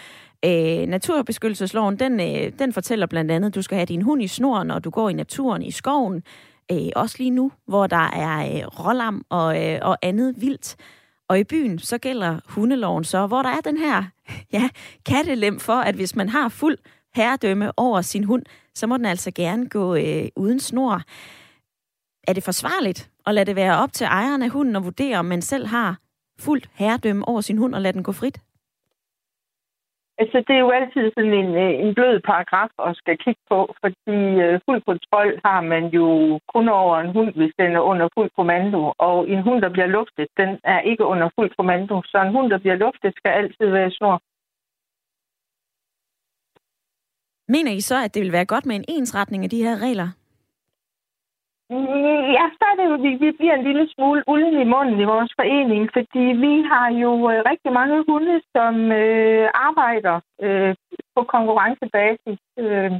Øh, 0.45 0.87
naturbeskyttelsesloven, 0.87 1.99
den, 1.99 2.13
øh, 2.19 2.51
den 2.59 2.73
fortæller 2.73 3.07
blandt 3.07 3.31
andet, 3.31 3.47
at 3.47 3.55
du 3.55 3.61
skal 3.61 3.77
have 3.77 3.85
din 3.85 4.01
hund 4.01 4.21
i 4.21 4.27
snor, 4.27 4.63
når 4.63 4.79
du 4.79 4.89
går 4.89 5.09
i 5.09 5.13
naturen, 5.13 5.61
i 5.61 5.71
skoven. 5.71 6.23
Øh, 6.71 6.89
også 6.95 7.15
lige 7.19 7.29
nu, 7.29 7.51
hvor 7.67 7.87
der 7.87 8.09
er 8.13 8.57
øh, 8.57 8.67
rålam 8.67 9.25
og, 9.29 9.63
øh, 9.63 9.79
og 9.81 9.97
andet 10.01 10.41
vildt. 10.41 10.75
Og 11.29 11.39
i 11.39 11.43
byen, 11.43 11.79
så 11.79 11.97
gælder 11.97 12.39
hundeloven 12.47 13.03
så, 13.03 13.27
hvor 13.27 13.41
der 13.41 13.49
er 13.49 13.61
den 13.61 13.77
her 13.77 14.03
ja, 14.53 14.69
kattelem 15.05 15.59
for, 15.59 15.73
at 15.73 15.95
hvis 15.95 16.15
man 16.15 16.29
har 16.29 16.49
fuld 16.49 16.77
herredømme 17.15 17.71
over 17.77 18.01
sin 18.01 18.23
hund, 18.23 18.43
så 18.75 18.87
må 18.87 18.97
den 18.97 19.05
altså 19.05 19.31
gerne 19.31 19.69
gå 19.69 19.95
øh, 19.95 20.27
uden 20.35 20.59
snor. 20.59 21.01
Er 22.27 22.33
det 22.33 22.43
forsvarligt 22.43 23.09
at 23.25 23.35
lade 23.35 23.45
det 23.45 23.55
være 23.55 23.77
op 23.77 23.93
til 23.93 24.05
ejeren 24.05 24.41
af 24.41 24.49
hunden 24.49 24.75
at 24.75 24.83
vurdere, 24.83 25.17
om 25.17 25.25
man 25.25 25.41
selv 25.41 25.67
har 25.67 25.99
fuldt 26.39 26.69
herredømme 26.73 27.27
over 27.27 27.41
sin 27.41 27.57
hund 27.57 27.75
og 27.75 27.81
lade 27.81 27.93
den 27.93 28.03
gå 28.03 28.11
frit? 28.11 28.39
Altså, 30.21 30.37
det 30.47 30.55
er 30.55 30.63
jo 30.65 30.71
altid 30.79 31.11
sådan 31.15 31.33
en, 31.41 31.51
øh, 31.63 31.73
en 31.83 31.95
blød 31.95 32.19
paragraf 32.19 32.71
at 32.87 32.97
skal 33.01 33.17
kigge 33.17 33.43
på, 33.49 33.59
fordi 33.81 34.19
øh, 34.45 34.59
fuld 34.65 34.81
kontrol 34.89 35.31
har 35.45 35.61
man 35.61 35.83
jo 35.97 36.07
kun 36.53 36.69
over 36.69 36.95
en 36.99 37.11
hund, 37.15 37.31
hvis 37.37 37.53
den 37.59 37.71
er 37.75 37.83
under 37.91 38.07
fuld 38.17 38.29
kommando. 38.35 38.93
Og 38.97 39.29
en 39.29 39.41
hund, 39.47 39.61
der 39.61 39.69
bliver 39.69 39.89
luftet, 39.97 40.27
den 40.37 40.59
er 40.63 40.79
ikke 40.81 41.05
under 41.05 41.29
fuld 41.35 41.51
kommando. 41.57 42.01
Så 42.05 42.17
en 42.21 42.33
hund, 42.35 42.47
der 42.49 42.57
bliver 42.57 42.75
luftet, 42.75 43.13
skal 43.17 43.31
altid 43.41 43.67
være 43.77 43.91
snor. 43.91 44.17
Mener 47.47 47.71
I 47.71 47.81
så, 47.81 47.97
at 48.03 48.13
det 48.13 48.21
vil 48.23 48.31
være 48.31 48.45
godt 48.45 48.65
med 48.65 48.75
en 48.75 48.85
ensretning 48.87 49.43
af 49.43 49.49
de 49.49 49.63
her 49.63 49.75
regler? 49.81 50.09
Ja, 51.69 52.45
så 52.57 52.63
er 52.71 52.75
det 52.77 52.85
jo, 52.89 52.95
vi, 53.05 53.11
vi 53.25 53.31
bliver 53.31 53.55
en 53.55 53.63
lille 53.63 53.89
smule 53.93 54.23
ulden 54.27 54.61
i 54.61 54.71
munden 54.73 54.99
i 54.99 55.03
vores 55.13 55.31
forening, 55.39 55.89
fordi 55.93 56.25
vi 56.45 56.53
har 56.71 56.89
jo 57.03 57.11
øh, 57.31 57.43
rigtig 57.51 57.71
mange 57.73 58.03
hunde, 58.07 58.41
som 58.55 58.91
øh, 58.91 59.49
arbejder 59.53 60.15
øh, 60.41 60.75
på 61.15 61.23
konkurrencebasis. 61.23 62.39
Øh, 62.59 62.91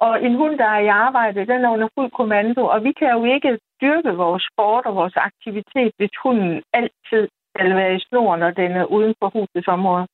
og 0.00 0.24
en 0.24 0.34
hund, 0.34 0.58
der 0.58 0.64
er 0.64 0.78
i 0.78 0.94
arbejde, 1.06 1.46
den 1.46 1.64
er 1.64 1.70
under 1.70 1.88
fuld 1.98 2.10
kommando, 2.10 2.62
og 2.64 2.84
vi 2.84 2.92
kan 2.92 3.10
jo 3.12 3.24
ikke 3.24 3.58
dyrke 3.82 4.10
vores 4.22 4.42
sport 4.52 4.86
og 4.86 4.94
vores 4.94 5.16
aktivitet, 5.16 5.92
hvis 5.98 6.14
hunden 6.22 6.62
altid 6.72 7.28
skal 7.54 7.76
være 7.76 7.94
i 7.96 8.04
snor, 8.08 8.36
når 8.36 8.50
den 8.50 8.72
er 8.72 8.84
uden 8.84 9.14
for 9.18 9.28
husets 9.34 9.68
område. 9.68 10.06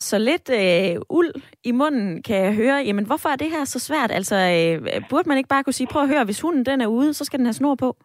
Så 0.00 0.18
lidt 0.18 0.50
øh, 0.50 1.00
uld 1.10 1.32
i 1.64 1.72
munden 1.72 2.22
kan 2.22 2.36
jeg 2.36 2.54
høre. 2.54 2.84
Jamen, 2.86 3.06
hvorfor 3.06 3.28
er 3.28 3.36
det 3.36 3.50
her 3.50 3.64
så 3.64 3.78
svært? 3.80 4.10
Altså, 4.10 4.36
øh, 4.36 5.02
burde 5.10 5.28
man 5.28 5.38
ikke 5.38 5.48
bare 5.48 5.64
kunne 5.64 5.78
sige, 5.78 5.92
prøv 5.92 6.02
at 6.02 6.08
høre, 6.08 6.24
hvis 6.24 6.40
hunden 6.40 6.66
den 6.66 6.80
er 6.80 6.86
ude, 6.86 7.14
så 7.14 7.24
skal 7.24 7.38
den 7.38 7.46
have 7.46 7.60
snor 7.60 7.74
på? 7.74 7.96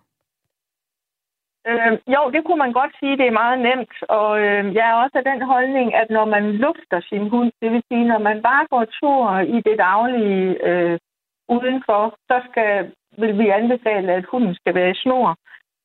Øh, 1.67 1.93
jo, 2.15 2.21
det 2.33 2.41
kunne 2.45 2.63
man 2.65 2.73
godt 2.79 2.93
sige, 2.99 3.17
det 3.17 3.27
er 3.27 3.39
meget 3.43 3.59
nemt. 3.67 3.95
Og 4.09 4.29
øh, 4.45 4.75
jeg 4.75 4.85
er 4.89 4.95
også 5.03 5.17
af 5.17 5.23
den 5.31 5.41
holdning, 5.41 5.95
at 5.95 6.09
når 6.09 6.25
man 6.25 6.51
lufter 6.51 6.99
sin 7.09 7.29
hund, 7.29 7.51
det 7.61 7.71
vil 7.71 7.83
sige, 7.87 8.05
når 8.05 8.19
man 8.19 8.41
bare 8.41 8.65
går 8.69 8.85
tur 8.99 9.39
i 9.55 9.57
det 9.67 9.77
daglige 9.77 10.67
øh, 10.69 10.99
udenfor, 11.49 12.03
så 12.29 12.37
skal, 12.49 12.91
vil 13.17 13.37
vi 13.39 13.47
anbefale, 13.59 14.11
at 14.13 14.25
hunden 14.31 14.55
skal 14.55 14.75
være 14.75 14.91
i 14.91 15.01
snor. 15.03 15.37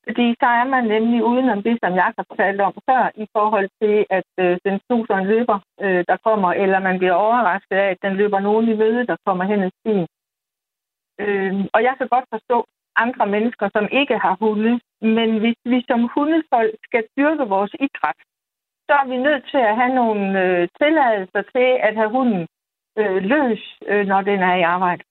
Fordi 0.09 0.27
så 0.41 0.49
er 0.61 0.67
man 0.75 0.85
nemlig 0.85 1.25
udenom 1.25 1.63
det, 1.63 1.79
som 1.83 1.93
jeg 1.95 2.09
har 2.17 2.27
talt 2.37 2.61
om 2.61 2.75
før, 2.91 3.11
i 3.25 3.27
forhold 3.37 3.69
til, 3.83 4.07
at 4.19 4.31
øh, 4.45 4.59
den 4.67 4.81
snuser 4.87 5.15
en 5.17 5.27
løber, 5.27 5.59
øh, 5.85 6.05
der 6.09 6.17
kommer, 6.27 6.51
eller 6.53 6.79
man 6.79 6.99
bliver 6.99 7.23
overrasket 7.27 7.77
af, 7.77 7.89
at 7.91 8.03
den 8.03 8.15
løber 8.21 8.41
nogen 8.41 8.69
i 8.69 8.77
møde, 8.83 9.07
der 9.07 9.17
kommer 9.27 9.45
hen 9.45 9.61
i 9.69 9.71
stien. 9.81 10.07
Øh, 11.23 11.55
og 11.75 11.81
jeg 11.83 11.95
kan 11.99 12.09
godt 12.09 12.27
forstå 12.35 12.67
andre 12.97 13.27
mennesker, 13.27 13.67
som 13.77 13.89
ikke 14.01 14.19
har 14.19 14.37
hunde, 14.41 14.81
men 15.01 15.39
hvis 15.39 15.59
vi 15.65 15.85
som 15.89 16.01
hundefolk 16.15 16.75
skal 16.89 17.05
dyrke 17.17 17.45
vores 17.55 17.75
idræt, 17.87 18.21
så 18.89 18.93
er 19.03 19.07
vi 19.13 19.17
nødt 19.17 19.45
til 19.51 19.63
at 19.71 19.77
have 19.81 19.95
nogle 19.95 20.25
øh, 20.43 20.69
tilladelser 20.81 21.43
til 21.55 21.69
at 21.87 21.95
have 21.97 22.11
hunden 22.17 22.47
øh, 22.99 23.23
løs, 23.33 23.63
øh, 23.91 24.07
når 24.07 24.21
den 24.21 24.41
er 24.51 24.55
i 24.55 24.63
arbejde. 24.77 25.03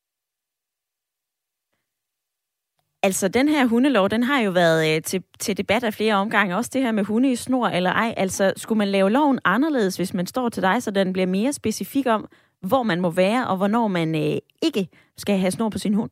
Altså, 3.07 3.27
den 3.27 3.47
her 3.47 3.65
hundelov, 3.65 4.09
den 4.09 4.23
har 4.23 4.41
jo 4.41 4.51
været 4.51 4.95
øh, 4.95 5.01
til, 5.01 5.23
til 5.39 5.57
debat 5.57 5.83
af 5.83 5.93
flere 5.93 6.15
omgange. 6.15 6.55
Også 6.55 6.71
det 6.73 6.81
her 6.81 6.91
med 6.91 7.03
hunde 7.03 7.31
i 7.31 7.35
snor 7.35 7.67
eller 7.67 7.91
ej. 7.91 8.13
Altså, 8.17 8.53
skulle 8.57 8.77
man 8.77 8.87
lave 8.87 9.09
loven 9.11 9.39
anderledes, 9.45 9.97
hvis 9.97 10.13
man 10.13 10.25
står 10.25 10.49
til 10.49 10.63
dig, 10.63 10.83
så 10.83 10.91
den 10.91 11.13
bliver 11.13 11.25
mere 11.25 11.53
specifik 11.53 12.07
om, 12.07 12.27
hvor 12.69 12.83
man 12.83 13.01
må 13.01 13.09
være, 13.09 13.47
og 13.47 13.57
hvornår 13.57 13.87
man 13.87 14.15
øh, 14.15 14.37
ikke 14.67 14.83
skal 15.17 15.37
have 15.37 15.51
snor 15.51 15.69
på 15.69 15.77
sin 15.77 15.93
hund? 15.93 16.11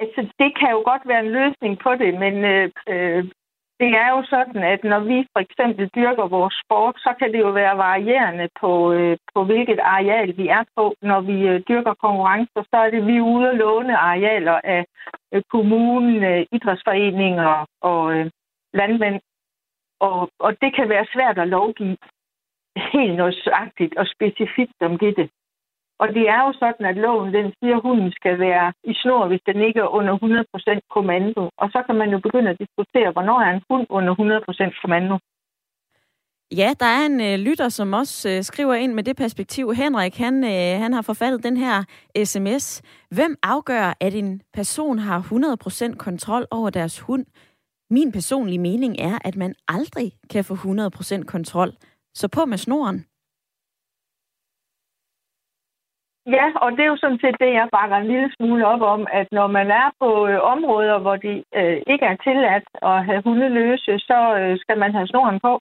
Altså, 0.00 0.20
det 0.38 0.50
kan 0.58 0.70
jo 0.70 0.80
godt 0.90 1.02
være 1.10 1.20
en 1.26 1.32
løsning 1.38 1.78
på 1.84 1.90
det, 2.02 2.12
men 2.24 2.34
øh, 2.44 2.70
øh 2.88 3.24
det 3.80 3.90
er 4.02 4.08
jo 4.16 4.22
sådan, 4.34 4.62
at 4.74 4.84
når 4.84 5.00
vi 5.00 5.26
for 5.32 5.40
eksempel 5.40 5.90
dyrker 5.96 6.26
vores 6.26 6.54
sport, 6.64 6.96
så 6.96 7.14
kan 7.18 7.32
det 7.32 7.38
jo 7.38 7.50
være 7.50 7.76
varierende 7.78 8.48
på, 8.60 8.92
øh, 8.92 9.16
på 9.34 9.44
hvilket 9.44 9.80
areal 9.82 10.36
vi 10.36 10.48
er 10.48 10.64
på. 10.76 10.94
Når 11.02 11.20
vi 11.20 11.38
øh, 11.48 11.60
dyrker 11.68 11.94
konkurrencer, 11.94 12.62
så 12.70 12.76
er 12.84 12.90
det 12.90 13.06
vi 13.06 13.20
ude 13.20 13.48
at 13.48 13.56
låne 13.56 13.96
arealer 13.96 14.60
af 14.64 14.84
øh, 15.32 15.42
kommunen, 15.50 16.24
øh, 16.24 16.46
idrætsforeninger 16.52 17.66
og 17.80 18.14
øh, 18.14 18.30
landmænd. 18.74 19.20
Og, 20.00 20.30
og 20.38 20.60
det 20.60 20.76
kan 20.76 20.88
være 20.88 21.06
svært 21.14 21.38
at 21.38 21.48
lovgive 21.48 21.96
helt 22.92 23.16
nøjagtigt 23.16 23.96
og 23.96 24.06
specifikt 24.06 24.80
om 24.80 24.98
det. 24.98 25.30
Og 26.02 26.08
det 26.16 26.24
er 26.34 26.40
jo 26.46 26.52
sådan, 26.62 26.86
at 26.86 26.96
loven 26.96 27.34
den 27.34 27.46
siger, 27.58 27.76
at 27.76 27.82
hunden 27.82 28.12
skal 28.12 28.38
være 28.38 28.72
i 28.84 28.94
snor, 29.02 29.28
hvis 29.28 29.42
den 29.46 29.58
ikke 29.68 29.80
er 29.80 29.94
under 29.98 30.14
100% 30.16 30.80
kommando. 30.96 31.42
Og 31.62 31.66
så 31.74 31.82
kan 31.86 31.96
man 32.00 32.10
jo 32.10 32.18
begynde 32.18 32.50
at 32.50 32.60
diskutere, 32.64 33.12
hvornår 33.12 33.38
er 33.40 33.50
en 33.52 33.64
hund 33.70 33.86
under 33.90 34.12
100% 34.14 34.80
kommando. 34.82 35.18
Ja, 36.56 36.70
der 36.80 36.86
er 36.86 37.06
en 37.06 37.20
øh, 37.20 37.38
lytter, 37.38 37.68
som 37.68 37.92
også 37.92 38.30
øh, 38.30 38.42
skriver 38.42 38.74
ind 38.74 38.92
med 38.94 39.02
det 39.02 39.16
perspektiv. 39.16 39.72
Henrik, 39.72 40.16
han, 40.16 40.44
øh, 40.44 40.80
han 40.82 40.92
har 40.92 41.02
forfattet 41.02 41.44
den 41.44 41.56
her 41.56 41.84
sms. 42.24 42.82
Hvem 43.10 43.36
afgør, 43.42 43.94
at 44.00 44.14
en 44.14 44.42
person 44.52 44.98
har 44.98 45.20
100% 45.92 45.96
kontrol 45.96 46.46
over 46.50 46.70
deres 46.70 47.00
hund? 47.00 47.26
Min 47.90 48.12
personlige 48.12 48.58
mening 48.58 48.96
er, 48.98 49.18
at 49.24 49.36
man 49.36 49.54
aldrig 49.68 50.12
kan 50.30 50.44
få 50.44 50.54
100% 50.54 51.24
kontrol. 51.24 51.72
Så 52.14 52.28
på 52.28 52.44
med 52.44 52.58
snoren. 52.58 53.04
Ja, 56.36 56.46
og 56.62 56.70
det 56.72 56.80
er 56.80 56.92
jo 56.92 56.96
sådan 57.00 57.20
set 57.22 57.36
det, 57.40 57.52
jeg 57.52 57.68
bakker 57.72 57.96
en 57.96 58.10
lille 58.12 58.30
smule 58.36 58.66
op 58.66 58.80
om, 58.80 59.06
at 59.12 59.28
når 59.32 59.46
man 59.46 59.70
er 59.70 59.88
på 60.00 60.26
øh, 60.26 60.38
områder, 60.42 60.98
hvor 60.98 61.16
det 61.16 61.44
øh, 61.54 61.78
ikke 61.92 62.06
er 62.12 62.16
tilladt 62.16 62.66
at 62.82 63.04
have 63.04 63.22
hundeløse, 63.26 63.98
så 63.98 64.18
øh, 64.40 64.58
skal 64.58 64.78
man 64.78 64.92
have 64.94 65.06
snoren 65.06 65.40
på. 65.40 65.52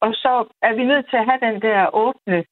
Og 0.00 0.10
så 0.14 0.32
er 0.62 0.74
vi 0.74 0.84
nødt 0.84 1.06
til 1.10 1.16
at 1.16 1.28
have 1.30 1.40
den 1.48 1.62
der 1.62 1.94
åbne 1.94 2.44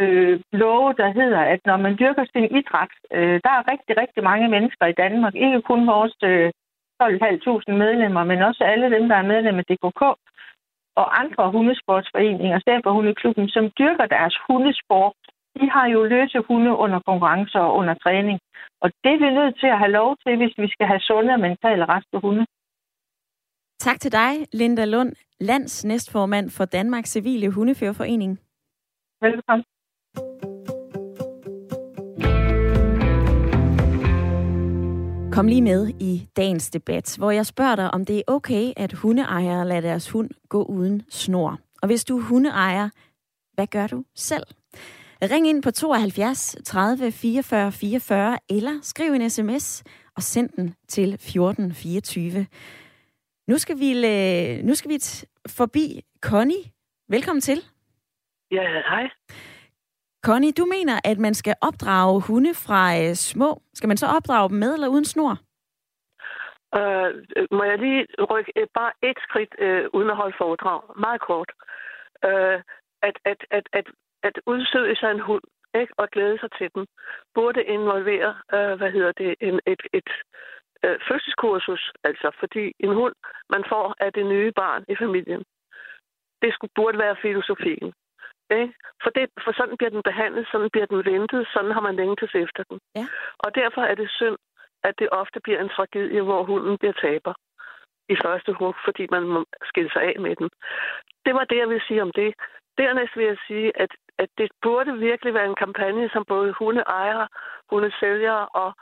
øh, 0.00 0.40
love, 0.52 0.94
der 1.00 1.08
hedder, 1.18 1.40
at 1.40 1.60
når 1.64 1.76
man 1.76 1.96
dyrker 2.00 2.24
sin 2.24 2.56
idræt, 2.58 2.94
øh, 3.12 3.40
der 3.44 3.52
er 3.58 3.70
rigtig, 3.72 3.94
rigtig 4.02 4.22
mange 4.24 4.48
mennesker 4.48 4.86
i 4.86 4.98
Danmark, 5.02 5.34
ikke 5.34 5.62
kun 5.62 5.86
vores 5.86 6.16
øh, 6.24 6.50
12.500 7.02 7.72
medlemmer, 7.84 8.24
men 8.24 8.42
også 8.42 8.64
alle 8.64 8.90
dem, 8.96 9.08
der 9.08 9.16
er 9.16 9.30
medlem 9.32 9.58
af 9.58 9.64
DKK, 9.64 10.02
og 11.00 11.20
andre 11.20 11.50
hundesportsforeninger, 11.50 12.90
Hundeklubben, 12.90 13.48
som 13.48 13.70
dyrker 13.78 14.06
deres 14.06 14.36
hundesport 14.46 15.21
de 15.60 15.70
har 15.70 15.86
jo 15.94 16.04
løse 16.04 16.38
hunde 16.48 16.72
under 16.84 17.00
konkurrencer 17.08 17.60
og 17.60 17.76
under 17.76 17.94
træning. 17.94 18.38
Og 18.82 18.88
det 19.04 19.12
er 19.12 19.20
vi 19.24 19.30
nødt 19.38 19.54
til 19.60 19.66
at 19.66 19.78
have 19.78 19.92
lov 20.00 20.16
til, 20.22 20.36
hvis 20.36 20.54
vi 20.58 20.68
skal 20.74 20.86
have 20.86 21.00
sunde 21.00 21.32
og 21.32 21.40
mentale 21.40 21.84
raske 21.84 22.18
hunde. 22.24 22.46
Tak 23.78 24.00
til 24.00 24.12
dig, 24.12 24.32
Linda 24.52 24.84
Lund, 24.84 25.12
lands 25.40 25.84
næstformand 25.84 26.50
for 26.50 26.64
Danmarks 26.64 27.10
Civile 27.10 27.50
Hundeførerforening. 27.50 28.38
Velkommen. 29.20 29.64
Kom 35.32 35.46
lige 35.46 35.62
med 35.62 35.88
i 36.00 36.28
dagens 36.36 36.70
debat, 36.70 37.16
hvor 37.18 37.30
jeg 37.30 37.46
spørger 37.46 37.76
dig, 37.76 37.94
om 37.94 38.04
det 38.04 38.18
er 38.18 38.22
okay, 38.26 38.72
at 38.76 38.92
hundeejere 38.92 39.68
lader 39.68 39.80
deres 39.80 40.10
hund 40.10 40.30
gå 40.48 40.64
uden 40.64 41.02
snor. 41.10 41.58
Og 41.82 41.86
hvis 41.86 42.04
du 42.04 42.18
er 42.18 42.22
hundeejer, 42.22 42.88
hvad 43.54 43.66
gør 43.66 43.86
du 43.86 44.04
selv? 44.14 44.44
Ring 45.30 45.48
ind 45.48 45.62
på 45.62 45.70
72 45.70 46.56
30 46.64 47.12
44 47.12 47.72
44 47.72 48.38
eller 48.50 48.78
skriv 48.82 49.12
en 49.12 49.30
sms 49.30 49.84
og 50.16 50.22
send 50.22 50.48
den 50.48 50.74
til 50.88 51.18
14 51.18 51.72
24. 51.72 52.46
Nu 53.48 53.58
skal 53.58 53.76
vi, 53.78 53.90
nu 54.62 54.74
skal 54.74 54.90
vi 54.90 54.98
forbi 55.58 55.86
Connie. 56.20 56.64
Velkommen 57.08 57.40
til. 57.40 57.58
Ja, 58.50 58.62
hej. 58.62 59.10
Connie, 60.26 60.52
du 60.52 60.64
mener, 60.64 61.00
at 61.04 61.18
man 61.18 61.34
skal 61.34 61.54
opdrage 61.60 62.20
hunde 62.20 62.54
fra 62.54 62.82
øh, 63.00 63.14
små. 63.14 63.62
Skal 63.74 63.88
man 63.88 63.96
så 63.96 64.06
opdrage 64.06 64.48
dem 64.48 64.58
med 64.58 64.74
eller 64.74 64.88
uden 64.88 65.04
snor? 65.04 65.32
Øh, 66.78 67.10
må 67.50 67.64
jeg 67.64 67.78
lige 67.78 68.06
rykke 68.30 68.52
et, 68.56 68.68
bare 68.74 68.92
et 69.02 69.18
skridt 69.26 69.54
øh, 69.58 69.84
uden 69.94 70.10
at 70.10 70.16
holde 70.16 70.36
foredrag? 70.38 70.80
Meget 71.00 71.20
kort. 71.20 71.50
Øh, 72.24 72.58
at, 73.08 73.16
at, 73.24 73.40
at, 73.50 73.66
at, 73.72 73.86
at 74.22 74.40
udsøge 74.46 74.96
sig 74.96 75.10
en 75.10 75.20
hund 75.20 75.42
ikke, 75.74 75.94
og 75.96 76.08
glæde 76.08 76.38
sig 76.38 76.50
til 76.58 76.70
den, 76.74 76.86
burde 77.34 77.64
involvere, 77.64 78.34
øh, 78.54 78.74
hvad 78.78 78.90
hedder 78.90 79.12
det, 79.12 79.34
en, 79.40 79.60
et, 79.66 79.82
et 79.92 80.10
øh, 80.84 80.98
fødselskursus, 81.08 81.92
altså 82.04 82.30
fordi 82.40 82.72
en 82.78 82.94
hund, 82.94 83.14
man 83.50 83.64
får 83.68 83.94
af 84.00 84.12
det 84.12 84.26
nye 84.26 84.52
barn 84.52 84.84
i 84.88 84.96
familien. 84.96 85.42
Det 86.42 86.54
skulle, 86.54 86.72
burde 86.74 86.98
være 86.98 87.16
filosofien. 87.22 87.92
Ikke? 88.50 88.74
For, 89.02 89.10
det, 89.10 89.30
for 89.44 89.52
sådan 89.52 89.76
bliver 89.76 89.90
den 89.90 90.02
behandlet, 90.02 90.48
sådan 90.52 90.70
bliver 90.72 90.86
den 90.86 91.04
ventet, 91.12 91.48
sådan 91.52 91.72
har 91.72 91.80
man 91.80 91.96
længtes 91.96 92.34
efter 92.34 92.62
den. 92.70 92.78
Ja. 92.94 93.06
Og 93.38 93.54
derfor 93.54 93.82
er 93.82 93.94
det 93.94 94.10
synd, 94.10 94.36
at 94.84 94.94
det 94.98 95.08
ofte 95.10 95.40
bliver 95.40 95.60
en 95.60 95.68
tragedie, 95.68 96.22
hvor 96.22 96.42
hunden 96.42 96.78
bliver 96.78 96.92
taber 96.92 97.34
i 98.08 98.16
første 98.24 98.52
hug, 98.52 98.74
fordi 98.84 99.06
man 99.10 99.22
må 99.22 99.44
skille 99.62 99.90
sig 99.92 100.02
af 100.02 100.16
med 100.20 100.36
den. 100.36 100.48
Det 101.26 101.34
var 101.34 101.44
det, 101.44 101.58
jeg 101.58 101.68
vil 101.68 101.82
sige 101.88 102.02
om 102.02 102.12
det. 102.12 102.34
Dernæst 102.78 103.16
vil 103.16 103.26
jeg 103.26 103.36
sige, 103.46 103.72
at, 103.80 103.90
at 104.18 104.28
det 104.38 104.50
burde 104.62 104.98
virkelig 104.98 105.34
være 105.34 105.46
en 105.46 105.62
kampagne, 105.64 106.10
som 106.12 106.24
både 106.24 106.52
hundeejere, 106.52 107.28
hundesælgere 107.70 108.48
og 108.48 108.72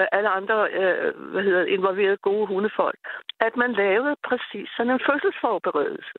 øh, 0.00 0.06
alle 0.12 0.28
andre 0.28 0.70
øh, 0.70 1.14
hvad 1.32 1.42
hedder, 1.42 1.64
involverede 1.64 2.16
gode 2.16 2.46
hundefolk, 2.46 2.98
at 3.40 3.56
man 3.56 3.72
lavede 3.72 4.16
præcis 4.24 4.68
sådan 4.76 4.92
en 4.92 5.00
fødselsforberedelse. 5.06 6.12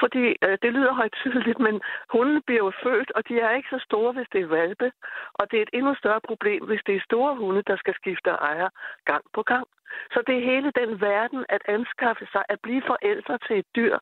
Fordi 0.00 0.24
øh, 0.44 0.58
det 0.62 0.72
lyder 0.72 0.92
højtydeligt, 0.92 1.58
men 1.58 1.80
hunden 2.12 2.42
bliver 2.46 2.64
jo 2.64 2.72
født, 2.82 3.10
og 3.10 3.28
de 3.28 3.40
er 3.40 3.50
ikke 3.50 3.68
så 3.70 3.78
store, 3.88 4.12
hvis 4.12 4.28
det 4.32 4.40
er 4.40 4.46
valpe. 4.46 4.92
Og 5.34 5.50
det 5.50 5.56
er 5.58 5.62
et 5.62 5.76
endnu 5.78 5.94
større 5.94 6.20
problem, 6.20 6.64
hvis 6.64 6.80
det 6.86 6.94
er 6.96 7.08
store 7.10 7.36
hunde, 7.36 7.62
der 7.66 7.76
skal 7.76 7.94
skifte 7.94 8.30
ejer 8.30 8.68
gang 9.04 9.24
på 9.34 9.42
gang. 9.42 9.66
Så 10.12 10.22
det 10.26 10.34
er 10.36 10.48
hele 10.52 10.70
den 10.80 11.00
verden 11.00 11.46
at 11.48 11.62
anskaffe 11.68 12.26
sig, 12.32 12.42
at 12.48 12.60
blive 12.60 12.82
forældre 12.86 13.38
til 13.46 13.58
et 13.58 13.66
dyr, 13.76 13.98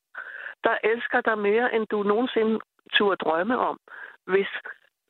der 0.67 0.77
elsker 0.91 1.21
dig 1.21 1.39
mere, 1.39 1.75
end 1.75 1.85
du 1.87 2.03
nogensinde 2.03 2.55
turde 2.97 3.17
drømme 3.25 3.59
om, 3.59 3.77
hvis, 4.33 4.51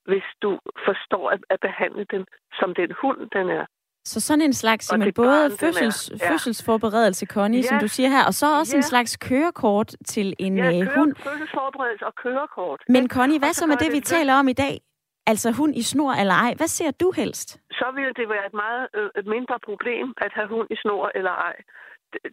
hvis 0.05 0.27
du 0.43 0.59
forstår 0.87 1.31
at, 1.31 1.41
at 1.51 1.61
behandle 1.61 2.05
den 2.15 2.25
som 2.59 2.75
den 2.75 2.91
hund, 3.01 3.21
den 3.37 3.49
er. 3.49 3.67
Så 4.07 4.21
sådan 4.21 4.43
en 4.43 4.53
slags 4.53 4.93
jamen, 4.93 5.13
både 5.13 5.29
barn, 5.29 5.59
fødsels, 5.61 6.13
ja. 6.21 6.31
fødselsforberedelse, 6.31 7.27
Connie, 7.27 7.61
ja. 7.61 7.69
som 7.69 7.79
du 7.79 7.89
siger 7.89 8.09
her, 8.09 8.25
og 8.27 8.35
så 8.35 8.59
også 8.59 8.77
ja. 8.77 8.79
en 8.79 8.83
slags 8.83 9.17
kørekort 9.17 9.95
til 10.07 10.35
en 10.39 10.57
ja, 10.59 10.67
øh, 10.67 10.87
køre, 10.87 10.95
hund. 10.97 11.15
fødselsforberedelse 11.17 12.07
og 12.07 12.15
kørekort. 12.15 12.81
Men 12.89 13.09
Connie, 13.09 13.39
hvad 13.39 13.53
så 13.53 13.67
med 13.67 13.77
det, 13.77 13.93
vi 13.93 13.97
det 13.97 14.05
taler 14.05 14.35
om 14.35 14.49
i 14.49 14.53
dag? 14.53 14.81
Altså 15.27 15.51
hund 15.51 15.77
i 15.77 15.83
snor 15.83 16.13
eller 16.13 16.35
ej. 16.35 16.55
Hvad 16.57 16.67
ser 16.67 16.91
du 16.91 17.13
helst? 17.17 17.49
Så 17.73 17.87
vil 17.95 18.09
det 18.17 18.29
være 18.29 18.47
et 18.47 18.55
meget 18.55 18.89
øh, 18.95 19.11
et 19.21 19.27
mindre 19.27 19.59
problem 19.69 20.15
at 20.17 20.33
have 20.33 20.49
hund 20.49 20.69
i 20.71 20.77
snor 20.83 21.11
eller 21.15 21.31
ej. 21.31 21.57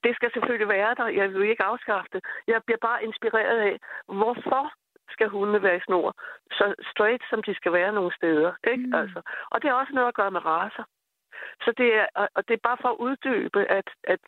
Det 0.04 0.16
skal 0.16 0.30
selvfølgelig 0.34 0.68
være 0.68 0.96
der. 0.96 1.08
Jeg 1.08 1.34
vil 1.34 1.50
ikke 1.50 1.64
afskaffe 1.64 2.10
det. 2.14 2.22
Jeg 2.48 2.62
bliver 2.66 2.82
bare 2.88 3.04
inspireret 3.04 3.60
af, 3.70 3.76
hvorfor 4.06 4.64
skal 5.10 5.28
hundene 5.30 5.64
være 5.64 5.78
i 5.78 5.86
snor? 5.86 6.16
Så 6.52 6.76
straight, 6.92 7.24
som 7.30 7.44
de 7.44 7.56
skal 7.56 7.74
være 7.74 7.92
nogle 7.94 8.14
steder. 8.16 8.52
Ikke? 8.72 8.88
Mm. 8.88 8.94
Altså. 8.94 9.22
Og 9.52 9.62
det 9.62 9.70
har 9.70 9.78
også 9.78 9.94
noget 9.94 10.08
at 10.08 10.20
gøre 10.20 10.32
med 10.32 10.46
raser. 10.46 10.84
Så 11.64 11.74
det 11.78 11.90
er, 11.96 12.08
og 12.36 12.48
det 12.48 12.54
er 12.54 12.68
bare 12.70 12.78
for 12.82 12.90
at 12.90 13.02
uddybe, 13.08 13.60
at, 13.80 13.88
at 14.04 14.20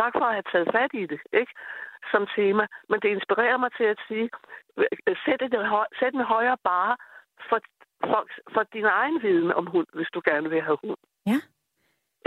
tak 0.00 0.12
for 0.18 0.24
at 0.24 0.34
have 0.36 0.48
taget 0.52 0.68
fat 0.76 0.90
i 1.02 1.06
det, 1.06 1.20
ikke? 1.32 1.52
Som 2.12 2.26
tema. 2.36 2.66
Men 2.88 3.00
det 3.00 3.08
inspirerer 3.08 3.56
mig 3.56 3.70
til 3.78 3.84
at 3.84 3.98
sige, 4.08 4.30
sæt, 5.24 5.42
et, 5.42 5.54
sæt 5.98 6.14
en 6.14 6.30
højere 6.34 6.56
bare 6.64 6.96
for, 7.48 7.58
for, 8.10 8.26
for 8.54 8.62
din 8.62 8.84
egen 8.84 9.22
viden 9.22 9.52
om 9.52 9.66
hund, 9.66 9.86
hvis 9.92 10.10
du 10.14 10.20
gerne 10.24 10.48
vil 10.50 10.62
have 10.62 10.78
hund. 10.84 11.00
Ja. 11.26 11.38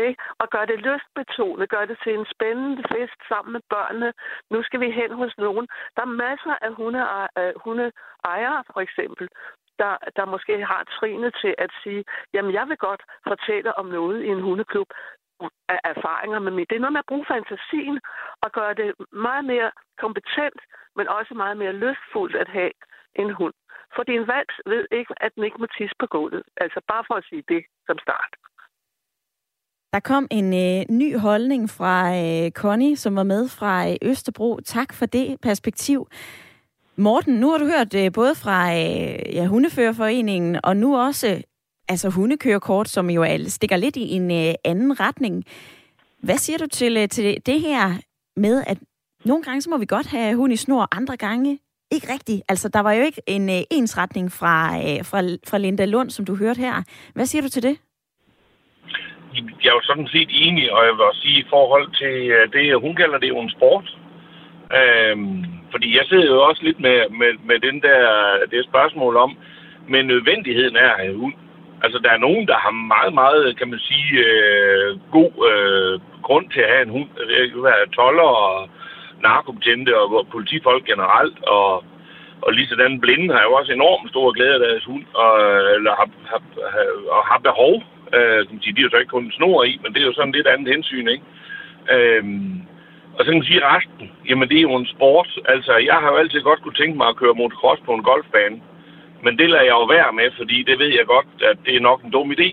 Ikke? 0.08 0.22
Og 0.42 0.50
gør 0.50 0.66
det 0.66 0.80
lystbetonet, 0.88 1.70
gør 1.70 1.86
det 1.86 1.98
til 2.04 2.14
en 2.20 2.26
spændende 2.34 2.84
fest 2.94 3.20
sammen 3.30 3.52
med 3.54 3.62
børnene. 3.70 4.14
Nu 4.50 4.64
skal 4.64 4.80
vi 4.80 4.92
hen 4.92 5.12
hos 5.22 5.38
nogen. 5.38 5.68
Der 5.96 6.02
er 6.02 6.18
masser 6.26 6.56
af 6.66 6.70
øh, 7.42 7.54
hundeejere, 7.64 8.64
for 8.74 8.80
eksempel, 8.88 9.28
der, 9.80 9.94
der 10.18 10.26
måske 10.26 10.66
har 10.66 10.84
trinet 10.84 11.32
til 11.42 11.54
at 11.58 11.72
sige, 11.84 12.04
jamen 12.34 12.54
jeg 12.54 12.66
vil 12.70 12.78
godt 12.78 13.04
fortælle 13.28 13.78
om 13.78 13.86
noget 13.86 14.24
i 14.24 14.28
en 14.28 14.42
hundeklub 14.42 14.90
af 15.70 15.80
erfaringer 15.84 16.40
med 16.40 16.52
mig. 16.52 16.70
Det 16.70 16.76
er 16.76 16.80
noget 16.80 16.94
med 16.94 17.06
at 17.06 17.12
bruge 17.12 17.26
fantasien 17.34 18.00
og 18.44 18.52
gøre 18.52 18.74
det 18.74 18.90
meget 19.12 19.46
mere 19.46 19.72
kompetent, 20.04 20.62
men 20.96 21.08
også 21.08 21.34
meget 21.34 21.58
mere 21.58 21.74
lystfuldt 21.74 22.36
at 22.36 22.48
have 22.48 22.72
en 23.16 23.32
hund. 23.40 23.54
Fordi 23.96 24.12
en 24.16 24.28
valg 24.28 24.50
ved 24.66 24.88
ikke, 24.92 25.14
at 25.18 25.36
den 25.36 25.44
ikke 25.44 25.58
må 25.58 25.68
tisse 25.78 25.96
på 26.00 26.08
gulvet. 26.08 26.44
Altså 26.58 26.80
bare 26.88 27.04
for 27.08 27.16
at 27.16 27.26
sige 27.30 27.44
det 27.48 27.64
som 27.88 27.98
start. 28.06 28.34
Der 29.94 30.00
kom 30.00 30.28
en 30.32 30.54
øh, 30.54 30.86
ny 30.90 31.18
holdning 31.18 31.70
fra 31.70 32.18
øh, 32.18 32.52
Connie, 32.52 32.98
som 32.98 33.16
var 33.16 33.24
med 33.24 33.48
fra 33.48 33.90
øh, 33.90 33.96
Østerbro. 34.02 34.60
Tak 34.66 34.94
for 34.94 35.06
det 35.06 35.38
perspektiv. 35.42 36.08
Morten, 36.96 37.34
nu 37.34 37.52
har 37.52 37.58
du 37.58 37.66
hørt 37.66 37.94
øh, 37.94 38.12
både 38.12 38.36
fra 38.36 38.74
øh, 38.74 39.36
ja, 39.36 39.46
Hundeførerforeningen 39.46 40.60
og 40.64 40.78
nu 40.78 40.98
også 40.98 41.28
øh, 41.28 41.42
altså 41.90 42.10
hundekørekort, 42.10 42.90
som 42.90 43.10
jo 43.10 43.26
stikker 43.48 43.78
lidt 43.78 43.96
i 43.96 44.12
en 44.12 44.32
øh, 44.32 44.54
anden 44.64 45.00
retning. 45.00 45.44
Hvad 46.20 46.38
siger 46.38 46.58
du 46.58 46.68
til, 46.68 46.98
øh, 46.98 47.10
til 47.10 47.42
det 47.46 47.62
her 47.62 47.98
med, 48.36 48.64
at 48.68 48.78
nogle 49.26 49.44
gange 49.44 49.62
så 49.62 49.70
må 49.70 49.78
vi 49.78 49.86
godt 49.86 50.08
have 50.08 50.36
hund 50.36 50.54
i 50.54 50.56
snor, 50.56 50.88
andre 50.92 51.18
gange 51.18 51.60
ikke 51.92 52.14
rigtigt. 52.14 52.42
Altså, 52.48 52.70
der 52.70 52.80
var 52.80 52.92
jo 52.92 53.04
ikke 53.04 53.22
en 53.28 53.50
øh, 53.50 53.62
ensretning 53.72 54.32
fra, 54.32 54.78
øh, 54.78 55.06
fra, 55.06 55.38
fra 55.48 55.58
Linda 55.58 55.86
Lund, 55.86 56.10
som 56.10 56.26
du 56.26 56.36
hørte 56.36 56.60
her. 56.60 56.84
Hvad 57.14 57.26
siger 57.26 57.42
du 57.42 57.50
til 57.50 57.64
det? 57.64 57.78
Jeg 59.34 59.70
er 59.70 59.80
jo 59.80 59.82
sådan 59.84 60.08
set 60.08 60.30
enig, 60.32 60.74
og 60.74 60.86
jeg 60.86 60.94
vil 60.94 61.10
også 61.10 61.22
sige 61.22 61.40
i 61.40 61.50
forhold 61.50 61.88
til 62.02 62.16
øh, 62.36 62.54
det, 62.54 62.82
hun 62.82 62.96
kalder 62.96 63.18
det 63.18 63.30
jo 63.30 63.40
en 63.40 63.56
sport. 63.58 63.98
Øhm, 64.80 65.46
fordi 65.72 65.98
jeg 65.98 66.06
sidder 66.06 66.28
jo 66.36 66.42
også 66.50 66.62
lidt 66.64 66.80
med, 66.80 67.00
med, 67.10 67.32
med 67.50 67.60
den 67.60 67.82
der, 67.82 68.00
det 68.52 68.66
spørgsmål 68.66 69.16
om, 69.18 69.38
men 69.88 70.08
nødvendigheden 70.08 70.76
er 70.76 70.90
at 70.92 71.00
have 71.00 71.18
hund. 71.18 71.34
Altså, 71.84 72.00
der 72.04 72.12
er 72.12 72.18
nogen, 72.18 72.48
der 72.48 72.58
har 72.58 72.72
meget, 72.72 73.14
meget, 73.14 73.58
kan 73.58 73.70
man 73.70 73.80
sige, 73.80 74.10
øh, 74.28 75.00
god 75.12 75.34
øh, 75.52 76.00
grund 76.22 76.50
til 76.50 76.62
at 76.62 76.72
have 76.74 76.82
en 76.82 76.96
hund. 76.98 77.10
Det 77.30 77.52
kan 77.52 77.64
være 77.64 77.94
toller 77.96 78.30
og 78.46 78.70
narkobetjente 79.24 80.00
og 80.00 80.28
politifolk 80.32 80.86
generelt, 80.86 81.44
og, 81.44 81.84
og 82.42 82.54
lige 82.54 82.68
sådan 82.68 83.00
blinde 83.00 83.34
har 83.34 83.44
jo 83.44 83.54
også 83.54 83.72
enormt 83.72 84.10
stor 84.10 84.32
glæde 84.32 84.54
af 84.54 84.60
deres 84.60 84.86
hund, 84.86 85.06
og, 85.14 85.32
eller 85.76 85.92
har, 86.00 86.10
har, 86.32 86.42
har, 86.74 86.86
og 87.16 87.22
har 87.26 87.40
behov. 87.50 87.84
Øh, 88.16 88.40
kan 88.46 88.56
man 88.56 88.62
sige, 88.62 88.76
de 88.76 88.82
er 88.82 88.84
jo 88.84 88.90
så 88.90 88.98
ikke 88.98 89.16
kun 89.16 89.32
snor 89.32 89.64
i, 89.64 89.80
men 89.84 89.94
det 89.94 90.02
er 90.02 90.06
jo 90.06 90.14
sådan 90.14 90.32
lidt 90.38 90.48
andet 90.48 90.74
hensyn, 90.74 91.08
ikke? 91.08 91.26
Øh, 91.96 92.24
og 93.16 93.20
så 93.20 93.26
kan 93.26 93.40
man 93.40 93.52
sige 93.52 93.68
resten, 93.74 94.12
jamen 94.30 94.50
det 94.50 94.58
er 94.58 94.68
jo 94.70 94.76
en 94.76 94.94
sport. 94.96 95.40
Altså, 95.46 95.74
jeg 95.90 95.98
har 96.02 96.10
jo 96.12 96.18
altid 96.18 96.42
godt 96.42 96.62
kunne 96.62 96.80
tænke 96.82 96.98
mig 96.98 97.08
at 97.08 97.16
køre 97.16 97.34
motocross 97.34 97.82
på 97.86 97.94
en 97.94 98.04
golfbane. 98.04 98.62
Men 99.24 99.38
det 99.38 99.50
lader 99.50 99.64
jeg 99.64 99.78
jo 99.80 99.84
være 99.84 100.14
med, 100.14 100.32
fordi 100.38 100.64
det 100.64 100.80
ved 100.80 100.92
jeg 100.98 101.06
godt, 101.06 101.28
at 101.42 101.58
det 101.66 101.76
er 101.76 101.88
nok 101.90 102.04
en 102.04 102.12
dum 102.12 102.32
idé. 102.32 102.50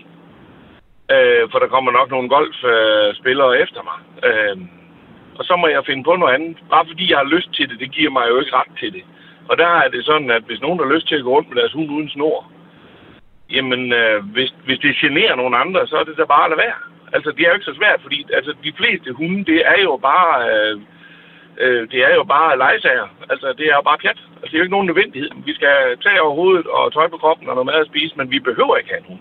Øh, 1.15 1.43
for 1.51 1.59
der 1.59 1.67
kommer 1.67 1.91
nok 1.91 2.09
nogle 2.11 2.29
golfspillere 2.29 3.55
øh, 3.55 3.63
efter 3.63 3.81
mig. 3.89 3.97
Øh, 4.29 4.57
og 5.39 5.45
så 5.45 5.55
må 5.55 5.67
jeg 5.67 5.85
finde 5.85 6.03
på 6.03 6.15
noget 6.15 6.33
andet. 6.33 6.57
Bare 6.69 6.85
fordi 6.87 7.11
jeg 7.11 7.17
har 7.17 7.33
lyst 7.35 7.49
til 7.53 7.69
det, 7.69 7.79
det 7.79 7.91
giver 7.91 8.11
mig 8.11 8.25
jo 8.29 8.39
ikke 8.39 8.55
ret 8.55 8.73
til 8.79 8.93
det. 8.93 9.03
Og 9.49 9.57
der 9.57 9.67
er 9.83 9.89
det 9.89 10.05
sådan, 10.05 10.31
at 10.31 10.43
hvis 10.43 10.61
nogen 10.61 10.79
har 10.79 10.93
lyst 10.93 11.07
til 11.07 11.15
at 11.15 11.23
gå 11.23 11.31
rundt 11.35 11.49
med 11.49 11.57
deres 11.57 11.73
hund 11.73 11.91
uden 11.91 12.09
snor, 12.09 12.51
jamen 13.55 13.93
øh, 13.93 14.17
hvis, 14.33 14.51
hvis 14.65 14.79
det 14.79 15.01
generer 15.03 15.35
nogen 15.35 15.55
andre, 15.63 15.87
så 15.87 15.95
er 15.97 16.03
det 16.03 16.17
da 16.17 16.25
bare 16.25 16.45
at 16.45 16.51
lade 16.51 16.63
være. 16.65 16.79
Altså, 17.15 17.29
det 17.31 17.41
er 17.41 17.49
jo 17.49 17.57
ikke 17.57 17.71
så 17.71 17.75
svært, 17.79 17.99
fordi 18.01 18.19
altså, 18.33 18.51
de 18.63 18.73
fleste 18.79 19.09
hunde, 19.19 19.45
det 19.51 19.59
er 19.73 19.79
jo 19.87 19.93
bare... 20.09 20.33
Øh, 20.51 20.75
øh, 21.63 21.81
det 21.91 21.99
er 22.07 22.13
jo 22.19 22.23
bare 22.23 22.57
legesager. 22.57 23.07
Altså, 23.31 23.47
det 23.57 23.65
er 23.71 23.75
jo 23.79 23.81
bare 23.89 24.01
pjat. 24.03 24.19
Altså, 24.41 24.49
det 24.49 24.55
er 24.55 24.61
jo 24.61 24.67
ikke 24.67 24.77
nogen 24.77 24.89
nødvendighed. 24.91 25.29
Vi 25.49 25.53
skal 25.59 25.75
tage 26.03 26.21
over 26.21 26.35
hovedet 26.35 26.67
og 26.67 26.93
tøj 26.93 27.07
på 27.09 27.17
kroppen 27.17 27.49
og 27.49 27.55
noget 27.55 27.69
mad 27.71 27.79
at 27.83 27.91
spise, 27.91 28.13
men 28.17 28.31
vi 28.31 28.39
behøver 28.39 28.77
ikke 28.77 28.89
have 28.89 29.03
en 29.03 29.09
hund. 29.11 29.19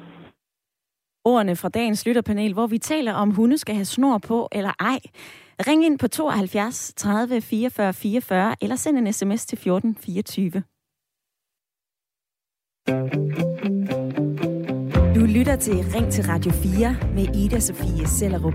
Ordene 1.25 1.57
fra 1.57 1.69
dagens 1.69 2.07
lytterpanel, 2.07 2.53
hvor 2.53 2.67
vi 2.67 2.79
taler 2.79 3.15
om 3.15 3.31
hunde 3.31 3.59
skal 3.59 3.75
have 3.75 3.85
snor 3.85 4.19
på 4.29 4.49
eller 4.53 4.73
ej. 4.81 5.01
Ring 5.67 5.85
ind 5.85 5.99
på 5.99 6.09
72 6.09 6.95
30 6.97 7.41
44 7.41 7.93
44, 7.93 8.57
eller 8.63 8.77
send 8.77 8.99
en 8.99 9.13
sms 9.13 9.47
til 9.47 9.59
14 9.59 9.97
24. 9.97 10.63
Du 15.19 15.25
lytter 15.25 15.57
til 15.57 15.75
Ring 15.75 16.13
til 16.13 16.25
Radio 16.25 16.53
4 16.53 16.97
med 17.15 17.37
Ida 17.37 17.61
Sofie 17.61 18.07
Sellerup. 18.07 18.55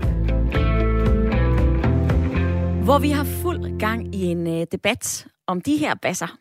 Hvor 2.84 2.98
vi 2.98 3.10
har 3.10 3.24
fuld 3.24 3.78
gang 3.78 4.14
i 4.14 4.24
en 4.24 4.46
øh, 4.46 4.66
debat 4.72 5.26
om 5.46 5.60
de 5.60 5.76
her 5.76 5.94
basser. 5.94 6.38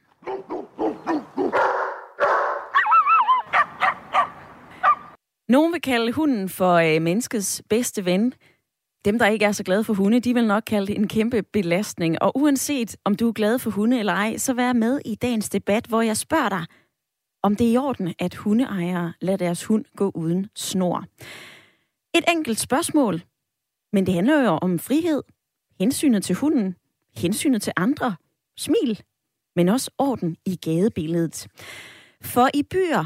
Nogen 5.49 5.73
vil 5.73 5.81
kalde 5.81 6.11
hunden 6.11 6.49
for 6.49 6.73
øh, 6.73 7.01
menneskets 7.01 7.61
bedste 7.69 8.05
ven. 8.05 8.33
Dem, 9.05 9.19
der 9.19 9.27
ikke 9.27 9.45
er 9.45 9.51
så 9.51 9.63
glade 9.63 9.83
for 9.83 9.93
hunde, 9.93 10.19
de 10.19 10.33
vil 10.33 10.47
nok 10.47 10.63
kalde 10.67 10.87
det 10.87 10.97
en 10.97 11.07
kæmpe 11.07 11.43
belastning. 11.53 12.21
Og 12.21 12.37
uanset 12.37 12.95
om 13.05 13.15
du 13.15 13.27
er 13.27 13.33
glad 13.33 13.59
for 13.59 13.69
hunde 13.69 13.99
eller 13.99 14.13
ej, 14.13 14.37
så 14.37 14.53
vær 14.53 14.73
med 14.73 14.99
i 15.05 15.15
dagens 15.15 15.49
debat, 15.49 15.85
hvor 15.85 16.01
jeg 16.01 16.17
spørger 16.17 16.49
dig, 16.49 16.65
om 17.43 17.55
det 17.55 17.67
er 17.67 17.71
i 17.71 17.77
orden, 17.77 18.13
at 18.19 18.35
hundeejere 18.35 19.13
lader 19.21 19.37
deres 19.37 19.63
hund 19.63 19.85
gå 19.95 20.11
uden 20.15 20.49
snor. 20.55 21.05
Et 22.15 22.23
enkelt 22.29 22.59
spørgsmål, 22.59 23.21
men 23.93 24.05
det 24.05 24.13
handler 24.13 24.43
jo 24.43 24.49
om 24.49 24.79
frihed, 24.79 25.23
hensynet 25.79 26.23
til 26.23 26.35
hunden, 26.35 26.75
hensynet 27.17 27.61
til 27.61 27.73
andre, 27.75 28.15
smil, 28.57 29.03
men 29.55 29.69
også 29.69 29.91
orden 29.97 30.37
i 30.45 30.55
gadebilledet. 30.55 31.47
For 32.21 32.49
i 32.53 32.63
byer, 32.63 33.05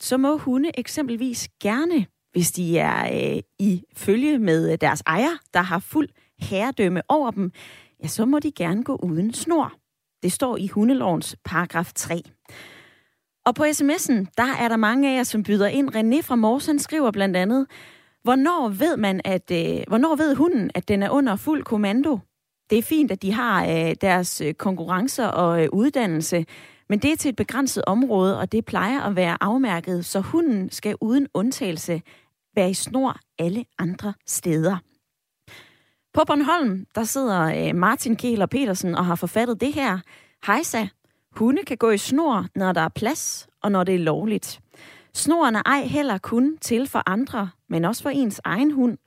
så 0.00 0.16
må 0.16 0.36
hunde 0.36 0.70
eksempelvis 0.78 1.48
gerne, 1.60 2.06
hvis 2.32 2.52
de 2.52 2.78
er 2.78 3.34
øh, 3.36 3.42
i 3.58 3.82
følge 3.94 4.38
med 4.38 4.78
deres 4.78 5.02
ejer, 5.06 5.38
der 5.54 5.60
har 5.60 5.78
fuld 5.78 6.08
herredømme 6.38 7.02
over 7.08 7.30
dem, 7.30 7.52
ja, 8.02 8.08
så 8.08 8.24
må 8.24 8.38
de 8.38 8.52
gerne 8.52 8.84
gå 8.84 8.96
uden 9.02 9.34
snor. 9.34 9.72
Det 10.22 10.32
står 10.32 10.56
i 10.56 10.66
hundelovens 10.66 11.36
paragraf 11.44 11.92
3. 11.94 12.22
Og 13.46 13.54
på 13.54 13.64
sms'en, 13.64 14.26
der 14.36 14.52
er 14.58 14.68
der 14.68 14.76
mange 14.76 15.10
af 15.10 15.16
jer, 15.16 15.22
som 15.22 15.42
byder 15.42 15.66
ind. 15.66 15.96
René 15.96 16.22
fra 16.22 16.36
Morsen 16.36 16.78
skriver 16.78 17.10
blandt 17.10 17.36
andet, 17.36 17.66
hvornår 18.22 18.68
ved 18.68 18.96
man, 18.96 19.20
at, 19.24 19.50
øh, 19.50 19.82
hvornår 19.88 20.16
ved 20.16 20.34
hunden, 20.34 20.70
at 20.74 20.88
den 20.88 21.02
er 21.02 21.10
under 21.10 21.36
fuld 21.36 21.64
kommando? 21.64 22.18
Det 22.70 22.78
er 22.78 22.82
fint, 22.82 23.10
at 23.10 23.22
de 23.22 23.32
har 23.32 23.66
øh, 23.66 23.94
deres 24.00 24.40
øh, 24.40 24.54
konkurrencer 24.54 25.26
og 25.26 25.62
øh, 25.62 25.68
uddannelse, 25.72 26.44
men 26.88 26.98
det 26.98 27.12
er 27.12 27.16
til 27.16 27.28
et 27.28 27.36
begrænset 27.36 27.84
område, 27.86 28.38
og 28.38 28.52
det 28.52 28.64
plejer 28.64 29.00
at 29.00 29.16
være 29.16 29.36
afmærket, 29.40 30.04
så 30.04 30.20
hunden 30.20 30.70
skal 30.70 30.96
uden 31.00 31.26
undtagelse 31.34 32.02
være 32.56 32.70
i 32.70 32.74
snor 32.74 33.16
alle 33.38 33.64
andre 33.78 34.14
steder. 34.26 34.76
På 36.14 36.24
Bornholm, 36.26 36.86
der 36.94 37.04
sidder 37.04 37.68
øh, 37.68 37.74
Martin 37.74 38.16
Kehler 38.16 38.46
Petersen 38.46 38.94
og 38.94 39.06
har 39.06 39.14
forfattet 39.14 39.60
det 39.60 39.72
her. 39.72 39.98
Hejsa, 40.46 40.86
hunde 41.36 41.62
kan 41.64 41.76
gå 41.76 41.90
i 41.90 41.98
snor, 41.98 42.46
når 42.54 42.72
der 42.72 42.80
er 42.80 42.88
plads, 42.88 43.48
og 43.62 43.72
når 43.72 43.84
det 43.84 43.94
er 43.94 43.98
lovligt. 43.98 44.60
Snoren 45.14 45.56
er 45.56 45.62
ej 45.66 45.82
heller 45.82 46.18
kun 46.18 46.58
til 46.60 46.86
for 46.86 47.02
andre, 47.06 47.50
men 47.68 47.84
også 47.84 48.02
for 48.02 48.10
ens 48.10 48.40
egen 48.44 48.70
hund. 48.70 48.98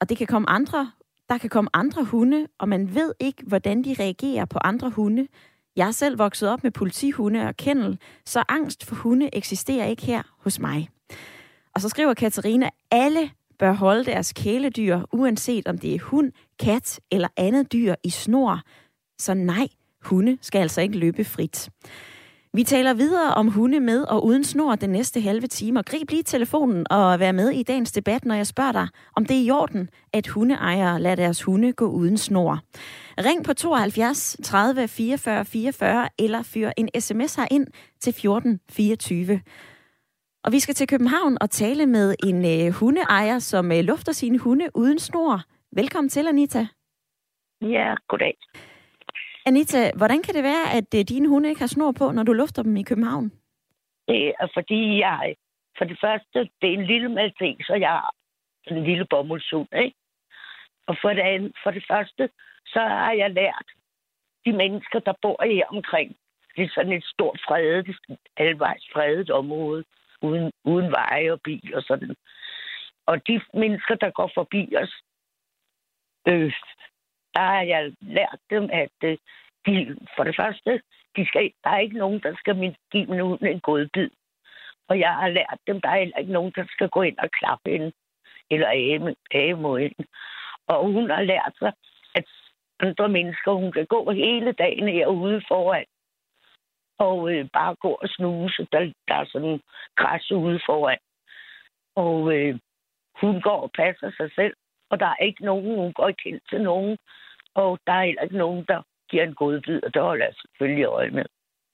Og 0.00 0.08
det 0.08 0.16
kan 0.16 0.26
komme 0.26 0.50
andre, 0.50 0.90
der 1.28 1.38
kan 1.38 1.50
komme 1.50 1.70
andre 1.72 2.04
hunde, 2.04 2.46
og 2.58 2.68
man 2.68 2.94
ved 2.94 3.14
ikke, 3.20 3.42
hvordan 3.46 3.84
de 3.84 3.96
reagerer 3.98 4.44
på 4.44 4.58
andre 4.64 4.90
hunde. 4.90 5.26
Jeg 5.76 5.86
er 5.86 5.92
selv 5.92 6.18
vokset 6.18 6.48
op 6.48 6.62
med 6.62 6.70
politihunde 6.70 7.46
og 7.46 7.56
kennel, 7.56 7.98
så 8.26 8.42
angst 8.48 8.86
for 8.86 8.94
hunde 8.94 9.30
eksisterer 9.32 9.86
ikke 9.86 10.02
her 10.02 10.22
hos 10.38 10.58
mig. 10.58 10.88
Og 11.74 11.80
så 11.80 11.88
skriver 11.88 12.14
Katarina, 12.14 12.68
alle 12.90 13.30
bør 13.58 13.72
holde 13.72 14.04
deres 14.04 14.32
kæledyr, 14.32 15.00
uanset 15.12 15.68
om 15.68 15.78
det 15.78 15.94
er 15.94 15.98
hund, 15.98 16.32
kat 16.58 17.00
eller 17.10 17.28
andet 17.36 17.72
dyr 17.72 17.94
i 18.04 18.10
snor. 18.10 18.60
Så 19.18 19.34
nej, 19.34 19.68
hunde 20.02 20.38
skal 20.40 20.60
altså 20.60 20.80
ikke 20.80 20.98
løbe 20.98 21.24
frit. 21.24 21.70
Vi 22.52 22.64
taler 22.64 22.94
videre 22.94 23.34
om 23.34 23.48
hunde 23.48 23.80
med 23.80 24.02
og 24.02 24.24
uden 24.24 24.44
snor 24.44 24.74
den 24.74 24.90
næste 24.90 25.20
halve 25.20 25.46
time. 25.46 25.78
Og 25.78 25.84
grib 25.84 26.10
lige 26.10 26.22
telefonen 26.22 26.86
og 26.90 27.20
vær 27.20 27.32
med 27.32 27.50
i 27.50 27.62
dagens 27.62 27.92
debat, 27.92 28.24
når 28.24 28.34
jeg 28.34 28.46
spørger 28.46 28.72
dig, 28.72 28.88
om 29.16 29.26
det 29.26 29.36
er 29.36 29.44
i 29.44 29.50
orden, 29.50 29.90
at 30.12 30.26
hundeejere 30.26 31.00
lader 31.00 31.16
deres 31.16 31.42
hunde 31.42 31.72
gå 31.72 31.86
uden 31.90 32.18
snor. 32.18 32.58
Ring 33.18 33.44
på 33.44 33.52
72 33.52 34.36
30 34.42 34.88
44 34.88 35.44
44 35.44 36.08
eller 36.18 36.42
fyr 36.42 36.70
en 36.76 36.88
sms 37.00 37.38
ind 37.50 37.66
til 38.00 38.12
14 38.12 38.60
24. 38.70 39.40
Og 40.44 40.52
vi 40.52 40.60
skal 40.60 40.74
til 40.74 40.88
København 40.88 41.38
og 41.40 41.50
tale 41.50 41.86
med 41.86 42.14
en 42.24 42.66
øh, 42.66 42.72
hundeejer, 42.72 43.38
som 43.38 43.72
øh, 43.72 43.78
lufter 43.78 44.12
sine 44.12 44.38
hunde 44.38 44.68
uden 44.74 44.98
snor. 44.98 45.42
Velkommen 45.76 46.08
til, 46.08 46.28
Anita. 46.28 46.66
Ja, 47.62 47.94
goddag. 48.08 48.34
Anita, 49.50 49.90
hvordan 49.96 50.22
kan 50.22 50.34
det 50.34 50.44
være, 50.44 50.64
at 50.78 50.90
øh, 50.98 51.04
dine 51.12 51.28
hunde 51.28 51.48
ikke 51.48 51.60
har 51.60 51.74
snor 51.76 51.92
på, 51.92 52.10
når 52.10 52.22
du 52.22 52.32
lufter 52.32 52.62
dem 52.62 52.76
i 52.76 52.82
København? 52.82 53.26
Det 54.08 54.18
er 54.28 54.32
altså, 54.40 54.54
fordi, 54.54 54.98
jeg 54.98 55.34
for 55.78 55.84
det 55.84 55.98
første, 56.00 56.38
det 56.60 56.68
er 56.70 56.78
en 56.78 56.86
lille 56.86 57.08
maltes, 57.08 57.66
så 57.66 57.74
jeg 57.74 57.90
har 57.90 58.14
en 58.70 58.84
lille 58.84 59.06
bomuldshund, 59.10 59.68
ikke? 59.84 59.96
Og 60.86 60.96
for 61.02 61.08
det, 61.08 61.22
andet, 61.22 61.52
for 61.62 61.70
det 61.70 61.84
første, 61.90 62.30
så 62.66 62.80
har 62.80 63.12
jeg 63.12 63.30
lært 63.30 63.68
de 64.44 64.52
mennesker, 64.52 64.98
der 64.98 65.12
bor 65.22 65.44
her 65.44 65.66
omkring. 65.66 66.16
Det 66.56 66.64
er 66.64 66.74
sådan 66.74 66.92
et 66.92 67.04
stort 67.04 67.40
fredet, 67.48 67.96
alvejs 68.36 68.84
fredet 68.92 69.30
område, 69.30 69.84
uden, 70.22 70.52
uden 70.64 70.90
veje 70.90 71.32
og 71.32 71.40
bil 71.40 71.74
og 71.74 71.82
sådan. 71.82 72.14
Og 73.06 73.26
de 73.26 73.40
mennesker, 73.54 73.94
der 73.94 74.10
går 74.10 74.30
forbi 74.34 74.74
os, 74.82 74.94
øh, 76.28 76.52
der 77.34 77.40
har 77.40 77.62
jeg 77.62 77.92
lært 78.00 78.40
dem, 78.50 78.70
at 78.72 78.96
øh, 79.04 79.18
de, 79.66 79.96
for 80.16 80.24
det 80.24 80.36
første, 80.36 80.82
de 81.16 81.26
skal, 81.26 81.52
der 81.64 81.70
er 81.70 81.78
ikke 81.78 81.98
nogen, 81.98 82.20
der 82.20 82.34
skal 82.38 82.76
give 82.92 83.06
dem 83.06 83.38
en 83.42 83.60
godbid. 83.60 84.10
Og 84.88 84.98
jeg 84.98 85.14
har 85.14 85.28
lært 85.28 85.58
dem, 85.66 85.80
der 85.80 85.88
er 85.88 85.98
heller 85.98 86.18
ikke 86.18 86.32
nogen, 86.32 86.52
der 86.56 86.64
skal 86.68 86.88
gå 86.88 87.02
ind 87.02 87.18
og 87.18 87.30
klappe 87.30 87.70
hende, 87.70 87.92
eller 88.50 88.70
æge 89.32 89.54
mod 89.54 89.78
hende. 89.80 90.04
Og 90.66 90.92
hun 90.92 91.10
har 91.10 91.22
lært 91.22 91.54
sig, 91.58 91.72
at 92.14 92.24
andre 92.80 93.08
mennesker, 93.08 93.52
hun 93.52 93.72
kan 93.72 93.86
gå 93.86 94.10
hele 94.10 94.52
dagen 94.52 94.88
herude 94.88 95.42
foran, 95.48 95.84
og 96.98 97.32
øh, 97.32 97.48
bare 97.52 97.74
gå 97.74 97.88
og 98.02 98.08
snuse. 98.08 98.66
Der, 98.72 98.92
der 99.08 99.14
er 99.14 99.24
sådan 99.24 99.60
græs 99.96 100.32
ude 100.32 100.60
foran. 100.66 100.98
Og 101.96 102.34
øh, 102.36 102.58
hun 103.20 103.40
går 103.40 103.60
og 103.60 103.70
passer 103.72 104.10
sig 104.16 104.30
selv, 104.34 104.54
og 104.90 105.00
der 105.00 105.06
er 105.06 105.24
ikke 105.24 105.44
nogen, 105.44 105.76
hun 105.76 105.92
går 105.92 106.08
ikke 106.08 106.28
ind 106.28 106.40
til 106.50 106.60
nogen, 106.62 106.98
og 107.54 107.78
der 107.86 107.92
er 107.92 108.04
heller 108.04 108.22
ikke 108.22 108.36
nogen, 108.36 108.64
der 108.68 108.82
giver 109.10 109.24
en 109.24 109.34
god 109.34 109.60
bid, 109.60 109.84
og 109.84 109.94
det 109.94 110.02
holder 110.02 110.24
jeg 110.24 110.34
selvfølgelig 110.40 110.84
øje 110.84 111.10
med. 111.10 111.24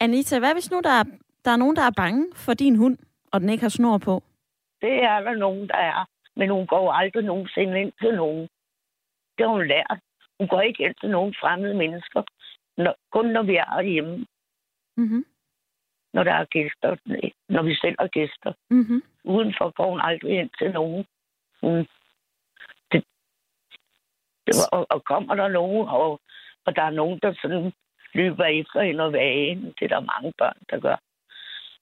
Anita, 0.00 0.38
hvad 0.38 0.52
hvis 0.52 0.70
nu 0.70 0.81
der 0.81 0.90
er, 0.90 1.05
der 1.44 1.50
er 1.50 1.57
nogen, 1.57 1.76
der 1.76 1.83
er 1.83 1.94
bange 1.96 2.26
for 2.35 2.55
din 2.55 2.76
hund, 2.76 2.98
og 3.33 3.40
den 3.40 3.48
ikke 3.48 3.62
har 3.62 3.68
snor 3.79 3.98
på? 3.98 4.22
Det 4.81 5.02
er 5.02 5.20
der 5.20 5.35
nogen, 5.35 5.68
der 5.68 5.76
er, 5.76 6.09
men 6.37 6.50
hun 6.50 6.66
går 6.66 6.92
aldrig 6.92 7.24
nogensinde 7.24 7.81
ind 7.81 7.92
til 8.00 8.14
nogen. 8.14 8.48
Det 9.38 9.46
har 9.46 9.52
hun 9.52 9.66
lært. 9.66 9.98
Hun 10.38 10.48
går 10.48 10.61
ikke 10.61 10.85
ind 10.85 10.94
til 11.00 11.11
nogen 11.11 11.35
fremmede 11.40 11.74
mennesker, 11.74 12.22
når, 12.76 12.94
kun 13.12 13.26
når 13.26 13.42
vi 13.42 13.57
er 13.57 13.83
hjemme. 13.83 14.26
Mm-hmm. 14.96 15.24
Når 16.14 16.24
der 16.24 16.33
er 16.33 16.44
gæster, 16.44 16.96
når 17.48 17.62
vi 17.62 17.74
selv 17.74 17.96
er 17.98 18.07
gæster. 18.07 18.52
Mm-hmm. 18.70 19.02
Udenfor 19.24 19.70
går 19.70 19.90
hun 19.90 20.00
aldrig 20.02 20.38
ind 20.40 20.50
til 20.59 20.72
nogen. 20.72 21.05
Hun 21.61 21.87
og, 24.72 24.87
og 24.90 25.04
kommer 25.04 25.35
der 25.35 25.48
nogen, 25.48 25.88
og, 25.88 26.20
og 26.66 26.76
der 26.76 26.82
er 26.82 26.90
nogen, 26.90 27.18
der 27.22 27.35
sådan 27.42 27.72
løber 28.14 28.44
efter 28.44 28.82
hende 28.82 29.04
og 29.04 29.12
vagen. 29.12 29.74
Det 29.78 29.82
er 29.85 29.88
der 29.88 30.11
mange 30.12 30.32
børn, 30.38 30.61
der 30.70 30.78
gør. 30.78 30.96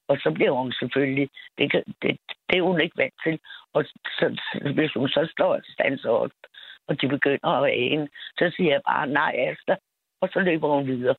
Og 0.09 0.17
så 0.23 0.31
bliver 0.31 0.51
hun 0.51 0.73
selvfølgelig, 0.73 1.29
det, 1.59 1.71
kan, 1.71 1.85
det, 2.03 2.19
det 2.49 2.59
er 2.59 2.63
hun 2.63 2.81
ikke 2.81 2.99
vant 2.99 3.15
til. 3.25 3.39
Og 3.73 3.85
så, 4.19 4.27
hvis 4.75 4.93
hun 4.93 5.09
så 5.09 5.29
står 5.33 5.55
og 5.55 5.63
standser 5.69 6.11
op, 6.11 6.31
og 6.89 7.01
de 7.01 7.09
begynder 7.09 7.49
at 7.49 7.63
vage 7.63 8.09
så 8.39 8.53
siger 8.57 8.73
jeg 8.73 8.83
bare 8.87 9.07
nej 9.07 9.35
Asta, 9.49 9.77
og 10.21 10.29
så 10.33 10.41
løber 10.41 10.69
hun 10.69 10.87
videre. 10.87 11.15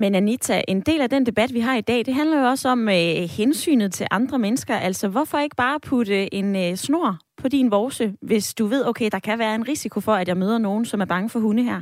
Men 0.00 0.14
Anita, 0.14 0.62
en 0.68 0.80
del 0.80 1.00
af 1.00 1.10
den 1.10 1.26
debat, 1.26 1.50
vi 1.54 1.60
har 1.60 1.76
i 1.76 1.80
dag, 1.80 1.98
det 2.06 2.14
handler 2.14 2.40
jo 2.40 2.46
også 2.46 2.68
om 2.68 2.88
øh, 2.88 3.28
hensynet 3.38 3.92
til 3.92 4.06
andre 4.10 4.38
mennesker. 4.38 4.74
Altså, 4.74 5.08
hvorfor 5.08 5.38
ikke 5.38 5.56
bare 5.56 5.80
putte 5.80 6.34
en 6.34 6.56
øh, 6.56 6.74
snor 6.74 7.18
på 7.42 7.48
din 7.48 7.70
vorse, 7.70 8.14
hvis 8.22 8.54
du 8.54 8.66
ved, 8.66 8.88
okay, 8.88 9.08
der 9.12 9.18
kan 9.18 9.38
være 9.38 9.54
en 9.54 9.68
risiko 9.68 10.00
for, 10.00 10.12
at 10.12 10.28
jeg 10.28 10.36
møder 10.36 10.58
nogen, 10.58 10.84
som 10.84 11.00
er 11.00 11.04
bange 11.04 11.30
for 11.30 11.38
hunde 11.38 11.62
her? 11.62 11.80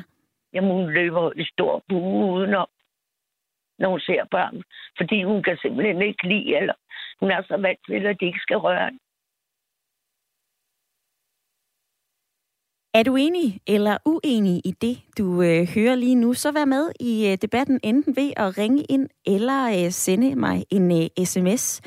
Jamen, 0.55 0.71
hun 0.71 0.91
løber 0.91 1.33
i 1.37 1.45
stor 1.45 1.85
bue 1.89 2.33
udenom, 2.33 2.69
når 3.79 3.89
hun 3.91 4.01
ser 4.01 4.25
børn. 4.31 4.63
Fordi 4.99 5.25
hun 5.25 5.43
kan 5.43 5.57
simpelthen 5.63 6.03
ikke 6.03 6.29
lide, 6.29 6.57
eller 6.57 6.75
hun 7.21 7.31
er 7.31 7.43
så 7.43 7.57
vant 7.57 7.81
til, 7.89 8.07
at 8.07 8.17
de 8.21 8.27
ikke 8.27 8.45
skal 8.47 8.57
røre 8.57 8.91
Er 12.97 13.03
du 13.03 13.17
enig 13.17 13.61
eller 13.67 13.99
uenig 14.05 14.63
i 14.65 14.71
det, 14.71 14.99
du 15.19 15.43
øh, 15.43 15.69
hører 15.69 15.95
lige 15.95 16.15
nu, 16.15 16.35
så 16.35 16.53
vær 16.53 16.65
med 16.65 16.91
i 17.01 17.29
øh, 17.31 17.39
debatten 17.43 17.81
enten 17.83 18.17
ved 18.17 18.33
at 18.37 18.59
ringe 18.59 18.83
ind 18.83 19.09
eller 19.27 19.85
øh, 19.85 19.93
sende 19.93 20.35
mig 20.35 20.65
en 20.71 21.03
øh, 21.03 21.27
sms. 21.27 21.81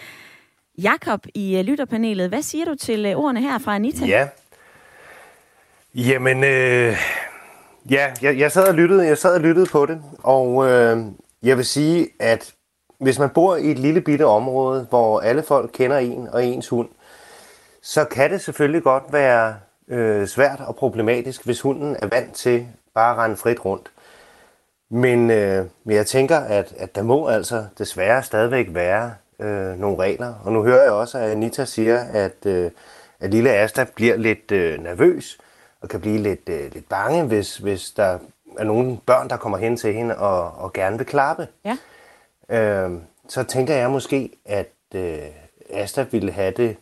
Jakob 0.78 1.26
i 1.36 1.58
øh, 1.58 1.64
lytterpanelet, 1.64 2.30
hvad 2.30 2.42
siger 2.42 2.66
du 2.66 2.76
til 2.76 3.06
øh, 3.06 3.16
ordene 3.16 3.42
her 3.42 3.58
fra 3.58 3.76
Anita? 3.76 4.06
Ja. 4.06 4.28
Jamen, 5.96 6.44
øh, 6.44 6.98
ja, 7.92 8.14
jeg, 8.22 8.40
jeg, 8.40 8.52
sad 8.52 8.68
og 8.68 8.74
lyttede, 8.74 9.08
jeg 9.08 9.18
sad 9.18 9.36
og 9.36 9.42
lyttede 9.42 9.66
på 9.66 9.86
det, 9.86 10.02
og 10.24 10.68
øh, 10.68 10.98
jeg 11.44 11.58
vil 11.58 11.66
sige, 11.66 12.08
at 12.20 12.54
hvis 13.00 13.20
man 13.20 13.30
bor 13.30 13.56
i 13.56 13.72
et 13.72 13.80
lille 13.80 14.02
bitte 14.02 14.26
område, 14.26 14.86
hvor 14.90 15.20
alle 15.20 15.44
folk 15.44 15.72
kender 15.74 15.98
en 15.98 16.28
og 16.28 16.46
ens 16.46 16.68
hund, 16.68 16.90
så 17.82 18.06
kan 18.06 18.32
det 18.32 18.42
selvfølgelig 18.42 18.84
godt 18.84 19.04
være 19.12 19.56
øh, 19.90 20.28
svært 20.28 20.60
og 20.60 20.76
problematisk, 20.76 21.46
hvis 21.46 21.62
hunden 21.62 21.96
er 22.02 22.08
vant 22.08 22.34
til 22.34 22.68
bare 22.94 23.12
at 23.12 23.18
rende 23.18 23.38
frit 23.38 23.66
rundt. 23.66 23.92
Men, 24.90 25.32
øh, 25.32 25.66
men 25.84 25.96
jeg 25.96 26.08
tænker, 26.08 26.38
at, 26.38 26.74
at 26.78 26.96
der 26.96 27.02
må 27.02 27.28
altså 27.28 27.66
desværre 27.78 28.24
stadigvæk 28.24 28.68
være 28.70 29.14
øh, 29.40 29.80
nogle 29.80 29.98
regler. 29.98 30.34
Og 30.44 30.52
nu 30.52 30.64
hører 30.64 30.84
jeg 30.84 30.92
også, 30.92 31.18
at 31.18 31.32
Anita 31.32 31.66
siger, 31.66 32.00
at, 32.14 32.46
øh, 32.46 32.72
at 33.20 33.32
lille 33.32 33.54
Asta 33.54 33.86
bliver 33.96 34.16
lidt 34.16 34.52
øh, 34.52 34.84
nervøs 34.84 35.38
og 35.82 35.90
kan 35.90 36.02
blive 36.02 36.18
lidt, 36.18 36.50
øh, 36.50 36.74
lidt 36.74 36.90
bange, 36.90 37.24
hvis, 37.24 37.58
hvis 37.58 37.92
der 37.92 38.20
er 38.58 38.64
nogle 38.64 38.98
børn, 39.06 39.30
der 39.30 39.38
kommer 39.38 39.58
hen 39.58 39.78
til 39.78 39.94
hende 39.94 40.18
og, 40.18 40.52
og 40.52 40.74
gerne 40.74 40.98
vil 40.98 41.08
klappe. 41.08 41.48
Ja. 41.66 41.78
Øh, 42.58 42.92
så 43.28 43.44
tænker 43.44 43.76
jeg 43.76 43.92
måske, 43.92 44.32
at 44.46 44.74
øh, 44.96 45.20
Asta 45.74 46.06
ville 46.12 46.32
have 46.32 46.52
det 46.52 46.78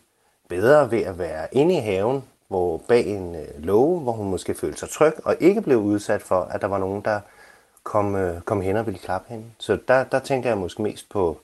bedre 0.48 0.90
ved 0.90 1.02
at 1.02 1.18
være 1.18 1.46
inde 1.52 1.76
i 1.76 1.80
haven, 1.80 2.24
hvor 2.48 2.78
bag 2.88 3.06
en 3.06 3.34
øh, 3.34 3.64
låge, 3.64 4.00
hvor 4.00 4.12
hun 4.12 4.30
måske 4.30 4.54
følte 4.54 4.78
sig 4.78 4.88
tryg, 4.88 5.12
og 5.24 5.36
ikke 5.40 5.62
blev 5.62 5.78
udsat 5.78 6.22
for, 6.22 6.40
at 6.40 6.60
der 6.60 6.66
var 6.66 6.78
nogen, 6.78 7.02
der 7.04 7.20
kom, 7.82 8.16
øh, 8.16 8.40
kom 8.40 8.60
hen 8.60 8.76
og 8.76 8.86
ville 8.86 8.98
klappe 8.98 9.32
hende. 9.32 9.44
Så 9.58 9.78
der, 9.88 10.04
der 10.04 10.18
tænker 10.18 10.50
jeg 10.50 10.58
måske 10.58 10.82
mest 10.82 11.08
på, 11.08 11.40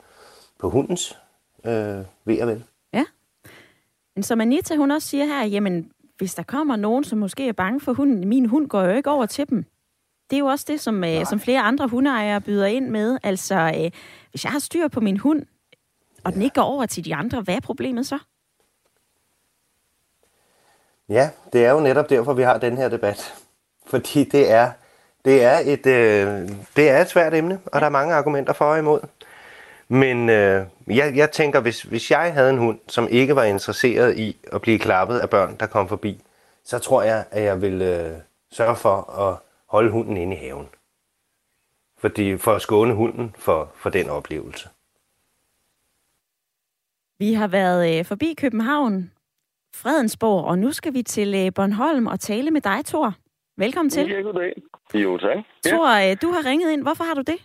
på 0.58 0.70
hundens 0.70 1.18
øh, 1.64 1.98
ved 2.24 2.40
og 2.40 2.48
vel. 2.48 2.64
Ja. 2.92 3.04
Men 4.16 4.22
som 4.22 4.40
Anita, 4.40 4.76
hun 4.76 4.90
også 4.90 5.08
siger 5.08 5.24
her, 5.24 5.44
jamen, 5.44 5.90
hvis 6.18 6.34
der 6.34 6.42
kommer 6.42 6.76
nogen, 6.76 7.04
som 7.04 7.18
måske 7.18 7.48
er 7.48 7.52
bange 7.52 7.80
for 7.80 7.92
hunden, 7.92 8.28
min 8.28 8.46
hund 8.46 8.68
går 8.68 8.82
jo 8.82 8.90
ikke 8.90 9.10
over 9.10 9.26
til 9.26 9.48
dem. 9.50 9.64
Det 10.30 10.36
er 10.36 10.40
jo 10.40 10.46
også 10.46 10.64
det, 10.68 10.80
som, 10.80 11.04
øh, 11.04 11.26
som 11.26 11.40
flere 11.40 11.60
andre 11.60 11.88
hundeejere 11.88 12.40
byder 12.40 12.66
ind 12.66 12.88
med. 12.88 13.18
Altså, 13.22 13.54
øh, 13.54 13.90
hvis 14.30 14.44
jeg 14.44 14.52
har 14.52 14.58
styr 14.58 14.88
på 14.88 15.00
min 15.00 15.16
hund, 15.16 15.42
og 16.24 16.32
den 16.32 16.42
ikke 16.42 16.54
går 16.54 16.62
over 16.62 16.86
til 16.86 17.04
de 17.04 17.14
andre, 17.14 17.40
hvad 17.40 17.54
er 17.54 17.60
problemet 17.60 18.06
så? 18.06 18.18
Ja, 21.08 21.30
det 21.52 21.64
er 21.64 21.70
jo 21.70 21.80
netop 21.80 22.10
derfor, 22.10 22.32
vi 22.32 22.42
har 22.42 22.58
den 22.58 22.76
her 22.76 22.88
debat. 22.88 23.34
Fordi 23.86 24.24
det 24.24 24.50
er, 24.50 24.72
det 25.24 25.44
er, 25.44 25.58
et, 25.58 25.86
øh, 25.86 26.48
det 26.76 26.90
er 26.90 27.00
et 27.00 27.08
svært 27.08 27.34
emne, 27.34 27.60
og 27.66 27.80
der 27.80 27.86
er 27.86 27.90
mange 27.90 28.14
argumenter 28.14 28.52
for 28.52 28.64
og 28.64 28.78
imod. 28.78 29.00
Men 29.88 30.28
øh, 30.28 30.66
jeg, 30.86 31.16
jeg 31.16 31.30
tænker, 31.30 31.60
hvis, 31.60 31.82
hvis 31.82 32.10
jeg 32.10 32.32
havde 32.32 32.50
en 32.50 32.58
hund, 32.58 32.78
som 32.88 33.08
ikke 33.08 33.36
var 33.36 33.44
interesseret 33.44 34.18
i 34.18 34.36
at 34.52 34.62
blive 34.62 34.78
klappet 34.78 35.18
af 35.18 35.30
børn, 35.30 35.56
der 35.60 35.66
kom 35.66 35.88
forbi, 35.88 36.22
så 36.64 36.78
tror 36.78 37.02
jeg, 37.02 37.24
at 37.30 37.42
jeg 37.42 37.62
ville 37.62 38.00
øh, 38.00 38.18
sørge 38.52 38.76
for 38.76 39.10
at 39.20 39.36
holde 39.66 39.90
hunden 39.90 40.16
inde 40.16 40.36
i 40.36 40.38
haven. 40.38 40.68
Fordi, 41.98 42.38
for 42.38 42.52
at 42.52 42.62
skåne 42.62 42.94
hunden 42.94 43.34
for, 43.38 43.72
for 43.74 43.90
den 43.90 44.10
oplevelse. 44.10 44.68
Vi 47.18 47.32
har 47.32 47.46
været 47.46 47.98
øh, 47.98 48.04
forbi 48.04 48.34
København, 48.34 49.10
Fredensborg, 49.82 50.44
og 50.44 50.58
nu 50.58 50.72
skal 50.72 50.94
vi 50.94 51.02
til 51.02 51.34
øh, 51.34 51.52
Bornholm 51.56 52.06
og 52.06 52.20
tale 52.20 52.50
med 52.50 52.60
dig, 52.60 52.84
Thor. 52.84 53.14
Velkommen 53.56 53.90
til. 53.90 54.08
Ja, 54.08 54.20
goddag. 54.20 54.52
Jo, 54.94 55.18
tak. 55.18 55.38
Thor, 55.66 55.88
øh, 56.04 56.16
du 56.22 56.28
har 56.34 56.42
ringet 56.50 56.72
ind. 56.72 56.82
Hvorfor 56.82 57.04
har 57.04 57.14
du 57.14 57.24
det? 57.32 57.40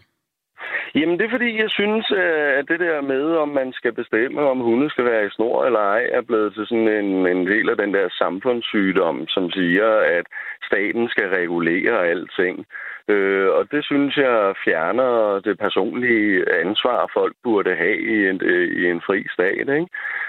Jamen, 0.95 1.15
det 1.19 1.25
er 1.25 1.35
fordi, 1.37 1.51
jeg 1.63 1.69
synes, 1.79 2.05
øh, 2.21 2.49
at 2.59 2.65
det 2.71 2.79
der 2.79 3.01
med, 3.01 3.25
om 3.43 3.49
man 3.49 3.69
skal 3.73 3.93
bestemme, 4.01 4.41
om 4.53 4.59
hunde 4.67 4.89
skal 4.89 5.05
være 5.05 5.25
i 5.25 5.29
snor 5.35 5.65
eller 5.65 5.79
ej, 5.79 6.03
er 6.17 6.21
blevet 6.21 6.53
til 6.53 6.65
sådan 6.67 6.91
en, 7.01 7.11
en 7.33 7.47
del 7.47 7.69
af 7.69 7.77
den 7.77 7.93
der 7.93 8.07
samfundssygdom, 8.21 9.27
som 9.27 9.51
siger, 9.51 9.89
at 10.17 10.25
staten 10.69 11.09
skal 11.09 11.29
regulere 11.29 12.07
alting. 12.07 12.65
Øh, 13.11 13.49
og 13.57 13.71
det 13.71 13.85
synes 13.85 14.17
jeg 14.17 14.55
fjerner 14.65 15.39
det 15.39 15.59
personlige 15.59 16.59
ansvar, 16.63 17.11
folk 17.13 17.35
burde 17.43 17.75
have 17.75 17.99
i 18.13 18.29
en, 18.29 18.39
øh, 18.43 18.67
i 18.79 18.81
en 18.91 19.01
fri 19.07 19.19
stat. 19.35 19.67
Ikke? 19.79 19.87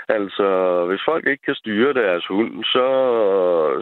Altså, 0.08 0.48
hvis 0.88 1.02
folk 1.10 1.26
ikke 1.26 1.44
kan 1.46 1.54
styre 1.54 1.92
deres 2.02 2.26
hund, 2.26 2.64
så, 2.64 2.86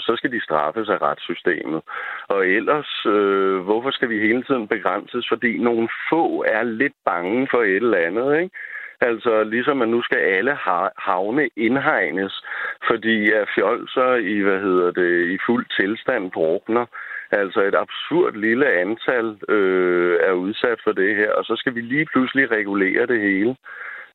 så 0.07 0.13
skal 0.17 0.33
de 0.33 0.45
straffes 0.45 0.89
af 0.89 1.03
retssystemet. 1.03 1.81
Og 2.29 2.47
ellers, 2.47 3.07
øh, 3.07 3.59
hvorfor 3.61 3.91
skal 3.91 4.09
vi 4.09 4.27
hele 4.27 4.43
tiden 4.43 4.69
begrænses? 4.69 5.27
Fordi 5.29 5.59
nogle 5.59 5.89
få 6.11 6.45
er 6.49 6.63
lidt 6.63 6.97
bange 7.05 7.49
for 7.51 7.63
et 7.63 7.83
eller 7.87 8.07
andet, 8.09 8.41
ikke? 8.41 8.55
Altså 9.01 9.45
ligesom 9.45 9.83
at 9.83 9.89
nu 9.89 10.03
skal 10.03 10.19
alle 10.19 10.57
havne 10.97 11.49
indhegnes, 11.57 12.45
fordi 12.87 13.33
at 13.33 13.49
fjolser 13.55 14.15
i, 14.15 14.39
hvad 14.41 14.61
hedder 14.61 14.91
det, 14.91 15.31
i 15.31 15.39
fuld 15.47 15.67
tilstand 15.79 16.31
drukner. 16.31 16.87
Altså 17.31 17.63
et 17.63 17.75
absurd 17.75 18.35
lille 18.35 18.73
antal 18.73 19.37
øh, 19.49 20.19
er 20.23 20.33
udsat 20.33 20.79
for 20.85 20.93
det 20.93 21.17
her, 21.17 21.33
og 21.33 21.45
så 21.45 21.57
skal 21.57 21.75
vi 21.75 21.81
lige 21.81 22.07
pludselig 22.13 22.51
regulere 22.51 23.07
det 23.07 23.21
hele. 23.21 23.57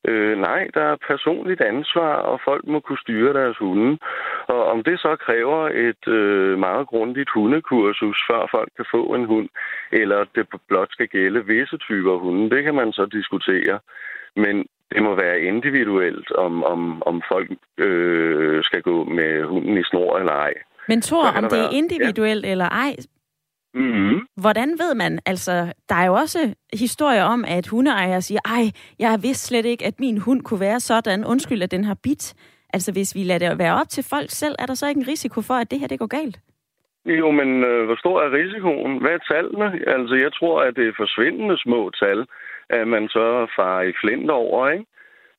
Øh, 0.07 0.37
nej, 0.37 0.67
der 0.73 0.81
er 0.81 1.05
personligt 1.07 1.61
ansvar, 1.61 2.13
og 2.15 2.39
folk 2.43 2.67
må 2.67 2.79
kunne 2.79 2.97
styre 3.05 3.33
deres 3.33 3.57
hunde. 3.57 3.97
Og 4.47 4.65
om 4.65 4.83
det 4.83 4.99
så 4.99 5.15
kræver 5.15 5.69
et 5.69 6.07
øh, 6.07 6.59
meget 6.59 6.87
grundigt 6.87 7.29
hundekursus, 7.29 8.17
før 8.29 8.47
folk 8.51 8.69
kan 8.75 8.85
få 8.91 9.13
en 9.13 9.25
hund, 9.25 9.49
eller 9.91 10.25
det 10.35 10.47
blot 10.67 10.91
skal 10.91 11.07
gælde 11.07 11.45
visse 11.45 11.77
typer 11.77 12.17
hunde, 12.17 12.55
det 12.55 12.63
kan 12.63 12.75
man 12.75 12.91
så 12.93 13.05
diskutere. 13.05 13.79
Men 14.35 14.65
det 14.93 15.03
må 15.03 15.15
være 15.15 15.41
individuelt, 15.41 16.31
om, 16.31 16.63
om, 16.63 17.03
om 17.03 17.21
folk 17.31 17.49
øh, 17.77 18.63
skal 18.63 18.81
gå 18.81 19.03
med 19.03 19.43
hunden 19.43 19.77
i 19.77 19.83
snor 19.83 20.17
eller 20.17 20.31
ej. 20.31 20.53
Men 20.87 21.01
Thor, 21.01 21.25
om 21.37 21.43
det 21.43 21.59
er 21.59 21.69
individuelt 21.69 22.45
ja. 22.45 22.51
eller 22.51 22.69
ej, 22.69 22.95
Mm-hmm. 23.75 24.27
Hvordan 24.41 24.69
ved 24.69 24.95
man, 24.95 25.19
altså, 25.25 25.73
der 25.89 25.95
er 25.95 26.05
jo 26.05 26.13
også 26.13 26.55
historier 26.73 27.23
om, 27.23 27.45
at 27.47 27.67
hundeejere 27.67 28.21
siger, 28.21 28.39
ej, 28.45 28.65
jeg 28.99 29.19
vidste 29.23 29.47
slet 29.47 29.65
ikke, 29.65 29.85
at 29.85 29.99
min 29.99 30.17
hund 30.17 30.41
kunne 30.41 30.59
være 30.59 30.79
sådan, 30.79 31.25
undskyld, 31.25 31.61
at 31.63 31.71
den 31.71 31.83
har 31.83 31.97
bit. 32.03 32.33
Altså, 32.73 32.91
hvis 32.91 33.15
vi 33.15 33.23
lader 33.23 33.49
det 33.49 33.59
være 33.59 33.79
op 33.81 33.89
til 33.89 34.03
folk 34.09 34.29
selv, 34.29 34.55
er 34.59 34.65
der 34.65 34.73
så 34.73 34.87
ikke 34.87 35.01
en 35.01 35.07
risiko 35.07 35.41
for, 35.41 35.53
at 35.53 35.71
det 35.71 35.79
her 35.79 35.87
det 35.87 35.99
går 35.99 36.07
galt? 36.07 36.37
Jo, 37.05 37.31
men 37.31 37.63
øh, 37.63 37.85
hvor 37.85 37.95
stor 37.95 38.21
er 38.21 38.31
risikoen? 38.31 39.01
Hvad 39.01 39.11
er 39.11 39.23
tallene? 39.33 39.67
Altså, 39.95 40.15
jeg 40.15 40.33
tror, 40.33 40.61
at 40.61 40.75
det 40.75 40.87
er 40.87 41.01
forsvindende 41.03 41.57
små 41.57 41.89
tal, 41.89 42.25
at 42.69 42.87
man 42.87 43.09
så 43.09 43.47
farer 43.55 43.81
i 43.81 43.93
flint 44.01 44.29
over, 44.29 44.69
ikke? 44.69 44.85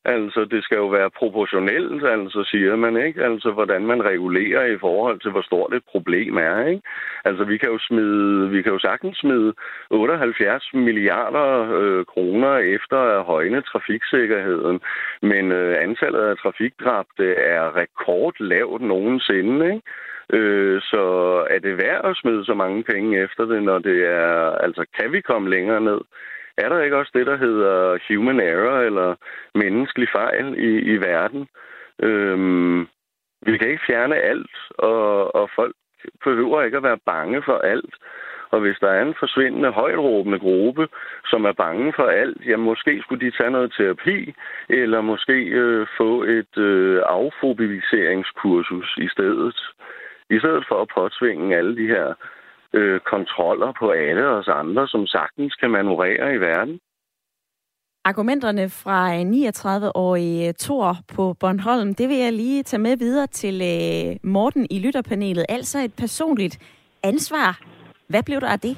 Altså, 0.06 0.44
det 0.44 0.64
skal 0.64 0.76
jo 0.76 0.87
være 0.87 1.10
proportionelt, 1.10 2.06
altså, 2.06 2.44
siger 2.50 2.76
man, 2.76 2.96
ikke? 2.96 3.24
Altså, 3.24 3.50
hvordan 3.50 3.87
man 3.87 4.04
regulerer 4.04 4.64
i 4.64 4.78
forhold 4.78 5.20
til, 5.20 5.30
hvor 5.30 5.42
stort 5.42 5.74
et 5.74 5.84
problem 5.90 6.37
er, 6.37 6.66
ikke? 6.66 6.82
Altså, 7.24 7.44
vi 7.44 7.58
kan 7.58 7.68
jo, 7.68 7.78
smide, 7.78 8.50
vi 8.50 8.62
kan 8.62 8.72
jo 8.72 8.78
sagtens 8.78 9.18
smide 9.18 9.54
78 9.90 10.70
milliarder 10.74 11.50
øh, 11.80 12.04
kroner 12.04 12.56
efter 12.56 12.98
at 12.98 13.24
højne 13.24 13.62
trafiksikkerheden, 13.62 14.80
men 15.22 15.52
øh, 15.52 15.82
antallet 15.82 16.20
af 16.20 16.37
trafikdrabte 16.37 17.34
er 17.34 17.76
rekordlavt 17.76 18.82
nogensinde, 18.82 19.66
ikke? 19.66 19.82
Øh, 20.32 20.82
så 20.82 21.04
er 21.50 21.58
det 21.58 21.76
værd 21.76 22.04
at 22.04 22.16
smide 22.16 22.44
så 22.44 22.54
mange 22.54 22.82
penge 22.82 23.22
efter 23.22 23.44
det, 23.44 23.62
når 23.62 23.78
det 23.78 23.98
er... 24.04 24.50
Altså, 24.50 24.87
kan 25.00 25.12
vi 25.12 25.20
komme 25.20 25.50
længere 25.50 25.80
ned? 25.80 26.00
Er 26.59 26.69
der 26.69 26.83
ikke 26.83 26.97
også 26.97 27.12
det, 27.14 27.27
der 27.27 27.37
hedder 27.37 27.99
human 28.09 28.40
error, 28.40 28.79
eller 28.79 29.14
menneskelig 29.55 30.09
fejl 30.12 30.59
i, 30.59 30.79
i 30.79 30.97
verden? 30.97 31.49
Øhm, 32.03 32.81
vi 33.47 33.59
kan 33.59 33.69
ikke 33.69 33.87
fjerne 33.87 34.17
alt, 34.17 34.57
og, 34.79 35.35
og 35.35 35.51
folk 35.55 35.77
behøver 36.25 36.62
ikke 36.62 36.77
at 36.77 36.83
være 36.83 36.99
bange 37.07 37.43
for 37.43 37.59
alt. 37.59 37.95
Og 38.51 38.61
hvis 38.61 38.79
der 38.81 38.88
er 38.88 39.03
en 39.03 39.14
forsvindende 39.19 39.71
højtråbende 39.71 40.38
gruppe, 40.38 40.88
som 41.25 41.45
er 41.45 41.53
bange 41.53 41.93
for 41.97 42.07
alt, 42.07 42.47
ja, 42.47 42.57
måske 42.57 43.01
skulle 43.03 43.27
de 43.27 43.37
tage 43.37 43.51
noget 43.51 43.75
terapi, 43.77 44.35
eller 44.69 45.01
måske 45.01 45.33
øh, 45.33 45.87
få 45.97 46.23
et 46.23 46.59
øh, 46.59 47.03
affobiliseringskursus 47.07 48.97
i 48.97 49.09
stedet. 49.09 49.59
I 50.31 50.38
stedet 50.38 50.64
for 50.69 50.83
at 50.83 50.88
påtvinge 50.95 51.57
alle 51.57 51.77
de 51.77 51.87
her 51.87 52.15
øh, 52.79 53.00
kontroller 53.00 53.72
på 53.81 53.90
alle 53.90 54.27
os 54.29 54.48
andre, 54.48 54.88
som 54.88 55.06
sagtens 55.06 55.54
kan 55.54 55.70
manøvrere 55.70 56.35
i 56.35 56.40
verden. 56.40 56.81
Argumenterne 58.04 58.70
fra 58.70 59.00
39-årige 59.22 60.52
Thor 60.52 60.96
på 61.16 61.35
Bornholm, 61.40 61.94
det 61.94 62.08
vil 62.08 62.16
jeg 62.16 62.33
lige 62.33 62.62
tage 62.62 62.81
med 62.81 62.96
videre 62.96 63.27
til 63.27 63.56
øh, 63.72 64.16
Morten 64.22 64.66
i 64.70 64.79
lytterpanelet. 64.79 65.44
Altså 65.48 65.79
et 65.79 65.94
personligt 65.98 66.58
ansvar. 67.02 67.60
Hvad 68.08 68.22
blev 68.22 68.40
der 68.40 68.48
af 68.48 68.60
det? 68.60 68.77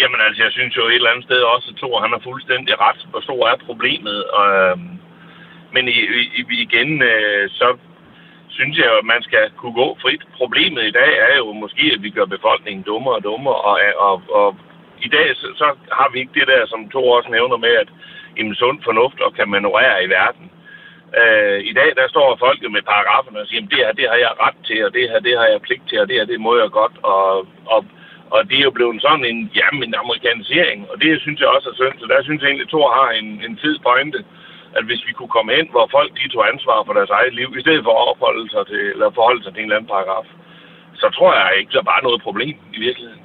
Jamen 0.00 0.20
altså, 0.26 0.42
jeg 0.42 0.52
synes 0.52 0.76
jo 0.76 0.82
et 0.86 0.94
eller 0.94 1.10
andet 1.10 1.24
sted 1.24 1.40
også, 1.54 1.68
at 1.70 1.76
Thor 1.76 2.00
han 2.00 2.10
har 2.10 2.20
fuldstændig 2.24 2.80
ret. 2.80 3.06
Hvor 3.10 3.20
stor 3.20 3.48
er 3.48 3.56
problemet? 3.66 4.24
Og, 4.24 4.46
øh, 4.62 4.78
men 5.74 5.88
i, 5.88 5.98
i, 6.38 6.42
igen, 6.66 7.02
øh, 7.02 7.50
så 7.50 7.76
synes 8.58 8.78
jeg, 8.78 8.90
at 8.98 9.04
man 9.04 9.22
skal 9.22 9.44
kunne 9.60 9.76
gå 9.82 9.88
frit. 10.02 10.22
Problemet 10.40 10.82
i 10.84 10.96
dag 11.00 11.12
er 11.28 11.36
jo 11.36 11.52
måske, 11.52 11.84
at 11.94 12.02
vi 12.02 12.10
gør 12.10 12.24
befolkningen 12.24 12.82
dummere 12.82 13.14
og 13.14 13.24
dummere, 13.24 13.54
og, 13.54 13.76
og, 13.98 14.22
og 14.40 14.56
i 15.06 15.08
dag 15.08 15.26
så, 15.36 15.46
så 15.60 15.66
har 15.98 16.08
vi 16.12 16.18
ikke 16.18 16.38
det 16.40 16.48
der, 16.48 16.66
som 16.66 16.88
to 16.88 17.02
også 17.08 17.30
nævner 17.30 17.56
med, 17.56 17.74
at 17.82 17.88
en 18.36 18.54
sund 18.54 18.78
fornuft 18.84 19.20
og 19.20 19.34
kan 19.34 19.48
manøvrere 19.50 20.04
i 20.04 20.08
verden. 20.08 20.50
Øh, 21.20 21.58
I 21.70 21.72
dag, 21.72 21.90
der 21.96 22.06
står 22.08 22.36
folket 22.46 22.70
med 22.72 22.82
paragraferne 22.82 23.40
og 23.40 23.46
siger, 23.46 23.60
det 23.60 23.78
her, 23.82 23.92
det 23.92 24.06
har 24.12 24.18
jeg 24.26 24.32
ret 24.44 24.58
til, 24.68 24.84
og 24.86 24.90
det 24.96 25.10
her, 25.10 25.20
det 25.20 25.34
har 25.38 25.46
jeg 25.46 25.60
pligt 25.66 25.88
til, 25.88 26.00
og 26.00 26.08
det 26.08 26.16
her, 26.18 26.24
det 26.32 26.40
må 26.40 26.52
jeg 26.62 26.70
godt. 26.70 26.96
Og, 27.02 27.46
og, 27.74 27.80
og 28.34 28.40
det 28.48 28.58
er 28.58 28.68
jo 28.68 28.76
blevet 28.78 29.02
sådan 29.02 29.24
en, 29.24 29.50
jamen, 29.58 29.82
en 29.88 30.00
amerikanisering, 30.02 30.90
og 30.90 30.96
det 31.02 31.20
synes 31.20 31.40
jeg 31.40 31.48
også 31.48 31.68
er 31.68 31.78
synd. 31.80 31.96
Så 32.00 32.06
der 32.12 32.22
synes 32.22 32.40
jeg 32.40 32.48
egentlig, 32.48 32.68
at 32.68 32.74
Thor 32.74 32.88
har 33.00 33.10
en, 33.20 33.28
en 33.46 33.56
tid 33.62 33.78
pointe, 33.86 34.24
at 34.76 34.84
hvis 34.88 35.02
vi 35.06 35.12
kunne 35.14 35.34
komme 35.36 35.50
hen, 35.56 35.66
hvor 35.74 35.86
folk 35.96 36.10
de 36.18 36.32
tog 36.32 36.44
ansvar 36.52 36.78
for 36.86 36.92
deres 36.98 37.12
eget 37.18 37.34
liv, 37.40 37.48
i 37.58 37.64
stedet 37.64 37.82
for 37.84 37.94
at 37.96 38.08
opholde 38.10 38.46
sig 38.54 38.64
til, 38.70 38.82
eller 38.92 39.16
forholde 39.18 39.42
sig 39.42 39.52
til 39.52 39.60
en 39.60 39.68
eller 39.68 39.76
anden 39.76 39.92
paragraf, 39.94 40.26
så 41.00 41.06
tror 41.16 41.30
jeg 41.38 41.58
ikke, 41.58 41.72
der 41.72 41.78
er 41.80 41.92
bare 41.92 42.06
noget 42.06 42.22
problem 42.22 42.56
i 42.76 42.78
virkeligheden. 42.86 43.22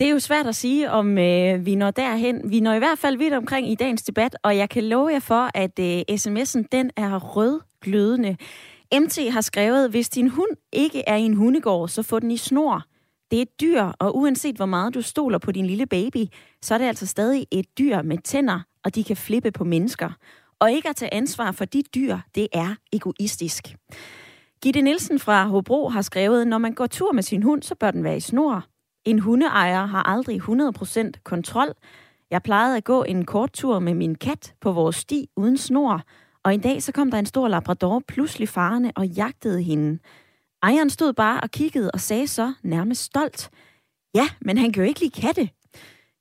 Det 0.00 0.06
er 0.08 0.12
jo 0.12 0.18
svært 0.18 0.46
at 0.46 0.54
sige, 0.54 0.90
om 0.90 1.18
øh, 1.18 1.66
vi 1.66 1.74
når 1.74 1.90
derhen. 1.90 2.50
Vi 2.50 2.60
når 2.60 2.74
i 2.74 2.78
hvert 2.78 2.98
fald 2.98 3.16
vidt 3.16 3.34
omkring 3.34 3.70
i 3.70 3.74
dagens 3.74 4.02
debat, 4.02 4.36
og 4.42 4.56
jeg 4.56 4.68
kan 4.70 4.84
love 4.84 5.08
jer 5.08 5.20
for, 5.20 5.50
at 5.54 5.78
øh, 5.78 6.00
sms'en 6.10 6.64
den 6.72 6.90
er 6.96 7.18
rødglødende. 7.18 8.36
MT 8.94 9.32
har 9.32 9.40
skrevet, 9.40 9.90
hvis 9.90 10.08
din 10.08 10.28
hund 10.28 10.50
ikke 10.72 11.02
er 11.06 11.16
i 11.16 11.22
en 11.22 11.34
hundegård, 11.34 11.88
så 11.88 12.02
få 12.02 12.18
den 12.18 12.30
i 12.30 12.36
snor. 12.36 12.82
Det 13.30 13.38
er 13.38 13.42
et 13.42 13.60
dyr, 13.60 13.82
og 13.82 14.16
uanset 14.16 14.56
hvor 14.56 14.66
meget 14.66 14.94
du 14.94 15.02
stoler 15.02 15.38
på 15.38 15.52
din 15.52 15.66
lille 15.66 15.86
baby, 15.86 16.24
så 16.62 16.74
er 16.74 16.78
det 16.78 16.84
altså 16.84 17.06
stadig 17.06 17.46
et 17.50 17.78
dyr 17.78 18.02
med 18.02 18.18
tænder, 18.18 18.60
og 18.84 18.94
de 18.94 19.04
kan 19.04 19.16
flippe 19.16 19.50
på 19.50 19.64
mennesker. 19.64 20.10
Og 20.60 20.72
ikke 20.72 20.88
at 20.88 20.96
tage 20.96 21.14
ansvar 21.14 21.52
for 21.52 21.64
de 21.64 21.82
dyr, 21.94 22.18
det 22.34 22.48
er 22.52 22.74
egoistisk. 22.92 23.76
Gitte 24.62 24.82
Nielsen 24.82 25.18
fra 25.18 25.46
Hobro 25.46 25.88
har 25.88 26.02
skrevet, 26.02 26.46
når 26.46 26.58
man 26.58 26.72
går 26.72 26.86
tur 26.86 27.12
med 27.12 27.22
sin 27.22 27.42
hund, 27.42 27.62
så 27.62 27.74
bør 27.74 27.90
den 27.90 28.04
være 28.04 28.16
i 28.16 28.20
snor. 28.20 28.64
En 29.04 29.18
hundeejer 29.18 29.86
har 29.86 30.02
aldrig 30.02 30.40
100% 30.40 31.10
kontrol. 31.24 31.74
Jeg 32.30 32.42
plejede 32.42 32.76
at 32.76 32.84
gå 32.84 33.02
en 33.02 33.24
kort 33.24 33.52
tur 33.52 33.78
med 33.78 33.94
min 33.94 34.14
kat 34.14 34.54
på 34.60 34.72
vores 34.72 34.96
sti 34.96 35.28
uden 35.36 35.56
snor, 35.56 36.02
og 36.44 36.54
en 36.54 36.60
dag 36.60 36.82
så 36.82 36.92
kom 36.92 37.10
der 37.10 37.18
en 37.18 37.26
stor 37.26 37.48
labrador 37.48 38.02
pludselig 38.08 38.48
farende 38.48 38.92
og 38.96 39.06
jagtede 39.06 39.62
hende. 39.62 39.98
Ejeren 40.62 40.90
stod 40.90 41.12
bare 41.12 41.40
og 41.40 41.50
kiggede 41.50 41.90
og 41.90 42.00
sagde 42.00 42.26
så 42.26 42.52
nærmest 42.62 43.02
stolt, 43.02 43.50
ja, 44.14 44.28
men 44.40 44.58
han 44.58 44.72
kan 44.72 44.82
jo 44.82 44.88
ikke 44.88 45.00
lide 45.00 45.20
katte. 45.20 45.50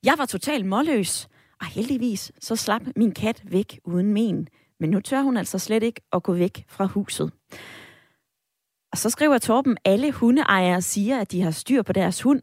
Jeg 0.04 0.14
var 0.18 0.26
totalt 0.26 0.66
målløs, 0.66 1.28
og 1.62 1.66
heldigvis 1.66 2.32
så 2.40 2.56
slap 2.56 2.82
min 2.96 3.12
kat 3.12 3.42
væk 3.52 3.80
uden 3.84 4.14
men. 4.14 4.48
Men 4.80 4.90
nu 4.90 5.00
tør 5.00 5.22
hun 5.22 5.38
altså 5.38 5.60
slet 5.60 5.84
ikke 5.84 6.02
at 6.14 6.24
gå 6.24 6.34
væk 6.34 6.66
fra 6.68 6.86
huset. 6.86 7.32
Og 8.92 8.98
så 8.98 9.10
skriver 9.10 9.38
Torben, 9.38 9.78
alle 9.86 10.12
hundeejere 10.12 10.82
siger, 10.82 11.22
at 11.22 11.32
de 11.32 11.42
har 11.42 11.52
styr 11.52 11.82
på 11.82 11.94
deres 11.94 12.22
hund. 12.22 12.42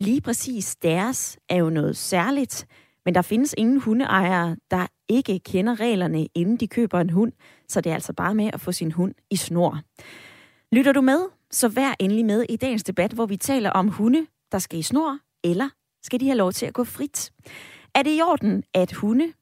Lige 0.00 0.20
præcis 0.20 0.76
deres 0.76 1.38
er 1.48 1.56
jo 1.56 1.70
noget 1.70 1.96
særligt, 1.96 2.66
men 3.04 3.14
der 3.14 3.22
findes 3.22 3.54
ingen 3.58 3.80
hundeejere, 3.80 4.56
der 4.70 4.86
ikke 5.08 5.38
kender 5.38 5.80
reglerne, 5.80 6.26
inden 6.34 6.56
de 6.56 6.68
køber 6.68 7.00
en 7.00 7.10
hund, 7.10 7.32
så 7.68 7.80
det 7.80 7.90
er 7.90 7.94
altså 7.94 8.12
bare 8.12 8.34
med 8.34 8.50
at 8.52 8.60
få 8.60 8.72
sin 8.72 8.92
hund 8.92 9.14
i 9.30 9.36
snor. 9.36 9.80
Lytter 10.72 10.92
du 10.92 11.00
med, 11.00 11.28
så 11.50 11.68
vær 11.68 11.94
endelig 12.00 12.24
med 12.24 12.46
i 12.48 12.56
dagens 12.56 12.84
debat, 12.84 13.12
hvor 13.12 13.26
vi 13.26 13.36
taler 13.36 13.70
om 13.70 13.88
hunde, 13.88 14.26
der 14.52 14.58
skal 14.58 14.78
i 14.78 14.82
snor, 14.82 15.18
eller 15.44 15.68
skal 16.02 16.20
de 16.20 16.26
have 16.26 16.36
lov 16.36 16.52
til 16.52 16.66
at 16.66 16.74
gå 16.74 16.84
frit? 16.84 17.32
Er 17.94 18.02
det 18.02 18.18
i 18.18 18.20
orden, 18.22 18.64
at 18.74 18.92
hunde 18.92 19.32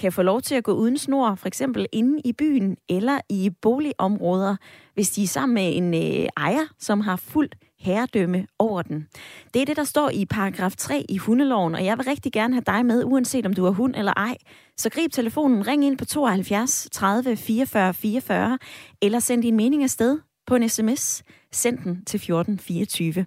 kan 0.00 0.12
få 0.12 0.22
lov 0.22 0.40
til 0.40 0.54
at 0.54 0.64
gå 0.64 0.72
uden 0.72 0.98
snor, 0.98 1.34
for 1.34 1.46
eksempel 1.46 1.86
inde 1.92 2.20
i 2.24 2.32
byen 2.32 2.76
eller 2.88 3.20
i 3.30 3.50
boligområder, 3.62 4.56
hvis 4.94 5.10
de 5.10 5.22
er 5.22 5.26
sammen 5.26 5.54
med 5.54 5.76
en 5.76 5.94
øh, 5.94 6.28
ejer, 6.36 6.66
som 6.78 7.00
har 7.00 7.16
fuldt 7.16 7.54
herredømme 7.78 8.46
over 8.58 8.82
den. 8.82 9.08
Det 9.54 9.62
er 9.62 9.66
det, 9.66 9.76
der 9.76 9.84
står 9.84 10.10
i 10.10 10.24
paragraf 10.24 10.76
3 10.76 11.04
i 11.08 11.16
hundeloven, 11.16 11.74
og 11.74 11.84
jeg 11.84 11.98
vil 11.98 12.06
rigtig 12.06 12.32
gerne 12.32 12.54
have 12.54 12.64
dig 12.66 12.86
med, 12.86 13.04
uanset 13.04 13.46
om 13.46 13.54
du 13.54 13.66
er 13.66 13.70
hund 13.70 13.94
eller 13.96 14.12
ej. 14.16 14.36
Så 14.76 14.90
grib 14.90 15.12
telefonen, 15.12 15.66
ring 15.66 15.84
ind 15.84 15.98
på 15.98 16.04
72 16.04 16.88
30 16.92 17.36
44 17.36 17.94
44, 17.94 18.58
eller 19.02 19.18
send 19.18 19.42
din 19.42 19.56
mening 19.56 19.82
afsted 19.82 20.18
på 20.46 20.54
en 20.54 20.68
sms. 20.68 21.22
Send 21.52 21.78
den 21.78 22.04
til 22.04 22.18
1424. 22.18 23.26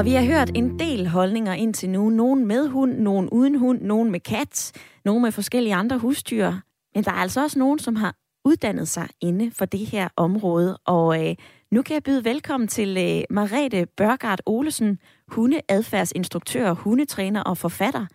Og 0.00 0.06
vi 0.06 0.14
har 0.14 0.24
hørt 0.24 0.50
en 0.54 0.78
del 0.78 1.08
holdninger 1.08 1.52
indtil 1.52 1.90
nu. 1.90 2.10
Nogen 2.10 2.46
med 2.46 2.68
hund, 2.68 2.98
nogen 2.98 3.28
uden 3.30 3.54
hund, 3.54 3.82
nogen 3.82 4.10
med 4.10 4.20
kat, 4.20 4.72
nogen 5.04 5.22
med 5.22 5.32
forskellige 5.32 5.74
andre 5.74 5.98
husdyr. 5.98 6.52
Men 6.94 7.04
der 7.04 7.10
er 7.10 7.14
altså 7.14 7.42
også 7.42 7.58
nogen, 7.58 7.78
som 7.78 7.96
har 7.96 8.14
uddannet 8.44 8.88
sig 8.88 9.08
inde 9.20 9.50
for 9.50 9.64
det 9.64 9.86
her 9.86 10.08
område. 10.16 10.78
Og 10.84 11.28
øh, 11.28 11.36
nu 11.70 11.82
kan 11.82 11.94
jeg 11.94 12.02
byde 12.02 12.24
velkommen 12.24 12.68
til 12.68 12.88
øh, 12.98 13.24
Marete 13.30 13.86
Børgard 13.96 14.38
Olesen, 14.46 14.98
hundeadfærdsinstruktør, 15.28 16.72
hundetræner 16.72 17.42
og 17.42 17.58
forfatter. 17.58 18.06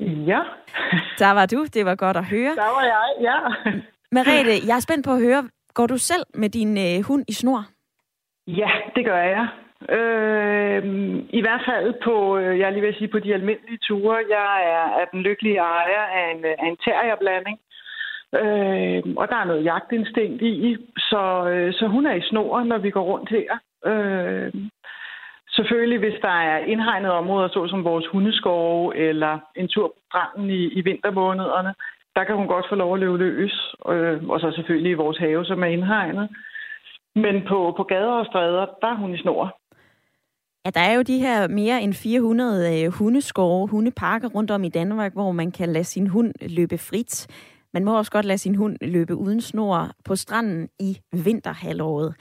Ja. 0.00 0.40
Der 1.18 1.30
var 1.30 1.46
du, 1.46 1.66
det 1.74 1.84
var 1.84 1.94
godt 1.94 2.16
at 2.16 2.24
høre. 2.24 2.54
Der 2.54 2.70
var 2.76 2.82
jeg, 2.82 3.08
ja. 3.20 3.38
Marete, 4.12 4.66
jeg 4.66 4.76
er 4.76 4.80
spændt 4.80 5.04
på 5.04 5.12
at 5.12 5.20
høre, 5.20 5.48
går 5.74 5.86
du 5.86 5.98
selv 5.98 6.22
med 6.34 6.48
din 6.48 6.78
øh, 6.78 7.04
hund 7.04 7.24
i 7.28 7.32
snor? 7.32 7.71
Ja, 8.46 8.70
det 8.96 9.04
gør 9.04 9.16
jeg. 9.16 9.48
Øh, 9.88 10.84
I 11.30 11.40
hvert 11.40 11.62
fald 11.66 11.94
på, 12.04 12.36
øh, 12.38 12.58
jeg 12.58 12.72
lige 12.72 12.82
vil 12.82 12.94
sige, 12.94 13.08
på 13.08 13.18
de 13.18 13.34
almindelige 13.34 13.78
ture. 13.78 14.16
Jeg 14.30 14.62
er, 14.64 15.00
er 15.00 15.04
den 15.12 15.22
lykkelige 15.22 15.58
ejer 15.58 16.04
af 16.18 16.34
en, 16.34 16.44
af 16.44 16.66
en 16.66 16.76
terrierblanding. 16.76 17.58
Øh, 18.34 19.02
og 19.16 19.28
der 19.28 19.36
er 19.36 19.44
noget 19.44 19.64
jagtinstinkt 19.64 20.42
i, 20.42 20.76
så, 20.98 21.48
øh, 21.48 21.72
så 21.72 21.86
hun 21.86 22.06
er 22.06 22.14
i 22.14 22.22
snor, 22.22 22.62
når 22.62 22.78
vi 22.78 22.90
går 22.90 23.02
rundt 23.02 23.30
her. 23.30 23.58
Øh, 23.86 24.52
selvfølgelig, 25.50 25.98
hvis 25.98 26.20
der 26.22 26.36
er 26.50 26.58
indhegnede 26.58 27.12
områder, 27.12 27.48
såsom 27.48 27.84
vores 27.84 28.06
hundeskove 28.06 28.96
eller 28.96 29.38
en 29.56 29.68
tur 29.68 29.88
på 29.88 30.00
stranden 30.08 30.50
i, 30.50 30.62
i 30.64 30.80
vintermånederne, 30.80 31.74
der 32.16 32.24
kan 32.24 32.36
hun 32.36 32.46
godt 32.46 32.66
få 32.68 32.74
lov 32.74 32.94
at 32.94 33.00
løbe 33.00 33.18
løs. 33.18 33.74
Øh, 33.88 34.28
og 34.28 34.40
så 34.40 34.52
selvfølgelig 34.54 34.90
i 34.90 35.02
vores 35.04 35.18
have, 35.18 35.44
som 35.44 35.62
er 35.62 35.66
indhegnet. 35.66 36.28
Men 37.14 37.34
på, 37.48 37.74
på 37.76 37.82
gader 37.82 38.12
og 38.22 38.26
stræder, 38.26 38.66
der 38.80 38.88
er 38.88 38.96
hun 38.96 39.14
i 39.14 39.18
snor. 39.18 39.58
Ja, 40.64 40.70
der 40.70 40.80
er 40.80 40.94
jo 40.94 41.02
de 41.02 41.18
her 41.18 41.48
mere 41.48 41.82
end 41.82 41.94
400 41.94 42.84
øh, 42.84 42.92
hundeskove, 42.92 43.68
hundeparker 43.68 44.28
rundt 44.28 44.50
om 44.50 44.64
i 44.64 44.68
Danmark, 44.68 45.12
hvor 45.12 45.32
man 45.32 45.52
kan 45.52 45.68
lade 45.68 45.84
sin 45.84 46.06
hund 46.06 46.32
løbe 46.40 46.78
frit. 46.78 47.26
Man 47.74 47.84
må 47.84 47.98
også 47.98 48.12
godt 48.12 48.26
lade 48.26 48.38
sin 48.38 48.54
hund 48.54 48.76
løbe 48.80 49.14
uden 49.14 49.40
snor 49.40 49.90
på 50.04 50.16
stranden 50.16 50.68
i 50.80 50.98
vinterhalvåret. 51.24 52.14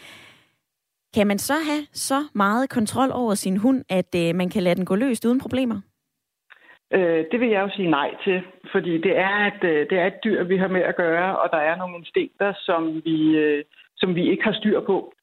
Kan 1.16 1.28
man 1.28 1.38
så 1.38 1.54
have 1.54 1.84
så 1.94 2.20
meget 2.36 2.70
kontrol 2.70 3.10
over 3.14 3.34
sin 3.34 3.58
hund, 3.58 3.84
at 3.90 4.16
øh, 4.16 4.36
man 4.36 4.50
kan 4.50 4.64
lade 4.64 4.76
den 4.76 4.86
gå 4.86 4.96
løst 4.96 5.26
uden 5.26 5.40
problemer? 5.40 5.82
Øh, 6.94 7.26
det 7.32 7.40
vil 7.40 7.50
jeg 7.50 7.62
jo 7.62 7.70
sige 7.76 7.90
nej 7.90 8.10
til, 8.24 8.42
fordi 8.72 8.98
det 8.98 9.18
er, 9.18 9.38
et, 9.52 9.64
øh, 9.64 9.90
det 9.90 9.98
er 10.00 10.08
et 10.08 10.24
dyr, 10.24 10.44
vi 10.44 10.58
har 10.58 10.68
med 10.68 10.82
at 10.82 10.96
gøre, 10.96 11.40
og 11.40 11.50
der 11.52 11.58
er 11.58 11.76
nogle 11.76 11.98
instinkter, 11.98 12.54
som 12.66 13.02
vi, 13.06 13.36
øh, 13.36 13.64
som 14.02 14.16
vi 14.16 14.24
ikke 14.32 14.44
har 14.44 14.54
styr 14.54 14.80
på. 14.92 15.14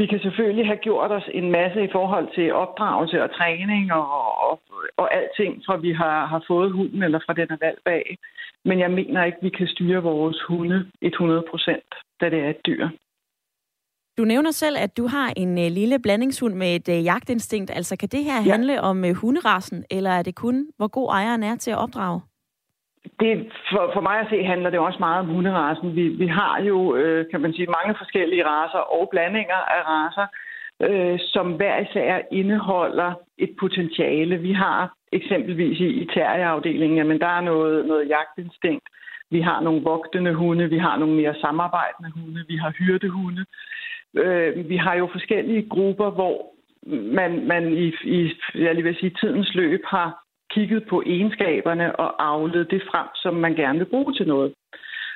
Vi 0.00 0.06
kan 0.06 0.20
selvfølgelig 0.20 0.66
have 0.66 0.84
gjort 0.86 1.10
os 1.18 1.28
en 1.34 1.50
masse 1.50 1.84
i 1.84 1.92
forhold 1.92 2.28
til 2.34 2.52
opdragelse 2.52 3.22
og 3.22 3.30
træning 3.38 3.92
og, 3.92 4.08
og, 4.48 4.60
og 4.96 5.06
alting, 5.18 5.62
fra 5.66 5.76
vi 5.76 5.92
har, 5.92 6.26
har 6.26 6.44
fået 6.48 6.72
hunden 6.72 7.02
eller 7.02 7.20
fra 7.26 7.32
den 7.32 7.48
er 7.50 7.56
valgt 7.60 7.84
bag. 7.84 8.18
Men 8.64 8.78
jeg 8.78 8.90
mener 8.90 9.24
ikke, 9.24 9.38
vi 9.42 9.48
kan 9.48 9.66
styre 9.66 10.02
vores 10.02 10.42
hunde 10.48 10.90
100 11.02 11.44
procent, 11.50 11.90
da 12.20 12.30
det 12.30 12.38
er 12.38 12.50
et 12.50 12.66
dyr. 12.66 12.88
Du 14.18 14.24
nævner 14.24 14.50
selv, 14.50 14.76
at 14.78 14.96
du 14.96 15.06
har 15.06 15.32
en 15.36 15.58
uh, 15.58 15.72
lille 15.80 15.98
blandingshund 15.98 16.54
med 16.54 16.76
et 16.76 16.88
uh, 16.88 17.04
jagtinstinkt. 17.04 17.70
Altså, 17.70 17.96
kan 17.96 18.08
det 18.08 18.24
her 18.24 18.36
ja. 18.36 18.50
handle 18.50 18.80
om 18.80 19.04
uh, 19.04 19.10
hunderasen, 19.10 19.84
eller 19.90 20.10
er 20.10 20.22
det 20.22 20.34
kun, 20.34 20.66
hvor 20.76 20.88
god 20.88 21.08
ejeren 21.08 21.42
er 21.42 21.56
til 21.56 21.70
at 21.70 21.78
opdrage? 21.78 22.20
Det, 23.20 23.52
for, 23.70 23.90
for 23.94 24.00
mig 24.00 24.20
at 24.20 24.26
se 24.30 24.44
handler 24.44 24.70
det 24.70 24.78
også 24.78 24.98
meget 24.98 25.20
om 25.20 25.26
hunderasen. 25.26 25.96
Vi, 25.96 26.08
vi 26.08 26.26
har 26.26 26.62
jo, 26.62 26.96
øh, 26.96 27.30
kan 27.30 27.40
man 27.40 27.52
sige, 27.52 27.74
mange 27.78 27.94
forskellige 27.98 28.46
raser 28.46 28.78
og 28.78 29.08
blandinger 29.10 29.60
af 29.76 29.80
raser, 29.92 30.26
øh, 30.86 31.18
som 31.32 31.52
hver 31.52 31.78
især 31.78 32.20
indeholder 32.32 33.12
et 33.38 33.52
potentiale. 33.60 34.36
Vi 34.36 34.52
har 34.52 34.92
eksempelvis 35.12 35.80
i, 35.80 35.86
i 35.86 36.04
terrierafdelingen, 36.14 36.98
jamen 36.98 37.20
der 37.20 37.26
er 37.26 37.40
noget, 37.40 37.86
noget 37.86 38.08
jagtinstinkt. 38.08 38.88
Vi 39.30 39.40
har 39.40 39.60
nogle 39.60 39.82
vogtende 39.82 40.34
hunde, 40.34 40.70
vi 40.70 40.78
har 40.78 40.96
nogle 40.98 41.14
mere 41.14 41.34
samarbejdende 41.34 42.10
hunde, 42.10 42.44
vi 42.48 42.56
har 42.56 42.70
hyrdehunde. 42.78 43.44
Øh, 44.16 44.68
vi 44.68 44.76
har 44.76 44.94
jo 44.94 45.08
forskellige 45.12 45.68
grupper, 45.68 46.10
hvor 46.10 46.36
man, 47.18 47.46
man 47.46 47.72
i, 47.72 47.92
i 48.04 48.32
jeg 48.54 48.74
lige 48.74 48.84
vil 48.84 48.96
sige, 49.00 49.16
tidens 49.20 49.54
løb 49.54 49.80
har 49.84 50.24
kigget 50.50 50.86
på 50.88 51.02
egenskaberne 51.06 51.96
og 51.96 52.24
aflet 52.24 52.70
det 52.70 52.82
frem, 52.90 53.06
som 53.14 53.34
man 53.34 53.54
gerne 53.54 53.78
vil 53.78 53.90
bruge 53.92 54.14
til 54.14 54.26
noget. 54.28 54.54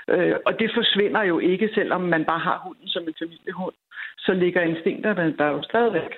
Øh, 0.08 0.36
og 0.46 0.58
det 0.58 0.70
forsvinder 0.74 1.22
jo 1.22 1.38
ikke, 1.38 1.70
selvom 1.74 2.00
man 2.00 2.24
bare 2.24 2.38
har 2.38 2.58
hunden 2.64 2.88
som 2.88 3.02
en 3.08 3.14
familiehund. 3.22 3.74
Så 4.18 4.32
ligger 4.32 4.62
instinkterne 4.62 5.34
der 5.38 5.46
jo 5.46 5.62
stadigvæk. 5.62 6.12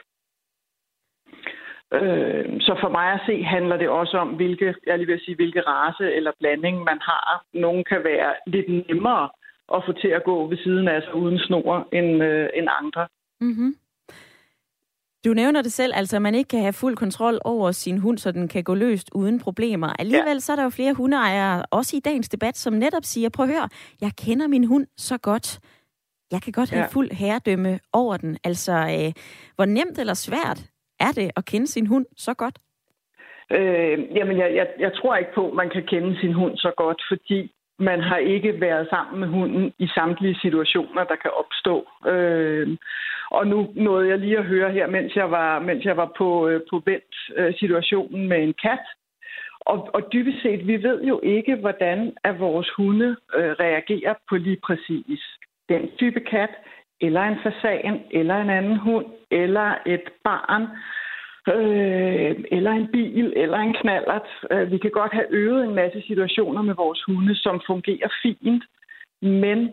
Øh, 1.93 2.61
så 2.61 2.77
for 2.81 2.89
mig 2.89 3.13
at 3.13 3.21
se 3.27 3.43
handler 3.43 3.77
det 3.77 3.89
også 3.89 4.19
om, 4.19 4.29
hvilke, 4.29 4.75
jeg 4.87 4.99
lige 4.99 5.07
vil 5.07 5.21
sige, 5.25 5.37
hvilke 5.37 5.61
race 5.61 6.13
eller 6.13 6.33
blanding 6.41 6.85
man 6.85 6.99
har. 7.01 7.45
Nogle 7.53 7.85
kan 7.85 8.05
være 8.05 8.35
lidt 8.47 8.89
nemmere 8.89 9.29
at 9.75 9.83
få 9.87 9.93
til 9.93 10.09
at 10.09 10.25
gå 10.25 10.47
ved 10.47 10.57
siden 10.57 10.89
af 10.89 11.03
sig 11.03 11.15
uden 11.15 11.39
snor 11.39 11.89
end, 11.93 12.23
øh, 12.23 12.49
end 12.55 12.69
andre. 12.83 13.09
Mm-hmm. 13.41 13.77
Du 15.27 15.35
nævner 15.35 15.63
det 15.63 15.73
selv, 15.73 15.93
altså 15.97 16.17
at 16.17 16.23
man 16.23 16.35
ikke 16.35 16.49
kan 16.49 16.61
have 16.61 16.73
fuld 16.73 16.97
kontrol 16.97 17.39
over 17.45 17.73
sin 17.73 17.99
hund, 17.99 18.19
så 18.19 18.33
den 18.33 18.49
kan 18.49 18.65
gå 18.65 18.75
løst 18.75 19.11
uden 19.15 19.41
problemer. 19.41 19.89
Alligevel 19.99 20.33
ja. 20.33 20.39
så 20.39 20.53
er 20.53 20.57
der 20.57 20.63
jo 20.63 20.71
flere 20.71 20.95
hundeejere, 20.95 21.63
også 21.71 21.97
i 21.97 22.01
dagens 22.01 22.29
debat, 22.29 22.57
som 22.57 22.73
netop 22.73 23.05
siger, 23.05 23.29
prøv 23.29 23.47
at 23.47 23.53
høre, 23.53 23.69
jeg 24.01 24.11
kender 24.27 24.47
min 24.49 24.65
hund 24.65 24.87
så 24.97 25.19
godt. 25.19 25.61
Jeg 26.33 26.43
kan 26.43 26.53
godt 26.53 26.71
have 26.71 26.83
ja. 26.83 26.89
fuld 26.93 27.11
herredømme 27.11 27.79
over 27.93 28.17
den. 28.17 28.39
Altså, 28.45 28.73
øh, 28.73 29.13
hvor 29.55 29.65
nemt 29.65 29.99
eller 29.99 30.15
svært 30.15 30.61
er 31.01 31.13
det 31.13 31.31
at 31.37 31.45
kende 31.45 31.67
sin 31.67 31.87
hund 31.87 32.07
så 32.17 32.35
godt? 32.35 32.59
Øh, 33.51 34.17
jamen, 34.17 34.39
jeg, 34.39 34.55
jeg, 34.55 34.67
jeg 34.79 34.93
tror 34.95 35.17
ikke 35.17 35.35
på, 35.35 35.49
at 35.49 35.55
man 35.55 35.71
kan 35.71 35.83
kende 35.83 36.21
sin 36.21 36.33
hund 36.33 36.57
så 36.57 36.73
godt, 36.77 37.03
fordi 37.09 37.53
man 37.79 38.01
har 38.01 38.17
ikke 38.17 38.61
været 38.61 38.89
sammen 38.91 39.21
med 39.21 39.29
hunden 39.29 39.73
i 39.79 39.87
samtlige 39.87 40.39
situationer, 40.43 41.05
der 41.05 41.17
kan 41.17 41.31
opstå. 41.31 41.89
Øh, 42.07 42.77
og 43.31 43.47
nu 43.47 43.73
nåede 43.75 44.09
jeg 44.09 44.19
lige 44.19 44.39
at 44.39 44.45
høre 44.45 44.73
her, 44.73 44.87
mens 44.87 45.17
jeg 45.17 45.31
var, 45.31 45.59
mens 45.59 45.85
jeg 45.85 45.97
var 45.97 46.13
på, 46.19 46.49
øh, 46.49 46.61
på 46.71 46.83
vent 46.85 47.15
øh, 47.37 47.55
situationen 47.59 48.29
med 48.29 48.43
en 48.43 48.55
kat. 48.63 48.87
Og, 49.61 49.91
og 49.95 50.13
dybest 50.13 50.43
set, 50.43 50.67
vi 50.67 50.83
ved 50.83 51.03
jo 51.03 51.21
ikke, 51.23 51.55
hvordan 51.55 52.13
at 52.25 52.41
vores 52.41 52.71
hunde 52.77 53.17
øh, 53.35 53.51
reagerer 53.51 54.15
på 54.29 54.37
lige 54.37 54.61
præcis 54.67 55.21
den 55.69 55.91
type 55.99 56.21
kat, 56.21 56.51
eller 57.01 57.23
en 57.23 57.39
fasan, 57.43 58.01
eller 58.11 58.37
en 58.37 58.51
anden 58.51 58.77
hund, 58.77 59.07
eller 59.31 59.75
et 59.87 60.09
barn 60.25 60.67
øh, 61.49 62.45
eller 62.57 62.71
en 62.71 62.89
bil, 62.93 63.33
eller 63.37 63.59
en 63.59 63.75
knallert. 63.75 64.29
Øh, 64.51 64.71
vi 64.73 64.79
kan 64.79 64.91
godt 64.91 65.13
have 65.13 65.31
øvet 65.31 65.65
en 65.65 65.75
masse 65.75 66.03
situationer 66.07 66.63
med 66.63 66.75
vores 66.75 67.03
hunde, 67.03 67.35
som 67.37 67.63
fungerer 67.67 68.09
fint, 68.23 68.65
men 69.23 69.71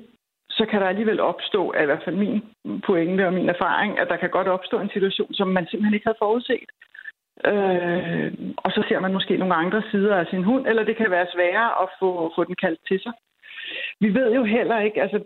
så 0.49 0.65
kan 0.65 0.81
der 0.81 0.87
alligevel 0.87 1.19
opstå, 1.19 1.73
i 1.81 1.85
hvert 1.85 2.03
fald 2.05 2.15
min 2.15 2.41
pointe 2.85 3.27
og 3.27 3.33
min 3.33 3.49
erfaring, 3.49 3.99
at 3.99 4.07
der 4.09 4.17
kan 4.17 4.29
godt 4.29 4.47
opstå 4.47 4.79
en 4.79 4.89
situation, 4.93 5.33
som 5.33 5.47
man 5.47 5.67
simpelthen 5.67 5.93
ikke 5.93 6.07
havde 6.07 6.23
forudset. 6.25 6.69
Øh, 7.51 8.33
og 8.57 8.71
så 8.71 8.83
ser 8.87 8.99
man 8.99 9.13
måske 9.13 9.37
nogle 9.37 9.55
andre 9.55 9.83
sider 9.91 10.15
af 10.15 10.27
sin 10.27 10.43
hund, 10.43 10.67
eller 10.67 10.83
det 10.83 10.97
kan 10.97 11.11
være 11.11 11.27
sværere 11.33 11.71
at 11.83 11.89
få, 11.99 12.31
få 12.35 12.43
den 12.43 12.55
kaldt 12.55 12.79
til 12.87 12.99
sig. 12.99 13.13
Vi 13.99 14.13
ved 14.13 14.33
jo 14.35 14.43
heller 14.43 14.79
ikke, 14.79 15.01
altså 15.01 15.19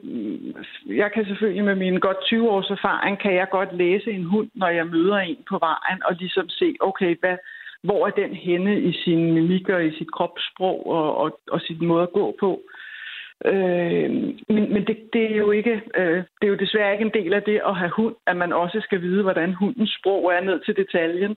jeg 0.88 1.12
kan 1.12 1.26
selvfølgelig 1.26 1.64
med 1.64 1.76
min 1.76 2.00
godt 2.00 2.18
20 2.26 2.50
års 2.50 2.70
erfaring, 2.70 3.20
kan 3.20 3.34
jeg 3.34 3.48
godt 3.52 3.78
læse 3.78 4.12
en 4.12 4.24
hund, 4.24 4.50
når 4.56 4.68
jeg 4.68 4.88
møder 4.88 5.18
en 5.18 5.38
på 5.50 5.58
vejen, 5.60 6.00
og 6.06 6.16
ligesom 6.20 6.50
se, 6.50 6.76
okay, 6.80 7.16
hvad, 7.20 7.38
hvor 7.84 8.08
er 8.08 8.12
den 8.12 8.34
henne 8.34 8.82
i 8.82 8.94
sin 9.04 9.34
mimik 9.34 9.70
og 9.70 9.86
i 9.86 9.98
sit 9.98 10.12
kropssprog 10.12 10.88
og, 10.88 11.18
og, 11.18 11.40
og 11.52 11.62
sit 11.62 11.82
måde 11.82 12.04
at 12.04 12.12
gå 12.12 12.36
på. 12.40 12.62
Øh, 13.46 14.10
men 14.54 14.74
men 14.74 14.88
det, 14.88 14.98
det, 15.14 15.32
er 15.32 15.36
jo 15.36 15.52
ikke, 15.52 15.82
øh, 15.98 16.18
det 16.18 16.44
er 16.44 16.48
jo 16.48 16.56
desværre 16.56 16.92
ikke 16.92 17.06
en 17.06 17.24
del 17.24 17.34
af 17.34 17.44
det 17.44 17.62
at 17.66 17.76
have 17.76 17.92
hund, 17.92 18.16
at 18.28 18.38
man 18.38 18.54
også 18.54 18.82
skal 18.82 19.02
vide, 19.02 19.24
hvordan 19.24 19.54
hundens 19.54 19.98
sprog 20.00 20.34
er 20.34 20.42
ned 20.42 20.60
til 20.60 20.76
detaljen. 20.76 21.36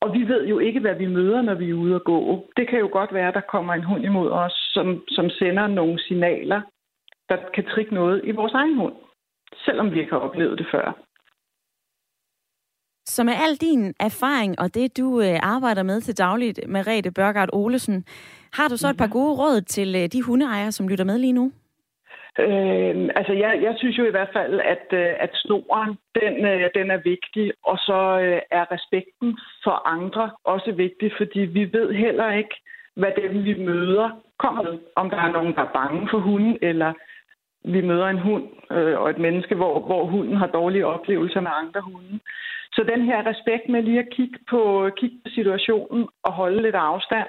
Og 0.00 0.12
vi 0.12 0.22
ved 0.28 0.46
jo 0.46 0.58
ikke, 0.58 0.80
hvad 0.80 0.94
vi 0.94 1.06
møder, 1.06 1.42
når 1.42 1.54
vi 1.54 1.70
er 1.70 1.74
ude 1.74 1.94
at 1.94 2.04
gå. 2.04 2.46
Det 2.56 2.68
kan 2.68 2.78
jo 2.78 2.88
godt 2.92 3.14
være, 3.14 3.28
at 3.28 3.34
der 3.34 3.50
kommer 3.54 3.74
en 3.74 3.84
hund 3.84 4.04
imod 4.04 4.30
os, 4.30 4.70
som, 4.74 5.04
som 5.08 5.30
sender 5.30 5.66
nogle 5.66 6.02
signaler, 6.02 6.60
der 7.28 7.36
kan 7.54 7.64
trigge 7.64 7.94
noget 7.94 8.20
i 8.24 8.30
vores 8.30 8.52
egen 8.52 8.76
hund, 8.76 8.94
selvom 9.64 9.92
vi 9.92 10.00
ikke 10.00 10.12
har 10.12 10.18
oplevet 10.18 10.58
det 10.58 10.66
før. 10.72 10.86
Så 13.06 13.24
med 13.24 13.32
al 13.46 13.56
din 13.56 13.94
erfaring 14.00 14.60
og 14.60 14.74
det, 14.74 14.98
du 14.98 15.20
øh, 15.20 15.38
arbejder 15.42 15.82
med 15.82 16.00
til 16.00 16.18
dagligt, 16.18 16.60
med 16.68 16.86
Rete 16.86 17.10
Børgard 17.10 17.48
Olesen, 17.52 18.04
har 18.52 18.68
du 18.68 18.76
så 18.76 18.88
et 18.88 18.96
par 18.96 19.06
gode 19.06 19.34
råd 19.34 19.60
til 19.60 19.96
øh, 19.96 20.06
de 20.12 20.22
hundeejere, 20.22 20.72
som 20.72 20.88
lytter 20.88 21.04
med 21.04 21.18
lige 21.18 21.32
nu? 21.32 21.52
Øh, 22.38 23.08
altså, 23.18 23.32
jeg, 23.32 23.58
jeg 23.62 23.74
synes 23.78 23.98
jo 23.98 24.04
i 24.04 24.10
hvert 24.10 24.32
fald, 24.32 24.60
at, 24.60 24.86
øh, 24.92 25.14
at 25.18 25.30
snoren, 25.34 25.98
den, 26.20 26.34
øh, 26.46 26.70
den 26.74 26.90
er 26.90 27.00
vigtig, 27.12 27.52
og 27.64 27.78
så 27.78 28.20
øh, 28.20 28.40
er 28.50 28.72
respekten 28.72 29.38
for 29.64 29.88
andre 29.88 30.30
også 30.44 30.72
vigtig, 30.72 31.12
fordi 31.16 31.40
vi 31.40 31.72
ved 31.72 31.92
heller 31.92 32.32
ikke, 32.32 32.54
hvad 32.96 33.12
dem 33.22 33.44
vi 33.44 33.54
møder 33.54 34.10
kommer 34.38 34.62
med. 34.62 34.78
Om 34.96 35.10
der 35.10 35.16
er 35.16 35.32
nogen, 35.32 35.54
der 35.54 35.62
er 35.62 35.72
bange 35.74 36.08
for 36.10 36.18
hunden, 36.18 36.58
eller 36.62 36.92
vi 37.64 37.80
møder 37.80 38.06
en 38.06 38.18
hund 38.18 38.44
øh, 38.70 39.00
og 39.00 39.10
et 39.10 39.18
menneske, 39.18 39.54
hvor, 39.54 39.80
hvor 39.80 40.04
hunden 40.04 40.36
har 40.36 40.46
dårlige 40.46 40.86
oplevelser 40.86 41.40
med 41.40 41.50
andre 41.62 41.80
hunde. 41.80 42.20
Så 42.72 42.82
den 42.82 43.04
her 43.04 43.26
respekt 43.26 43.68
med 43.68 43.82
lige 43.82 43.98
at 43.98 44.10
kigge 44.10 44.38
på, 44.50 44.90
kigge 44.96 45.16
på 45.24 45.30
situationen 45.30 46.08
og 46.22 46.32
holde 46.32 46.62
lidt 46.62 46.74
afstand, 46.74 47.28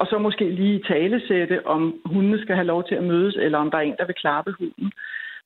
og 0.00 0.06
så 0.06 0.18
måske 0.18 0.50
lige 0.50 0.82
talesætte, 0.92 1.66
om 1.66 1.82
hundene 2.04 2.42
skal 2.42 2.54
have 2.54 2.70
lov 2.72 2.84
til 2.88 2.94
at 2.94 3.04
mødes, 3.04 3.36
eller 3.36 3.58
om 3.58 3.70
der 3.70 3.78
er 3.78 3.82
en, 3.82 3.96
der 3.98 4.06
vil 4.06 4.20
klappe 4.22 4.52
hunden. 4.58 4.92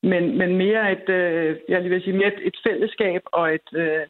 Men, 0.03 0.37
men 0.37 0.57
mere 0.57 0.91
et, 0.91 1.09
øh, 1.09 1.57
jeg 1.69 1.83
vil 1.83 2.03
sige, 2.03 2.17
mere 2.17 2.27
et, 2.27 2.47
et 2.47 2.57
fællesskab 2.67 3.21
og 3.25 3.53
et, 3.53 3.69
øh, 3.73 4.03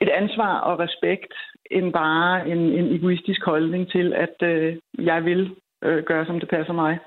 et 0.00 0.08
ansvar 0.08 0.58
og 0.58 0.78
respekt, 0.78 1.34
end 1.70 1.92
bare 1.92 2.48
en, 2.48 2.58
en 2.58 2.94
egoistisk 2.94 3.44
holdning 3.44 3.90
til, 3.90 4.12
at 4.12 4.36
øh, 4.42 4.76
jeg 4.98 5.24
vil 5.24 5.56
øh, 5.84 6.04
gøre, 6.04 6.26
som 6.26 6.40
det 6.40 6.48
passer 6.48 6.72
mig. 6.72 6.98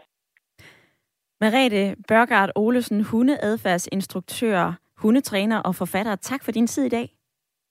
Merete 1.42 1.96
Børgard 2.08 2.50
Olesen, 2.56 3.04
hundeadfærdsinstruktør, 3.12 4.74
hundetræner 4.98 5.60
og 5.60 5.76
forfatter. 5.76 6.16
Tak 6.16 6.44
for 6.46 6.52
din 6.52 6.68
tid 6.68 6.86
i 6.86 6.90
dag. 6.90 7.10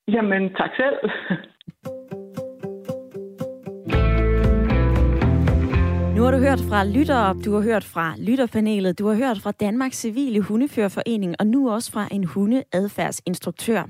Jamen, 0.08 0.54
tak 0.54 0.70
selv. 0.76 0.98
Nu 6.22 6.26
har 6.26 6.32
du 6.32 6.38
hørt 6.38 6.60
fra 6.60 6.84
lyttere, 6.84 7.36
du 7.44 7.54
har 7.54 7.60
hørt 7.60 7.84
fra 7.84 8.14
lytterpanelet, 8.18 8.98
du 8.98 9.06
har 9.06 9.14
hørt 9.14 9.40
fra 9.40 9.52
Danmarks 9.52 9.96
Civile 9.96 10.40
Hundeførerforening, 10.40 11.34
og 11.38 11.46
nu 11.46 11.70
også 11.70 11.92
fra 11.92 12.08
en 12.10 12.24
hundeadfærdsinstruktør. 12.24 13.82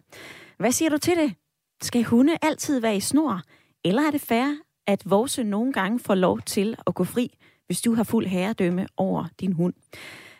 Hvad 0.59 0.73
siger 0.73 0.89
du 0.91 0.99
til 0.99 1.17
det? 1.17 1.35
Skal 1.83 2.05
hunde 2.05 2.33
altid 2.43 2.81
være 2.81 2.97
i 2.97 3.01
snor? 3.01 3.43
Eller 3.85 4.03
er 4.03 4.11
det 4.11 4.21
fair, 4.21 4.57
at 4.87 5.03
vores 5.05 5.39
nogle 5.39 5.73
gange 5.73 5.99
får 5.99 6.15
lov 6.15 6.41
til 6.41 6.77
at 6.87 6.95
gå 6.95 7.05
fri, 7.05 7.31
hvis 7.67 7.81
du 7.81 7.95
har 7.95 8.05
fuld 8.05 8.27
herredømme 8.27 8.87
over 8.97 9.25
din 9.41 9.53
hund? 9.53 9.75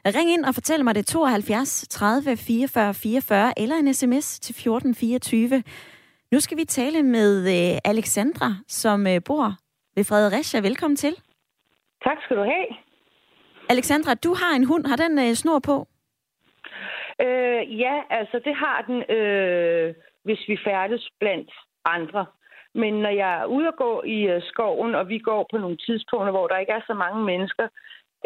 Ring 0.07 0.31
ind 0.31 0.45
og 0.45 0.55
fortæl 0.55 0.85
mig 0.85 0.95
det 0.95 1.07
72 1.07 1.87
30 1.91 2.37
44 2.37 2.95
44 2.95 3.61
eller 3.61 3.77
en 3.77 3.95
sms 3.95 4.41
til 4.41 4.53
1424. 4.53 5.63
Nu 6.33 6.41
skal 6.41 6.59
vi 6.59 6.65
tale 6.65 7.03
med 7.03 7.41
øh, 7.41 7.79
Alexandra, 7.85 8.55
som 8.69 9.07
øh, 9.07 9.21
bor 9.25 9.55
ved 9.97 10.05
Fredericia. 10.05 10.61
Velkommen 10.61 10.97
til. 10.97 11.15
Tak 12.05 12.19
skal 12.23 12.37
du 12.37 12.43
have. 12.43 12.67
Alexandra, 13.69 14.15
du 14.15 14.35
har 14.35 14.57
en 14.57 14.65
hund. 14.65 14.87
Har 14.87 14.97
den 14.97 15.19
øh, 15.19 15.35
snor 15.35 15.59
på? 15.59 15.87
Øh, 17.21 17.81
ja, 17.81 18.03
altså 18.11 18.41
det 18.45 18.55
har 18.55 18.85
den, 18.89 19.17
øh, 19.17 19.95
hvis 20.25 20.43
vi 20.49 20.57
færdes 20.65 21.09
blandt 21.21 21.51
andre. 21.85 22.27
Men 22.75 22.95
når 22.95 23.11
jeg 23.11 23.41
er 23.41 23.45
ude 23.45 23.69
og 23.69 23.77
gå 23.77 24.03
i 24.03 24.19
øh, 24.23 24.43
skoven, 24.43 24.95
og 24.95 25.09
vi 25.09 25.19
går 25.19 25.47
på 25.51 25.59
nogle 25.59 25.77
tidspunkter, 25.77 26.31
hvor 26.31 26.47
der 26.47 26.59
ikke 26.59 26.73
er 26.73 26.85
så 26.87 26.95
mange 26.95 27.25
mennesker, 27.25 27.69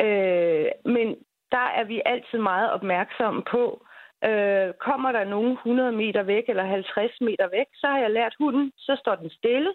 øh, 0.01 0.67
men 0.95 1.09
der 1.53 1.67
er 1.79 1.85
vi 1.85 2.03
altid 2.07 2.39
meget 2.39 2.71
opmærksomme 2.71 3.43
på, 3.51 3.87
øh, 4.25 4.75
kommer 4.87 5.13
der 5.13 5.25
nogen 5.25 5.53
100 5.53 5.93
meter 5.93 6.23
væk 6.23 6.45
eller 6.49 6.65
50 6.65 7.21
meter 7.21 7.49
væk, 7.49 7.67
så 7.75 7.87
har 7.87 7.99
jeg 7.99 8.11
lært 8.11 8.35
hunden, 8.39 8.73
så 8.77 8.97
står 9.01 9.15
den 9.15 9.31
stille, 9.31 9.75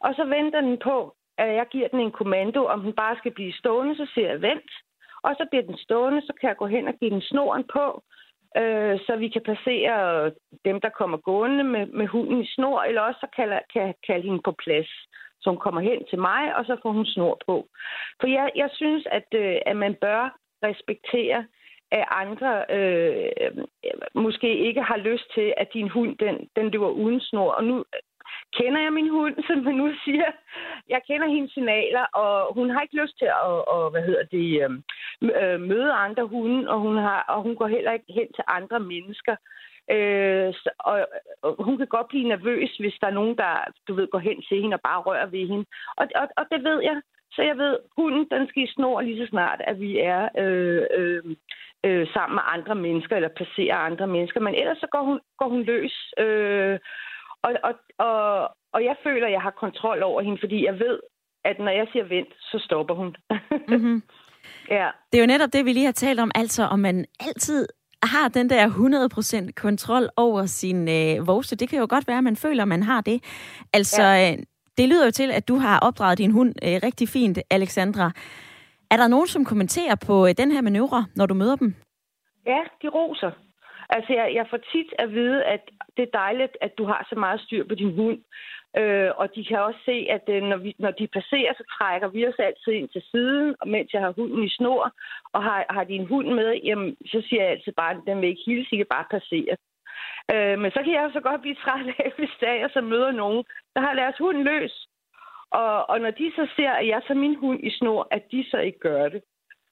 og 0.00 0.14
så 0.14 0.24
venter 0.24 0.60
den 0.60 0.78
på, 0.78 1.14
at 1.42 1.54
jeg 1.54 1.66
giver 1.70 1.88
den 1.88 2.00
en 2.00 2.12
kommando, 2.20 2.60
om 2.64 2.80
den 2.80 2.92
bare 2.92 3.16
skal 3.16 3.32
blive 3.32 3.52
stående, 3.52 3.96
så 3.96 4.06
siger 4.14 4.28
jeg 4.28 4.42
vent. 4.42 4.72
Og 5.22 5.34
så 5.38 5.46
bliver 5.50 5.62
den 5.62 5.78
stående, 5.78 6.20
så 6.22 6.32
kan 6.40 6.48
jeg 6.48 6.56
gå 6.56 6.66
hen 6.66 6.88
og 6.88 6.94
give 6.94 7.10
den 7.10 7.20
snoren 7.20 7.64
på, 7.72 8.02
øh, 8.56 8.98
så 9.06 9.16
vi 9.16 9.28
kan 9.28 9.42
passere 9.42 10.30
dem, 10.64 10.80
der 10.80 10.88
kommer 10.88 11.18
gående 11.18 11.64
med, 11.64 11.86
med 11.86 12.06
hunden 12.06 12.40
i 12.42 12.46
snor, 12.54 12.82
eller 12.82 13.00
også 13.00 13.20
så 13.20 13.28
kan 13.36 13.48
jeg 13.48 13.62
kan 13.72 13.94
kalde 14.06 14.22
hende 14.22 14.42
på 14.44 14.52
plads, 14.64 14.90
så 15.40 15.50
hun 15.50 15.58
kommer 15.58 15.80
hen 15.80 16.04
til 16.10 16.18
mig, 16.18 16.56
og 16.56 16.64
så 16.64 16.76
får 16.82 16.92
hun 16.92 17.06
snor 17.06 17.40
på. 17.46 17.68
For 18.20 18.26
jeg, 18.26 18.50
jeg 18.56 18.70
synes, 18.72 19.06
at, 19.06 19.28
øh, 19.34 19.56
at 19.66 19.76
man 19.76 19.94
bør 19.94 20.38
respektere, 20.62 21.46
at 21.92 22.04
andre 22.10 22.64
øh, 22.70 23.30
måske 24.14 24.58
ikke 24.58 24.82
har 24.82 24.96
lyst 24.96 25.34
til, 25.34 25.54
at 25.56 25.68
din 25.74 25.88
hund 25.88 26.18
den, 26.18 26.48
den 26.56 26.70
løber 26.70 26.88
uden 26.88 27.20
snor. 27.20 27.50
Og 27.50 27.64
nu 27.64 27.84
kender 28.58 28.80
jeg 28.82 28.92
min 28.92 29.08
hund, 29.08 29.34
som 29.46 29.58
man 29.58 29.74
nu 29.74 29.92
siger. 30.04 30.30
Jeg 30.88 31.00
kender 31.06 31.28
hendes 31.28 31.52
signaler, 31.52 32.04
og 32.22 32.54
hun 32.54 32.70
har 32.70 32.80
ikke 32.80 33.00
lyst 33.02 33.18
til 33.18 33.24
at, 33.24 33.50
og, 33.74 33.90
hvad 33.90 34.02
hedder 34.02 34.24
det, 34.36 34.64
øhm, 34.64 34.82
øh, 35.40 35.60
møde 35.60 35.92
andre 35.92 36.24
hunde, 36.26 36.68
og 36.70 36.78
hun, 36.80 36.96
har, 36.96 37.20
og 37.28 37.42
hun 37.42 37.56
går 37.56 37.66
heller 37.66 37.92
ikke 37.92 38.12
hen 38.18 38.28
til 38.32 38.44
andre 38.48 38.80
mennesker. 38.80 39.36
Øh, 39.94 40.54
og, 40.78 41.08
og 41.42 41.64
hun 41.64 41.76
kan 41.78 41.86
godt 41.86 42.08
blive 42.08 42.28
nervøs, 42.28 42.76
hvis 42.76 42.98
der 43.00 43.06
er 43.06 43.18
nogen, 43.20 43.36
der 43.36 43.64
du 43.88 43.94
ved, 43.94 44.06
går 44.10 44.18
hen 44.18 44.42
til 44.42 44.60
hende 44.62 44.74
og 44.74 44.80
bare 44.80 45.00
rører 45.00 45.26
ved 45.26 45.48
hende. 45.48 45.64
Og, 45.96 46.06
og, 46.14 46.28
og 46.36 46.44
det 46.52 46.64
ved 46.64 46.80
jeg. 46.82 47.00
Så 47.32 47.42
jeg 47.42 47.56
ved, 47.58 47.78
hunden 47.96 48.26
den 48.30 48.48
skal 48.48 48.62
i 48.62 48.72
snor 48.74 49.00
lige 49.00 49.26
så 49.26 49.26
snart, 49.30 49.60
at 49.64 49.80
vi 49.80 49.98
er 49.98 50.28
øh, 50.38 50.86
øh, 50.98 51.22
øh, 51.84 52.06
sammen 52.14 52.34
med 52.34 52.42
andre 52.46 52.74
mennesker, 52.74 53.16
eller 53.16 53.28
passerer 53.28 53.76
andre 53.76 54.06
mennesker. 54.06 54.40
Men 54.40 54.54
ellers 54.54 54.78
så 54.78 54.86
går 54.86 55.02
hun, 55.02 55.20
går 55.38 55.48
hun 55.48 55.62
løs. 55.62 56.14
Øh, 56.18 56.78
og, 57.42 57.52
og, 57.62 57.74
og, 57.98 58.50
og 58.72 58.84
jeg 58.84 58.96
føler, 59.02 59.26
at 59.26 59.32
jeg 59.32 59.42
har 59.42 59.50
kontrol 59.50 60.02
over 60.02 60.22
hende, 60.22 60.38
fordi 60.40 60.64
jeg 60.64 60.78
ved, 60.78 61.00
at 61.44 61.58
når 61.58 61.70
jeg 61.70 61.86
siger 61.92 62.04
vent, 62.04 62.34
så 62.40 62.58
stopper 62.66 62.94
hun. 62.94 63.16
mm-hmm. 63.74 64.02
Ja. 64.70 64.88
Det 65.12 65.18
er 65.18 65.22
jo 65.22 65.26
netop 65.26 65.52
det, 65.52 65.64
vi 65.64 65.72
lige 65.72 65.84
har 65.84 65.92
talt 65.92 66.20
om, 66.20 66.30
altså 66.34 66.62
om 66.62 66.78
man 66.78 67.06
altid 67.20 67.66
har 68.02 68.28
den 68.28 68.50
der 68.50 68.68
100% 69.48 69.52
kontrol 69.52 70.08
over 70.16 70.46
sin 70.46 70.88
øh, 70.88 71.26
vovse. 71.26 71.56
Det 71.56 71.68
kan 71.68 71.78
jo 71.78 71.86
godt 71.90 72.08
være, 72.08 72.18
at 72.18 72.24
man 72.24 72.36
føler, 72.36 72.62
at 72.62 72.68
man 72.68 72.82
har 72.82 73.00
det. 73.00 73.24
Altså, 73.72 74.02
ja. 74.02 74.32
øh, 74.32 74.38
det 74.78 74.88
lyder 74.88 75.04
jo 75.04 75.10
til, 75.10 75.30
at 75.30 75.48
du 75.48 75.56
har 75.56 75.80
opdraget 75.80 76.18
din 76.18 76.30
hund 76.30 76.54
øh, 76.64 76.80
rigtig 76.82 77.08
fint, 77.08 77.38
Alexandra. 77.50 78.12
Er 78.90 78.96
der 78.96 79.08
nogen, 79.08 79.26
som 79.26 79.44
kommenterer 79.44 79.94
på 80.06 80.26
øh, 80.26 80.34
den 80.38 80.52
her 80.52 80.60
manøvre, 80.60 81.06
når 81.16 81.26
du 81.26 81.34
møder 81.34 81.56
dem? 81.56 81.74
Ja, 82.46 82.60
de 82.82 82.88
roser. 82.88 83.30
Altså, 83.96 84.12
jeg, 84.12 84.34
jeg 84.34 84.46
får 84.50 84.60
tit 84.72 84.90
at 84.98 85.12
vide, 85.12 85.44
at 85.44 85.62
det 85.96 86.02
er 86.02 86.18
dejligt, 86.18 86.56
at 86.60 86.78
du 86.78 86.84
har 86.84 87.06
så 87.10 87.16
meget 87.18 87.40
styr 87.40 87.64
på 87.68 87.74
din 87.74 87.94
hund. 87.94 88.18
Øh, 88.78 89.10
og 89.16 89.34
de 89.34 89.44
kan 89.44 89.58
også 89.60 89.80
se, 89.84 90.06
at 90.16 90.24
øh, 90.28 90.42
når, 90.42 90.56
vi, 90.56 90.74
når 90.78 90.90
de 90.90 91.06
passerer, 91.06 91.52
så 91.56 91.64
trækker 91.78 92.08
vi 92.08 92.26
os 92.26 92.38
altid 92.38 92.72
ind 92.72 92.88
til 92.88 93.02
siden, 93.10 93.54
og 93.60 93.68
mens 93.68 93.92
jeg 93.92 94.00
har 94.00 94.12
hunden 94.12 94.44
i 94.44 94.48
snor, 94.48 94.92
og 95.32 95.42
har, 95.42 95.66
har 95.70 95.84
de 95.84 95.92
en 95.92 96.06
hund 96.06 96.28
med, 96.28 96.60
jamen, 96.64 96.96
så 97.06 97.22
siger 97.28 97.42
jeg 97.42 97.50
altid 97.50 97.72
bare, 97.72 97.90
at 97.90 98.02
den 98.06 98.20
vil 98.20 98.28
ikke 98.28 98.42
hilse, 98.46 98.74
I 98.74 98.76
kan 98.76 98.86
bare 98.90 99.04
passere. 99.10 99.56
Øh, 100.32 100.58
men 100.58 100.70
så 100.70 100.80
kan 100.84 100.92
jeg 100.92 101.10
så 101.12 101.20
godt 101.20 101.40
blive 101.40 101.54
træt 101.64 101.86
af, 101.98 102.12
hvis 102.18 102.34
der 102.40 102.68
så 102.72 102.80
møder 102.80 103.10
nogen, 103.10 103.44
der 103.74 103.80
har 103.80 103.94
deres 103.94 104.18
hund 104.18 104.38
løs. 104.42 104.86
Og, 105.50 105.90
og 105.90 106.00
når 106.00 106.10
de 106.10 106.32
så 106.36 106.46
ser, 106.56 106.70
at 106.70 106.86
jeg 106.86 107.02
tager 107.06 107.20
min 107.20 107.34
hund 107.34 107.60
i 107.66 107.70
snor, 107.70 108.08
at 108.10 108.22
de 108.32 108.44
så 108.50 108.58
ikke 108.58 108.78
gør 108.78 109.08
det. 109.08 109.22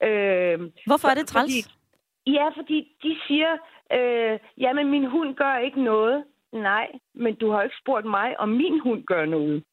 Øh, 0.03 0.59
Hvorfor 0.87 1.09
er 1.09 1.15
det 1.15 1.27
træls? 1.27 1.53
Fordi, 1.53 2.35
ja, 2.37 2.49
fordi 2.49 2.79
de 3.03 3.17
siger, 3.27 3.53
øh, 3.93 4.39
jamen 4.59 4.91
min 4.91 5.05
hund 5.05 5.35
gør 5.35 5.57
ikke 5.57 5.83
noget. 5.83 6.25
Nej, 6.53 6.89
men 7.15 7.35
du 7.35 7.51
har 7.51 7.63
ikke 7.63 7.77
spurgt 7.83 8.07
mig, 8.07 8.41
om 8.41 8.49
min 8.49 8.81
hund 8.81 9.05
gør 9.05 9.25
noget. 9.25 9.65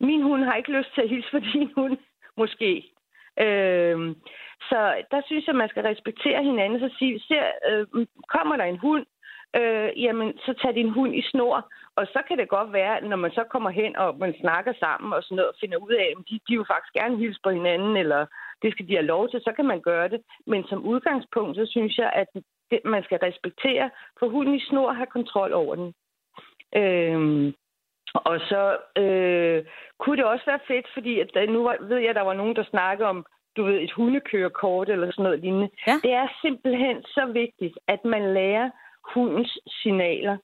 Min 0.00 0.22
hund 0.22 0.44
har 0.44 0.54
ikke 0.54 0.72
lyst 0.72 0.94
til 0.94 1.02
at 1.02 1.08
hilse 1.08 1.30
for 1.30 1.38
din 1.52 1.72
hund, 1.74 1.96
måske. 2.36 2.92
Øh, 3.40 4.16
så 4.68 5.02
der 5.10 5.20
synes 5.26 5.46
jeg, 5.46 5.54
man 5.54 5.68
skal 5.68 5.82
respektere 5.82 6.44
hinanden. 6.44 6.80
Så 6.80 6.94
sige, 6.98 7.20
ser, 7.20 7.46
øh, 7.70 8.06
kommer 8.28 8.56
der 8.56 8.64
en 8.64 8.78
hund, 8.78 9.06
øh, 9.56 10.02
jamen 10.02 10.38
så 10.38 10.52
tag 10.62 10.74
din 10.74 10.90
hund 10.90 11.14
i 11.14 11.22
snor. 11.30 11.72
Og 11.96 12.06
så 12.06 12.22
kan 12.28 12.38
det 12.38 12.48
godt 12.48 12.72
være, 12.72 13.08
når 13.08 13.16
man 13.16 13.30
så 13.30 13.44
kommer 13.44 13.70
hen 13.70 13.96
og 13.96 14.18
man 14.18 14.34
snakker 14.40 14.72
sammen 14.80 15.12
og 15.12 15.22
sådan 15.22 15.36
noget, 15.36 15.50
og 15.50 15.56
finder 15.60 15.78
ud 15.78 15.92
af, 15.92 16.06
at 16.10 16.24
de, 16.30 16.40
de 16.48 16.56
vil 16.56 16.70
faktisk 16.72 16.92
gerne 16.92 17.16
hilse 17.18 17.40
på 17.44 17.50
hinanden, 17.50 17.96
eller 17.96 18.26
det 18.62 18.72
skal 18.72 18.88
de 18.88 18.94
have 18.94 19.12
lov 19.14 19.28
til, 19.28 19.40
så 19.40 19.52
kan 19.56 19.64
man 19.64 19.80
gøre 19.80 20.08
det. 20.08 20.20
Men 20.46 20.64
som 20.64 20.86
udgangspunkt, 20.86 21.56
så 21.56 21.66
synes 21.66 21.98
jeg, 21.98 22.10
at 22.14 22.28
det, 22.72 22.80
man 22.84 23.02
skal 23.04 23.18
respektere, 23.18 23.90
for 24.18 24.28
hunden 24.28 24.54
i 24.54 24.66
snor 24.68 24.92
har 24.92 25.04
kontrol 25.04 25.52
over 25.52 25.74
den. 25.74 25.88
Øh, 26.80 27.52
og 28.14 28.40
så 28.40 28.62
øh, 29.02 29.64
kunne 29.98 30.16
det 30.16 30.24
også 30.24 30.44
være 30.46 30.66
fedt, 30.68 30.86
fordi 30.94 31.20
at 31.20 31.30
der, 31.34 31.46
nu 31.46 31.60
ved 31.88 31.98
jeg, 31.98 32.10
at 32.10 32.16
der 32.16 32.30
var 32.30 32.34
nogen, 32.34 32.56
der 32.56 32.64
snakkede 32.64 33.08
om, 33.08 33.26
du 33.56 33.64
ved, 33.64 33.80
et 33.80 33.92
hundekørekort 33.92 34.88
eller 34.88 35.10
sådan 35.10 35.22
noget 35.22 35.40
lignende. 35.40 35.70
Ja. 35.86 35.96
Det 36.02 36.12
er 36.12 36.28
simpelthen 36.42 37.02
så 37.02 37.24
vigtigt, 37.32 37.78
at 37.88 38.04
man 38.04 38.34
lærer 38.34 38.70
hundens 39.14 39.58
signaler 39.82 40.36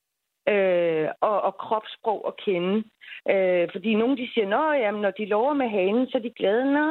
øh, 0.53 1.09
og, 1.21 1.43
og 1.43 1.57
kropssprog 1.57 2.21
at 2.27 2.37
kende. 2.45 2.85
Øh, 3.33 3.69
fordi 3.73 3.95
nogle 3.95 4.17
de 4.17 4.29
siger, 4.35 4.59
at 4.59 4.81
jamen, 4.81 5.03
når 5.03 5.11
de 5.11 5.25
lover 5.25 5.55
med 5.55 5.69
hanen, 5.69 6.07
så 6.07 6.19
er 6.19 6.23
de 6.23 6.39
glade. 6.41 6.73
Nå, 6.73 6.87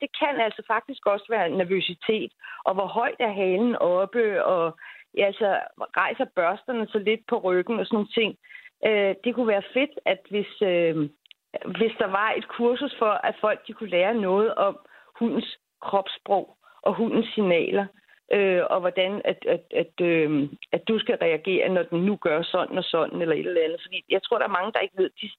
det 0.00 0.10
kan 0.20 0.40
altså 0.40 0.62
faktisk 0.66 1.06
også 1.06 1.26
være 1.30 1.50
nervøsitet. 1.50 2.32
Og 2.64 2.74
hvor 2.74 2.86
højt 2.86 3.20
er 3.20 3.32
halen 3.32 3.76
oppe, 3.76 4.44
og 4.44 4.78
ja, 5.16 5.26
altså, 5.26 5.60
rejser 5.96 6.24
børsterne 6.24 6.86
så 6.88 6.98
lidt 6.98 7.20
på 7.28 7.36
ryggen 7.38 7.78
og 7.80 7.86
sådan 7.86 7.96
nogle 7.96 8.14
ting. 8.18 8.36
Øh, 8.86 9.14
det 9.24 9.34
kunne 9.34 9.48
være 9.54 9.70
fedt, 9.72 9.94
at 10.06 10.20
hvis, 10.30 10.52
øh, 10.62 10.96
hvis 11.78 11.94
der 11.98 12.06
var 12.06 12.32
et 12.36 12.48
kursus 12.48 12.94
for, 12.98 13.12
at 13.28 13.34
folk 13.40 13.66
de 13.66 13.72
kunne 13.72 13.90
lære 13.90 14.14
noget 14.14 14.54
om 14.54 14.78
hundens 15.18 15.58
kropssprog 15.82 16.56
og 16.82 16.94
hundens 16.94 17.26
signaler 17.34 17.86
øh, 18.32 18.62
og 18.70 18.80
hvordan 18.80 19.22
at, 19.24 19.40
at, 19.54 19.64
at, 19.82 19.94
øh, 20.00 20.48
at 20.72 20.88
du 20.88 20.98
skal 20.98 21.16
reagere, 21.16 21.68
når 21.68 21.82
den 21.82 22.04
nu 22.04 22.16
gør 22.16 22.42
sådan 22.42 22.78
og 22.78 22.84
sådan, 22.84 23.22
eller 23.22 23.34
et 23.34 23.46
eller 23.46 23.64
andet. 23.64 23.80
Fordi 23.84 24.04
jeg 24.10 24.22
tror, 24.22 24.38
der 24.38 24.44
er 24.44 24.58
mange, 24.58 24.72
der 24.72 24.78
ikke 24.78 24.98
ved, 24.98 25.10
de, 25.20 25.30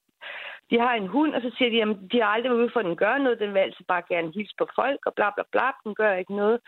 de 0.71 0.79
har 0.79 0.93
en 0.93 1.07
hund, 1.07 1.35
og 1.35 1.41
så 1.41 1.51
siger 1.57 1.69
de, 1.69 1.81
at 1.81 1.97
de 2.11 2.21
har 2.21 2.29
aldrig 2.29 2.51
været 2.51 2.61
ude 2.61 2.73
for, 2.73 2.79
at 2.79 2.85
den 2.85 2.95
gør 2.95 3.17
noget, 3.17 3.39
den 3.39 3.53
vil 3.53 3.59
altså 3.59 3.83
bare 3.87 4.03
gerne 4.09 4.31
hilse 4.35 4.55
på 4.57 4.67
folk, 4.75 4.99
og 5.05 5.13
bla 5.13 5.29
bla 5.35 5.43
bla, 5.51 5.67
den 5.83 5.95
gør 5.95 6.13
ikke 6.13 6.35
noget. 6.35 6.59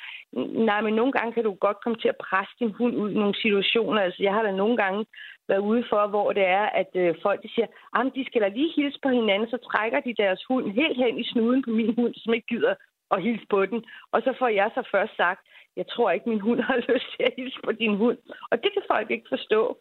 Nej, 0.70 0.82
men 0.82 0.94
nogle 0.94 1.12
gange 1.12 1.34
kan 1.34 1.44
du 1.44 1.54
godt 1.54 1.80
komme 1.84 1.98
til 2.00 2.08
at 2.08 2.22
presse 2.28 2.54
din 2.60 2.72
hund 2.72 2.96
ud 2.96 3.12
i 3.12 3.20
nogle 3.22 3.36
situationer. 3.36 4.02
Altså, 4.02 4.24
jeg 4.24 4.34
har 4.34 4.44
da 4.44 4.52
nogle 4.52 4.78
gange 4.78 5.06
været 5.48 5.60
ude 5.60 5.84
for, 5.90 6.08
hvor 6.08 6.34
det 6.34 6.46
er, 6.46 6.66
at 6.82 6.92
øh, 6.96 7.16
folk 7.22 7.44
de 7.44 7.50
siger, 7.56 7.68
at 7.96 8.12
de 8.16 8.26
skal 8.26 8.42
da 8.42 8.48
lige 8.48 8.74
hilse 8.76 9.00
på 9.04 9.10
hinanden, 9.10 9.50
så 9.50 9.58
trækker 9.58 10.00
de 10.00 10.14
deres 10.24 10.44
hund 10.50 10.72
helt 10.72 10.98
hen 10.98 11.20
i 11.20 11.26
snuden 11.32 11.64
på 11.64 11.70
min 11.70 11.96
hund, 11.96 12.14
som 12.16 12.34
ikke 12.34 12.48
gider 12.48 12.76
at 13.12 13.24
hilse 13.24 13.46
på 13.50 13.66
den. 13.66 13.84
Og 14.12 14.22
så 14.22 14.34
får 14.40 14.48
jeg 14.48 14.72
så 14.74 14.84
først 14.92 15.16
sagt, 15.18 15.42
jeg 15.76 15.88
tror 15.88 16.12
ikke, 16.12 16.30
min 16.30 16.40
hund 16.40 16.60
har 16.60 16.78
lyst 16.90 17.06
til 17.16 17.24
at 17.24 17.34
hilse 17.38 17.60
på 17.64 17.72
din 17.72 17.98
hund. 17.98 18.18
Og 18.52 18.64
det 18.64 18.70
kan 18.74 18.82
folk 18.92 19.12
ikke 19.12 19.26
forstå. 19.30 19.78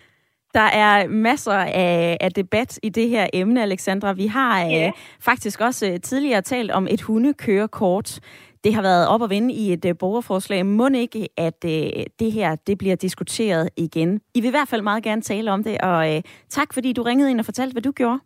Der 0.55 0.69
er 0.85 1.09
masser 1.09 1.53
af, 1.53 2.17
af 2.21 2.33
debat 2.33 2.81
i 2.83 2.89
det 2.89 3.09
her 3.09 3.27
emne, 3.33 3.63
Alexandra. 3.63 4.13
Vi 4.13 4.27
har 4.27 4.67
øh, 4.67 4.73
ja. 4.73 4.87
øh, 4.87 4.93
faktisk 5.21 5.61
også 5.61 5.93
øh, 5.93 6.01
tidligere 6.01 6.43
talt 6.43 6.71
om 6.71 6.87
et 6.91 7.03
hundekørekort. 7.03 8.21
Det 8.65 8.75
har 8.75 8.83
været 8.83 9.09
op 9.09 9.23
og 9.23 9.31
vinde 9.31 9.55
i 9.55 9.73
et 9.73 9.85
øh, 9.85 9.95
borgerforslag. 9.99 10.67
Må 10.67 10.89
ikke, 10.89 11.29
at 11.37 11.65
øh, 11.65 12.05
det 12.19 12.33
her 12.33 12.57
det 12.67 12.79
bliver 12.79 12.97
diskuteret 12.97 13.71
igen? 13.77 14.21
I 14.35 14.41
vil 14.41 14.49
i 14.49 14.51
hvert 14.51 14.69
fald 14.69 14.83
meget 14.83 15.03
gerne 15.03 15.23
tale 15.23 15.53
om 15.53 15.65
det, 15.65 15.81
og 15.81 16.17
øh, 16.17 16.23
tak 16.49 16.75
fordi 16.75 16.93
du 16.93 17.03
ringede 17.03 17.31
ind 17.31 17.39
og 17.39 17.45
fortalte, 17.45 17.73
hvad 17.73 17.83
du 17.83 17.93
gjorde. 17.93 18.19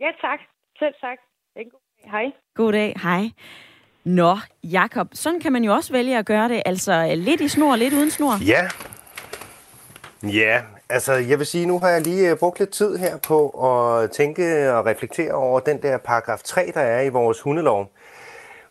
Ja, 0.00 0.10
tak. 0.20 0.40
Selv 0.78 0.94
tak. 1.00 1.18
Hej. 2.04 2.32
God 2.54 2.72
dag. 2.72 2.94
Hej. 3.02 3.30
Nå, 4.06 4.38
Jakob, 4.64 5.08
sådan 5.12 5.40
kan 5.40 5.52
man 5.52 5.64
jo 5.64 5.72
også 5.72 5.92
vælge 5.92 6.18
at 6.18 6.26
gøre 6.26 6.48
det. 6.48 6.62
Altså 6.66 7.14
lidt 7.16 7.40
i 7.40 7.48
snor, 7.48 7.76
lidt 7.76 7.94
uden 7.94 8.10
snor. 8.10 8.44
Ja. 8.44 8.68
Ja, 10.22 10.62
altså 10.88 11.12
jeg 11.12 11.38
vil 11.38 11.46
sige, 11.46 11.66
nu 11.66 11.78
har 11.78 11.88
jeg 11.88 12.00
lige 12.00 12.30
øh, 12.30 12.36
brugt 12.36 12.58
lidt 12.58 12.70
tid 12.70 12.96
her 12.96 13.16
på 13.16 13.48
at 13.48 14.10
tænke 14.10 14.72
og 14.74 14.86
reflektere 14.86 15.32
over 15.32 15.60
den 15.60 15.82
der 15.82 15.98
paragraf 15.98 16.40
3, 16.44 16.70
der 16.74 16.80
er 16.80 17.00
i 17.00 17.08
vores 17.08 17.40
hundelov, 17.40 17.92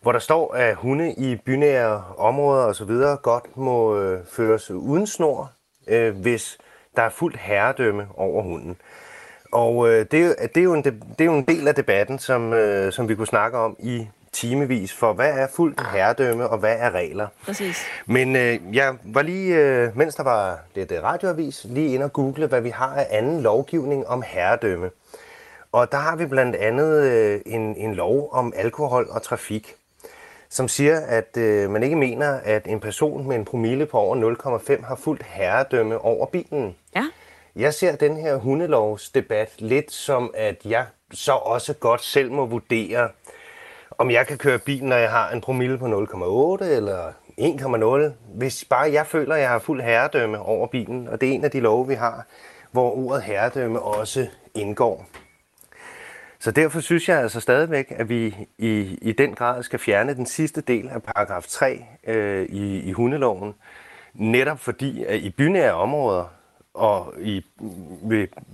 hvor 0.02 0.12
der 0.12 0.18
står, 0.18 0.54
at 0.54 0.74
hunde 0.74 1.12
i 1.12 1.36
bynære 1.36 2.04
områder 2.18 2.64
osv. 2.64 2.90
godt 3.22 3.56
må 3.56 3.98
øh, 3.98 4.20
føres 4.32 4.70
uden 4.70 5.06
snor, 5.06 5.52
øh, 5.88 6.16
hvis 6.16 6.58
der 6.96 7.02
er 7.02 7.10
fuldt 7.10 7.36
herredømme 7.36 8.06
over 8.14 8.42
hunden. 8.42 8.76
Og 9.52 9.88
øh, 9.88 10.06
det, 10.10 10.34
er, 10.38 10.46
det, 10.46 10.60
er 10.60 10.64
jo 10.64 10.74
en, 10.74 10.84
det 10.84 11.20
er 11.20 11.24
jo 11.24 11.34
en 11.34 11.44
del 11.44 11.68
af 11.68 11.74
debatten, 11.74 12.18
som, 12.18 12.52
øh, 12.52 12.92
som 12.92 13.08
vi 13.08 13.14
kunne 13.14 13.26
snakke 13.26 13.58
om 13.58 13.76
i 13.78 14.06
timevis 14.36 14.92
for, 14.92 15.12
hvad 15.12 15.32
er 15.32 15.46
fuldt 15.56 15.80
herredømme, 15.92 16.48
og 16.48 16.58
hvad 16.58 16.76
er 16.78 16.90
regler. 16.90 17.26
Præcis. 17.44 17.84
Men 18.06 18.36
øh, 18.36 18.58
jeg 18.72 18.94
var 19.04 19.22
lige, 19.22 19.54
øh, 19.56 19.96
mens 19.96 20.14
der 20.14 20.22
var 20.22 20.58
lidt 20.74 20.92
øh, 20.92 21.02
radioavis, 21.02 21.66
lige 21.68 21.94
ind 21.94 22.02
og 22.02 22.12
google, 22.12 22.46
hvad 22.46 22.60
vi 22.60 22.70
har 22.70 22.94
af 22.94 23.06
anden 23.10 23.40
lovgivning 23.40 24.06
om 24.06 24.22
herredømme. 24.26 24.90
Og 25.72 25.92
der 25.92 25.98
har 25.98 26.16
vi 26.16 26.26
blandt 26.26 26.56
andet 26.56 27.02
øh, 27.02 27.40
en, 27.46 27.76
en 27.76 27.94
lov 27.94 28.28
om 28.32 28.52
alkohol 28.56 29.06
og 29.10 29.22
trafik, 29.22 29.74
som 30.50 30.68
siger, 30.68 31.00
at 31.00 31.36
øh, 31.36 31.70
man 31.70 31.82
ikke 31.82 31.96
mener, 31.96 32.40
at 32.44 32.66
en 32.66 32.80
person 32.80 33.28
med 33.28 33.36
en 33.36 33.44
promille 33.44 33.86
på 33.86 33.98
over 33.98 34.36
0,5 34.68 34.86
har 34.86 34.96
fuldt 34.96 35.22
herredømme 35.22 35.98
over 35.98 36.26
bilen. 36.26 36.76
Ja. 36.96 37.04
Jeg 37.56 37.74
ser 37.74 37.96
den 37.96 38.16
her 38.16 38.36
hundelovsdebat 38.36 39.50
lidt 39.58 39.92
som, 39.92 40.30
at 40.34 40.56
jeg 40.64 40.86
så 41.12 41.32
også 41.32 41.72
godt 41.72 42.04
selv 42.04 42.32
må 42.32 42.46
vurdere, 42.46 43.08
om 43.90 44.10
jeg 44.10 44.26
kan 44.26 44.38
køre 44.38 44.58
bil, 44.58 44.84
når 44.84 44.96
jeg 44.96 45.10
har 45.10 45.30
en 45.30 45.40
promille 45.40 45.78
på 45.78 45.86
0,8 45.86 46.64
eller 46.64 47.12
1,0. 47.40 48.12
Hvis 48.34 48.64
bare 48.64 48.92
jeg 48.92 49.06
føler, 49.06 49.34
at 49.34 49.40
jeg 49.40 49.48
har 49.48 49.58
fuld 49.58 49.82
herredømme 49.82 50.38
over 50.38 50.66
bilen, 50.66 51.08
og 51.08 51.20
det 51.20 51.28
er 51.28 51.32
en 51.32 51.44
af 51.44 51.50
de 51.50 51.60
love, 51.60 51.88
vi 51.88 51.94
har, 51.94 52.26
hvor 52.70 52.96
ordet 52.96 53.22
herredømme 53.22 53.80
også 53.80 54.26
indgår. 54.54 55.06
Så 56.38 56.50
derfor 56.50 56.80
synes 56.80 57.08
jeg 57.08 57.18
altså 57.18 57.40
stadigvæk, 57.40 57.92
at 57.96 58.08
vi 58.08 58.36
i, 58.58 58.98
i 59.02 59.12
den 59.12 59.34
grad 59.34 59.62
skal 59.62 59.78
fjerne 59.78 60.14
den 60.14 60.26
sidste 60.26 60.60
del 60.60 60.88
af 60.88 61.02
paragraf 61.02 61.44
3 61.48 61.84
øh, 62.06 62.46
i, 62.48 62.80
i 62.80 62.92
hundeloven, 62.92 63.54
netop 64.14 64.58
fordi 64.58 65.04
at 65.04 65.20
i 65.20 65.30
bynære 65.30 65.72
områder 65.72 66.24
og 66.74 67.14
i 67.18 67.44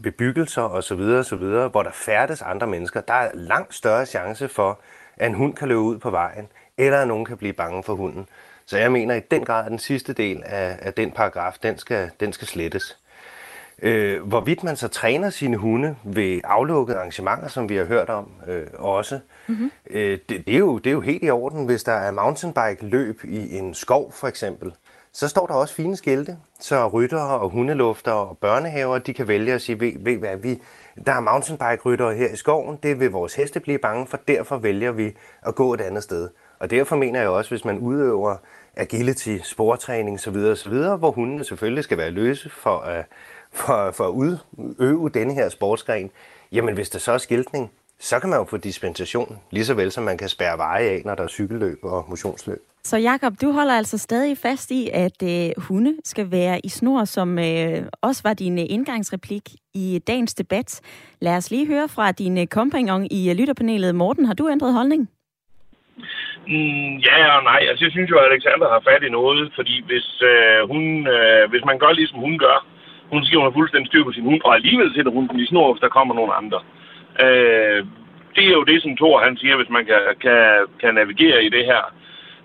bebyggelser 0.02 0.62
osv., 0.62 1.00
osv., 1.00 1.68
hvor 1.70 1.82
der 1.82 1.92
færdes 1.92 2.42
andre 2.42 2.66
mennesker, 2.66 3.00
der 3.00 3.14
er 3.14 3.30
langt 3.34 3.74
større 3.74 4.06
chance 4.06 4.48
for, 4.48 4.80
at 5.22 5.28
en 5.28 5.34
hund 5.34 5.54
kan 5.54 5.68
løbe 5.68 5.80
ud 5.80 5.98
på 5.98 6.10
vejen, 6.10 6.48
eller 6.78 6.98
at 6.98 7.08
nogen 7.08 7.24
kan 7.24 7.36
blive 7.36 7.52
bange 7.52 7.82
for 7.82 7.94
hunden. 7.94 8.28
Så 8.66 8.78
jeg 8.78 8.92
mener 8.92 9.14
i 9.14 9.20
den 9.20 9.44
grad, 9.44 9.64
at 9.64 9.70
den 9.70 9.78
sidste 9.78 10.12
del 10.12 10.42
af, 10.46 10.78
af 10.82 10.94
den 10.94 11.10
paragraf, 11.10 11.56
den 11.62 11.78
skal, 11.78 12.10
den 12.20 12.32
skal 12.32 12.48
slettes. 12.48 12.98
Øh, 13.82 14.22
hvorvidt 14.22 14.64
man 14.64 14.76
så 14.76 14.88
træner 14.88 15.30
sine 15.30 15.56
hunde 15.56 15.96
ved 16.04 16.40
aflukkede 16.44 16.98
arrangementer, 16.98 17.48
som 17.48 17.68
vi 17.68 17.76
har 17.76 17.84
hørt 17.84 18.08
om 18.10 18.30
øh, 18.48 18.66
også, 18.74 19.20
mm-hmm. 19.46 19.70
øh, 19.90 20.18
det, 20.28 20.46
det, 20.46 20.54
er 20.54 20.58
jo, 20.58 20.78
det 20.78 20.90
er 20.90 20.94
jo 20.94 21.00
helt 21.00 21.24
i 21.24 21.30
orden, 21.30 21.66
hvis 21.66 21.84
der 21.84 21.92
er 21.92 22.10
mountainbike-løb 22.10 23.20
i 23.24 23.58
en 23.58 23.74
skov 23.74 24.12
for 24.12 24.28
eksempel. 24.28 24.72
Så 25.12 25.28
står 25.28 25.46
der 25.46 25.54
også 25.54 25.74
fine 25.74 25.96
skilte, 25.96 26.36
så 26.60 26.88
ryttere 26.88 27.40
og 27.40 27.48
hundelufter 27.48 28.12
og 28.12 28.38
børnehaver, 28.38 28.98
de 28.98 29.14
kan 29.14 29.28
vælge 29.28 29.52
at 29.52 29.62
sige, 29.62 29.80
ved, 29.80 29.92
ved 29.98 30.16
hvad, 30.16 30.36
vi, 30.36 30.58
der 31.06 31.12
er 31.12 31.20
mountainbike-ryttere 31.20 32.14
her 32.14 32.28
i 32.28 32.36
skoven, 32.36 32.78
det 32.82 33.00
vil 33.00 33.10
vores 33.10 33.34
heste 33.34 33.60
blive 33.60 33.78
bange 33.78 34.06
for, 34.06 34.16
derfor 34.28 34.56
vælger 34.56 34.92
vi 34.92 35.16
at 35.42 35.54
gå 35.54 35.74
et 35.74 35.80
andet 35.80 36.02
sted. 36.02 36.28
Og 36.58 36.70
derfor 36.70 36.96
mener 36.96 37.20
jeg 37.20 37.28
også, 37.28 37.50
hvis 37.50 37.64
man 37.64 37.78
udøver 37.78 38.36
agility, 38.76 39.38
sportræning 39.42 40.14
osv., 40.14 40.36
osv., 40.36 40.72
hvor 40.72 41.10
hundene 41.10 41.44
selvfølgelig 41.44 41.84
skal 41.84 41.98
være 41.98 42.10
løse 42.10 42.50
for 42.50 42.78
at, 42.78 43.04
for, 43.52 43.90
for 43.90 44.04
at 44.04 44.10
udøve 44.10 45.08
denne 45.08 45.34
her 45.34 45.48
sportsgren. 45.48 46.10
Jamen 46.52 46.74
hvis 46.74 46.90
der 46.90 46.98
så 46.98 47.12
er 47.12 47.18
skiltning, 47.18 47.70
så 48.08 48.20
kan 48.20 48.30
man 48.30 48.38
jo 48.38 48.44
få 48.44 48.56
dispensation, 48.56 49.28
lige 49.50 49.64
så 49.64 49.74
vel 49.74 49.90
som 49.90 50.04
man 50.04 50.18
kan 50.18 50.28
spærre 50.28 50.58
veje 50.58 50.86
af, 50.94 51.02
når 51.04 51.14
der 51.14 51.24
er 51.24 51.28
cykelløb 51.38 51.78
og 51.82 52.04
motionsløb. 52.10 52.60
Så 52.84 52.96
Jakob, 52.96 53.32
du 53.42 53.52
holder 53.52 53.74
altså 53.80 53.98
stadig 53.98 54.38
fast 54.38 54.70
i, 54.70 54.90
at 55.04 55.18
øh, 55.22 55.50
hunde 55.66 55.92
skal 56.04 56.30
være 56.30 56.60
i 56.64 56.68
snor, 56.68 57.04
som 57.04 57.38
øh, 57.38 57.78
også 58.02 58.20
var 58.24 58.34
din 58.34 58.58
øh, 58.58 58.64
indgangsreplik 58.68 59.46
i 59.74 60.00
dagens 60.06 60.34
debat. 60.34 60.80
Lad 61.20 61.36
os 61.36 61.50
lige 61.50 61.66
høre 61.66 61.88
fra 61.96 62.12
din 62.12 62.38
øh, 62.38 62.46
kompagnon 62.46 63.06
i 63.10 63.30
øh, 63.30 63.36
lytterpanelet. 63.36 63.94
Morten, 63.94 64.24
har 64.24 64.34
du 64.34 64.48
ændret 64.48 64.72
holdning? 64.74 65.02
Mm, 66.48 66.94
ja 67.08 67.16
og 67.36 67.42
nej. 67.50 67.60
Altså, 67.70 67.84
jeg 67.84 67.92
synes 67.92 68.10
jo, 68.10 68.16
at 68.18 68.28
Alexander 68.32 68.68
har 68.74 68.82
fat 68.88 69.02
i 69.02 69.10
noget, 69.18 69.52
fordi 69.54 69.74
hvis, 69.88 70.06
øh, 70.30 70.60
hun, 70.70 70.82
øh, 71.14 71.50
hvis 71.50 71.64
man 71.70 71.78
gør, 71.78 71.92
ligesom 71.92 72.18
hun 72.18 72.38
gør, 72.38 72.66
hun 73.12 73.24
siger, 73.24 73.38
hun 73.38 73.46
har 73.48 73.58
fuldstændig 73.58 73.88
styr 73.88 74.04
på 74.04 74.12
sin 74.12 74.28
hund, 74.30 74.40
og 74.44 74.54
alligevel 74.54 74.94
sætter 74.94 75.12
hun 75.12 75.28
den 75.28 75.40
i 75.40 75.46
snor, 75.46 75.72
hvis 75.72 75.84
der 75.84 75.96
kommer 75.96 76.14
nogen 76.14 76.34
andre. 76.40 76.60
Øh, 76.60 76.81
Øh, 77.20 77.86
det 78.36 78.44
er 78.46 78.54
jo 78.60 78.64
det, 78.64 78.82
som 78.82 78.96
Thor 78.96 79.24
han 79.24 79.36
siger, 79.36 79.56
hvis 79.56 79.70
man 79.76 79.84
kan, 79.86 80.00
kan, 80.20 80.40
kan 80.80 80.94
navigere 80.94 81.44
i 81.44 81.48
det 81.48 81.64
her 81.64 81.82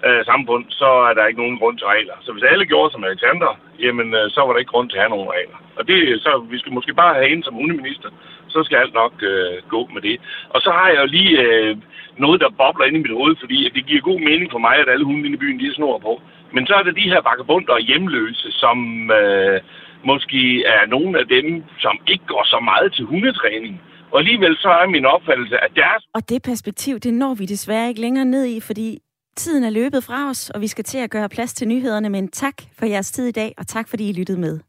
øh, 0.05 0.25
samfund, 0.25 0.65
så 0.69 0.89
er 1.09 1.13
der 1.13 1.25
ikke 1.25 1.41
nogen 1.41 1.59
grund 1.59 1.77
til 1.77 1.87
regler. 1.87 2.13
Så 2.21 2.31
hvis 2.31 2.43
alle 2.43 2.65
gjorde 2.65 2.91
som 2.91 3.03
Alexander, 3.03 3.59
jamen 3.79 4.13
øh, 4.15 4.29
så 4.29 4.39
var 4.41 4.51
der 4.51 4.59
ikke 4.59 4.75
grund 4.75 4.89
til 4.89 4.97
at 4.97 5.03
have 5.03 5.15
nogen 5.15 5.31
regler. 5.37 5.57
Og 5.77 5.87
det, 5.87 6.21
så 6.21 6.45
vi 6.51 6.59
skal 6.59 6.73
måske 6.73 6.93
bare 6.93 7.13
have 7.13 7.29
en 7.29 7.43
som 7.43 7.53
hundeminister, 7.53 8.09
så 8.47 8.63
skal 8.63 8.77
alt 8.77 8.93
nok 8.93 9.13
øh, 9.21 9.55
gå 9.69 9.89
med 9.93 10.01
det. 10.01 10.17
Og 10.49 10.61
så 10.61 10.71
har 10.71 10.87
jeg 10.89 11.01
jo 11.01 11.05
lige 11.05 11.41
øh, 11.41 11.77
noget, 12.17 12.41
der 12.41 12.57
bobler 12.57 12.85
ind 12.85 12.95
i 12.97 13.05
mit 13.05 13.17
hoved, 13.19 13.35
fordi 13.39 13.69
det 13.75 13.85
giver 13.85 14.01
god 14.01 14.19
mening 14.19 14.51
for 14.51 14.59
mig, 14.59 14.75
at 14.79 14.89
alle 14.89 15.05
hunde 15.05 15.29
i 15.29 15.37
byen, 15.37 15.59
de 15.59 15.67
er 15.67 15.73
snor 15.73 15.97
på. 15.97 16.21
Men 16.51 16.67
så 16.67 16.73
er 16.73 16.83
det 16.83 16.95
de 16.95 17.11
her 17.11 17.21
vagabunder 17.21 17.73
og 17.73 17.79
hjemløse, 17.79 18.51
som 18.51 18.77
øh, 19.11 19.59
måske 20.03 20.63
er 20.65 20.85
nogle 20.87 21.19
af 21.19 21.27
dem, 21.27 21.63
som 21.79 21.99
ikke 22.07 22.25
går 22.27 22.43
så 22.45 22.59
meget 22.59 22.93
til 22.93 23.05
hundetræning. 23.05 23.81
Og 24.11 24.19
alligevel 24.19 24.55
så 24.57 24.69
er 24.69 24.87
min 24.87 25.05
opfattelse, 25.05 25.55
at 25.65 25.71
deres... 25.75 26.03
Og 26.13 26.29
det 26.29 26.41
perspektiv, 26.41 26.99
det 26.99 27.13
når 27.13 27.33
vi 27.33 27.45
desværre 27.45 27.89
ikke 27.89 28.01
længere 28.01 28.25
ned 28.25 28.45
i, 28.45 28.59
fordi 28.59 28.99
tiden 29.37 29.63
er 29.63 29.69
løbet 29.69 30.03
fra 30.03 30.29
os, 30.29 30.49
og 30.49 30.61
vi 30.61 30.67
skal 30.67 30.83
til 30.83 30.97
at 30.97 31.09
gøre 31.09 31.29
plads 31.29 31.53
til 31.53 31.67
nyhederne. 31.67 32.09
Men 32.09 32.27
tak 32.27 32.53
for 32.79 32.85
jeres 32.85 33.11
tid 33.11 33.27
i 33.27 33.31
dag, 33.31 33.53
og 33.57 33.67
tak 33.67 33.87
fordi 33.89 34.09
I 34.09 34.13
lyttede 34.13 34.39
med. 34.39 34.59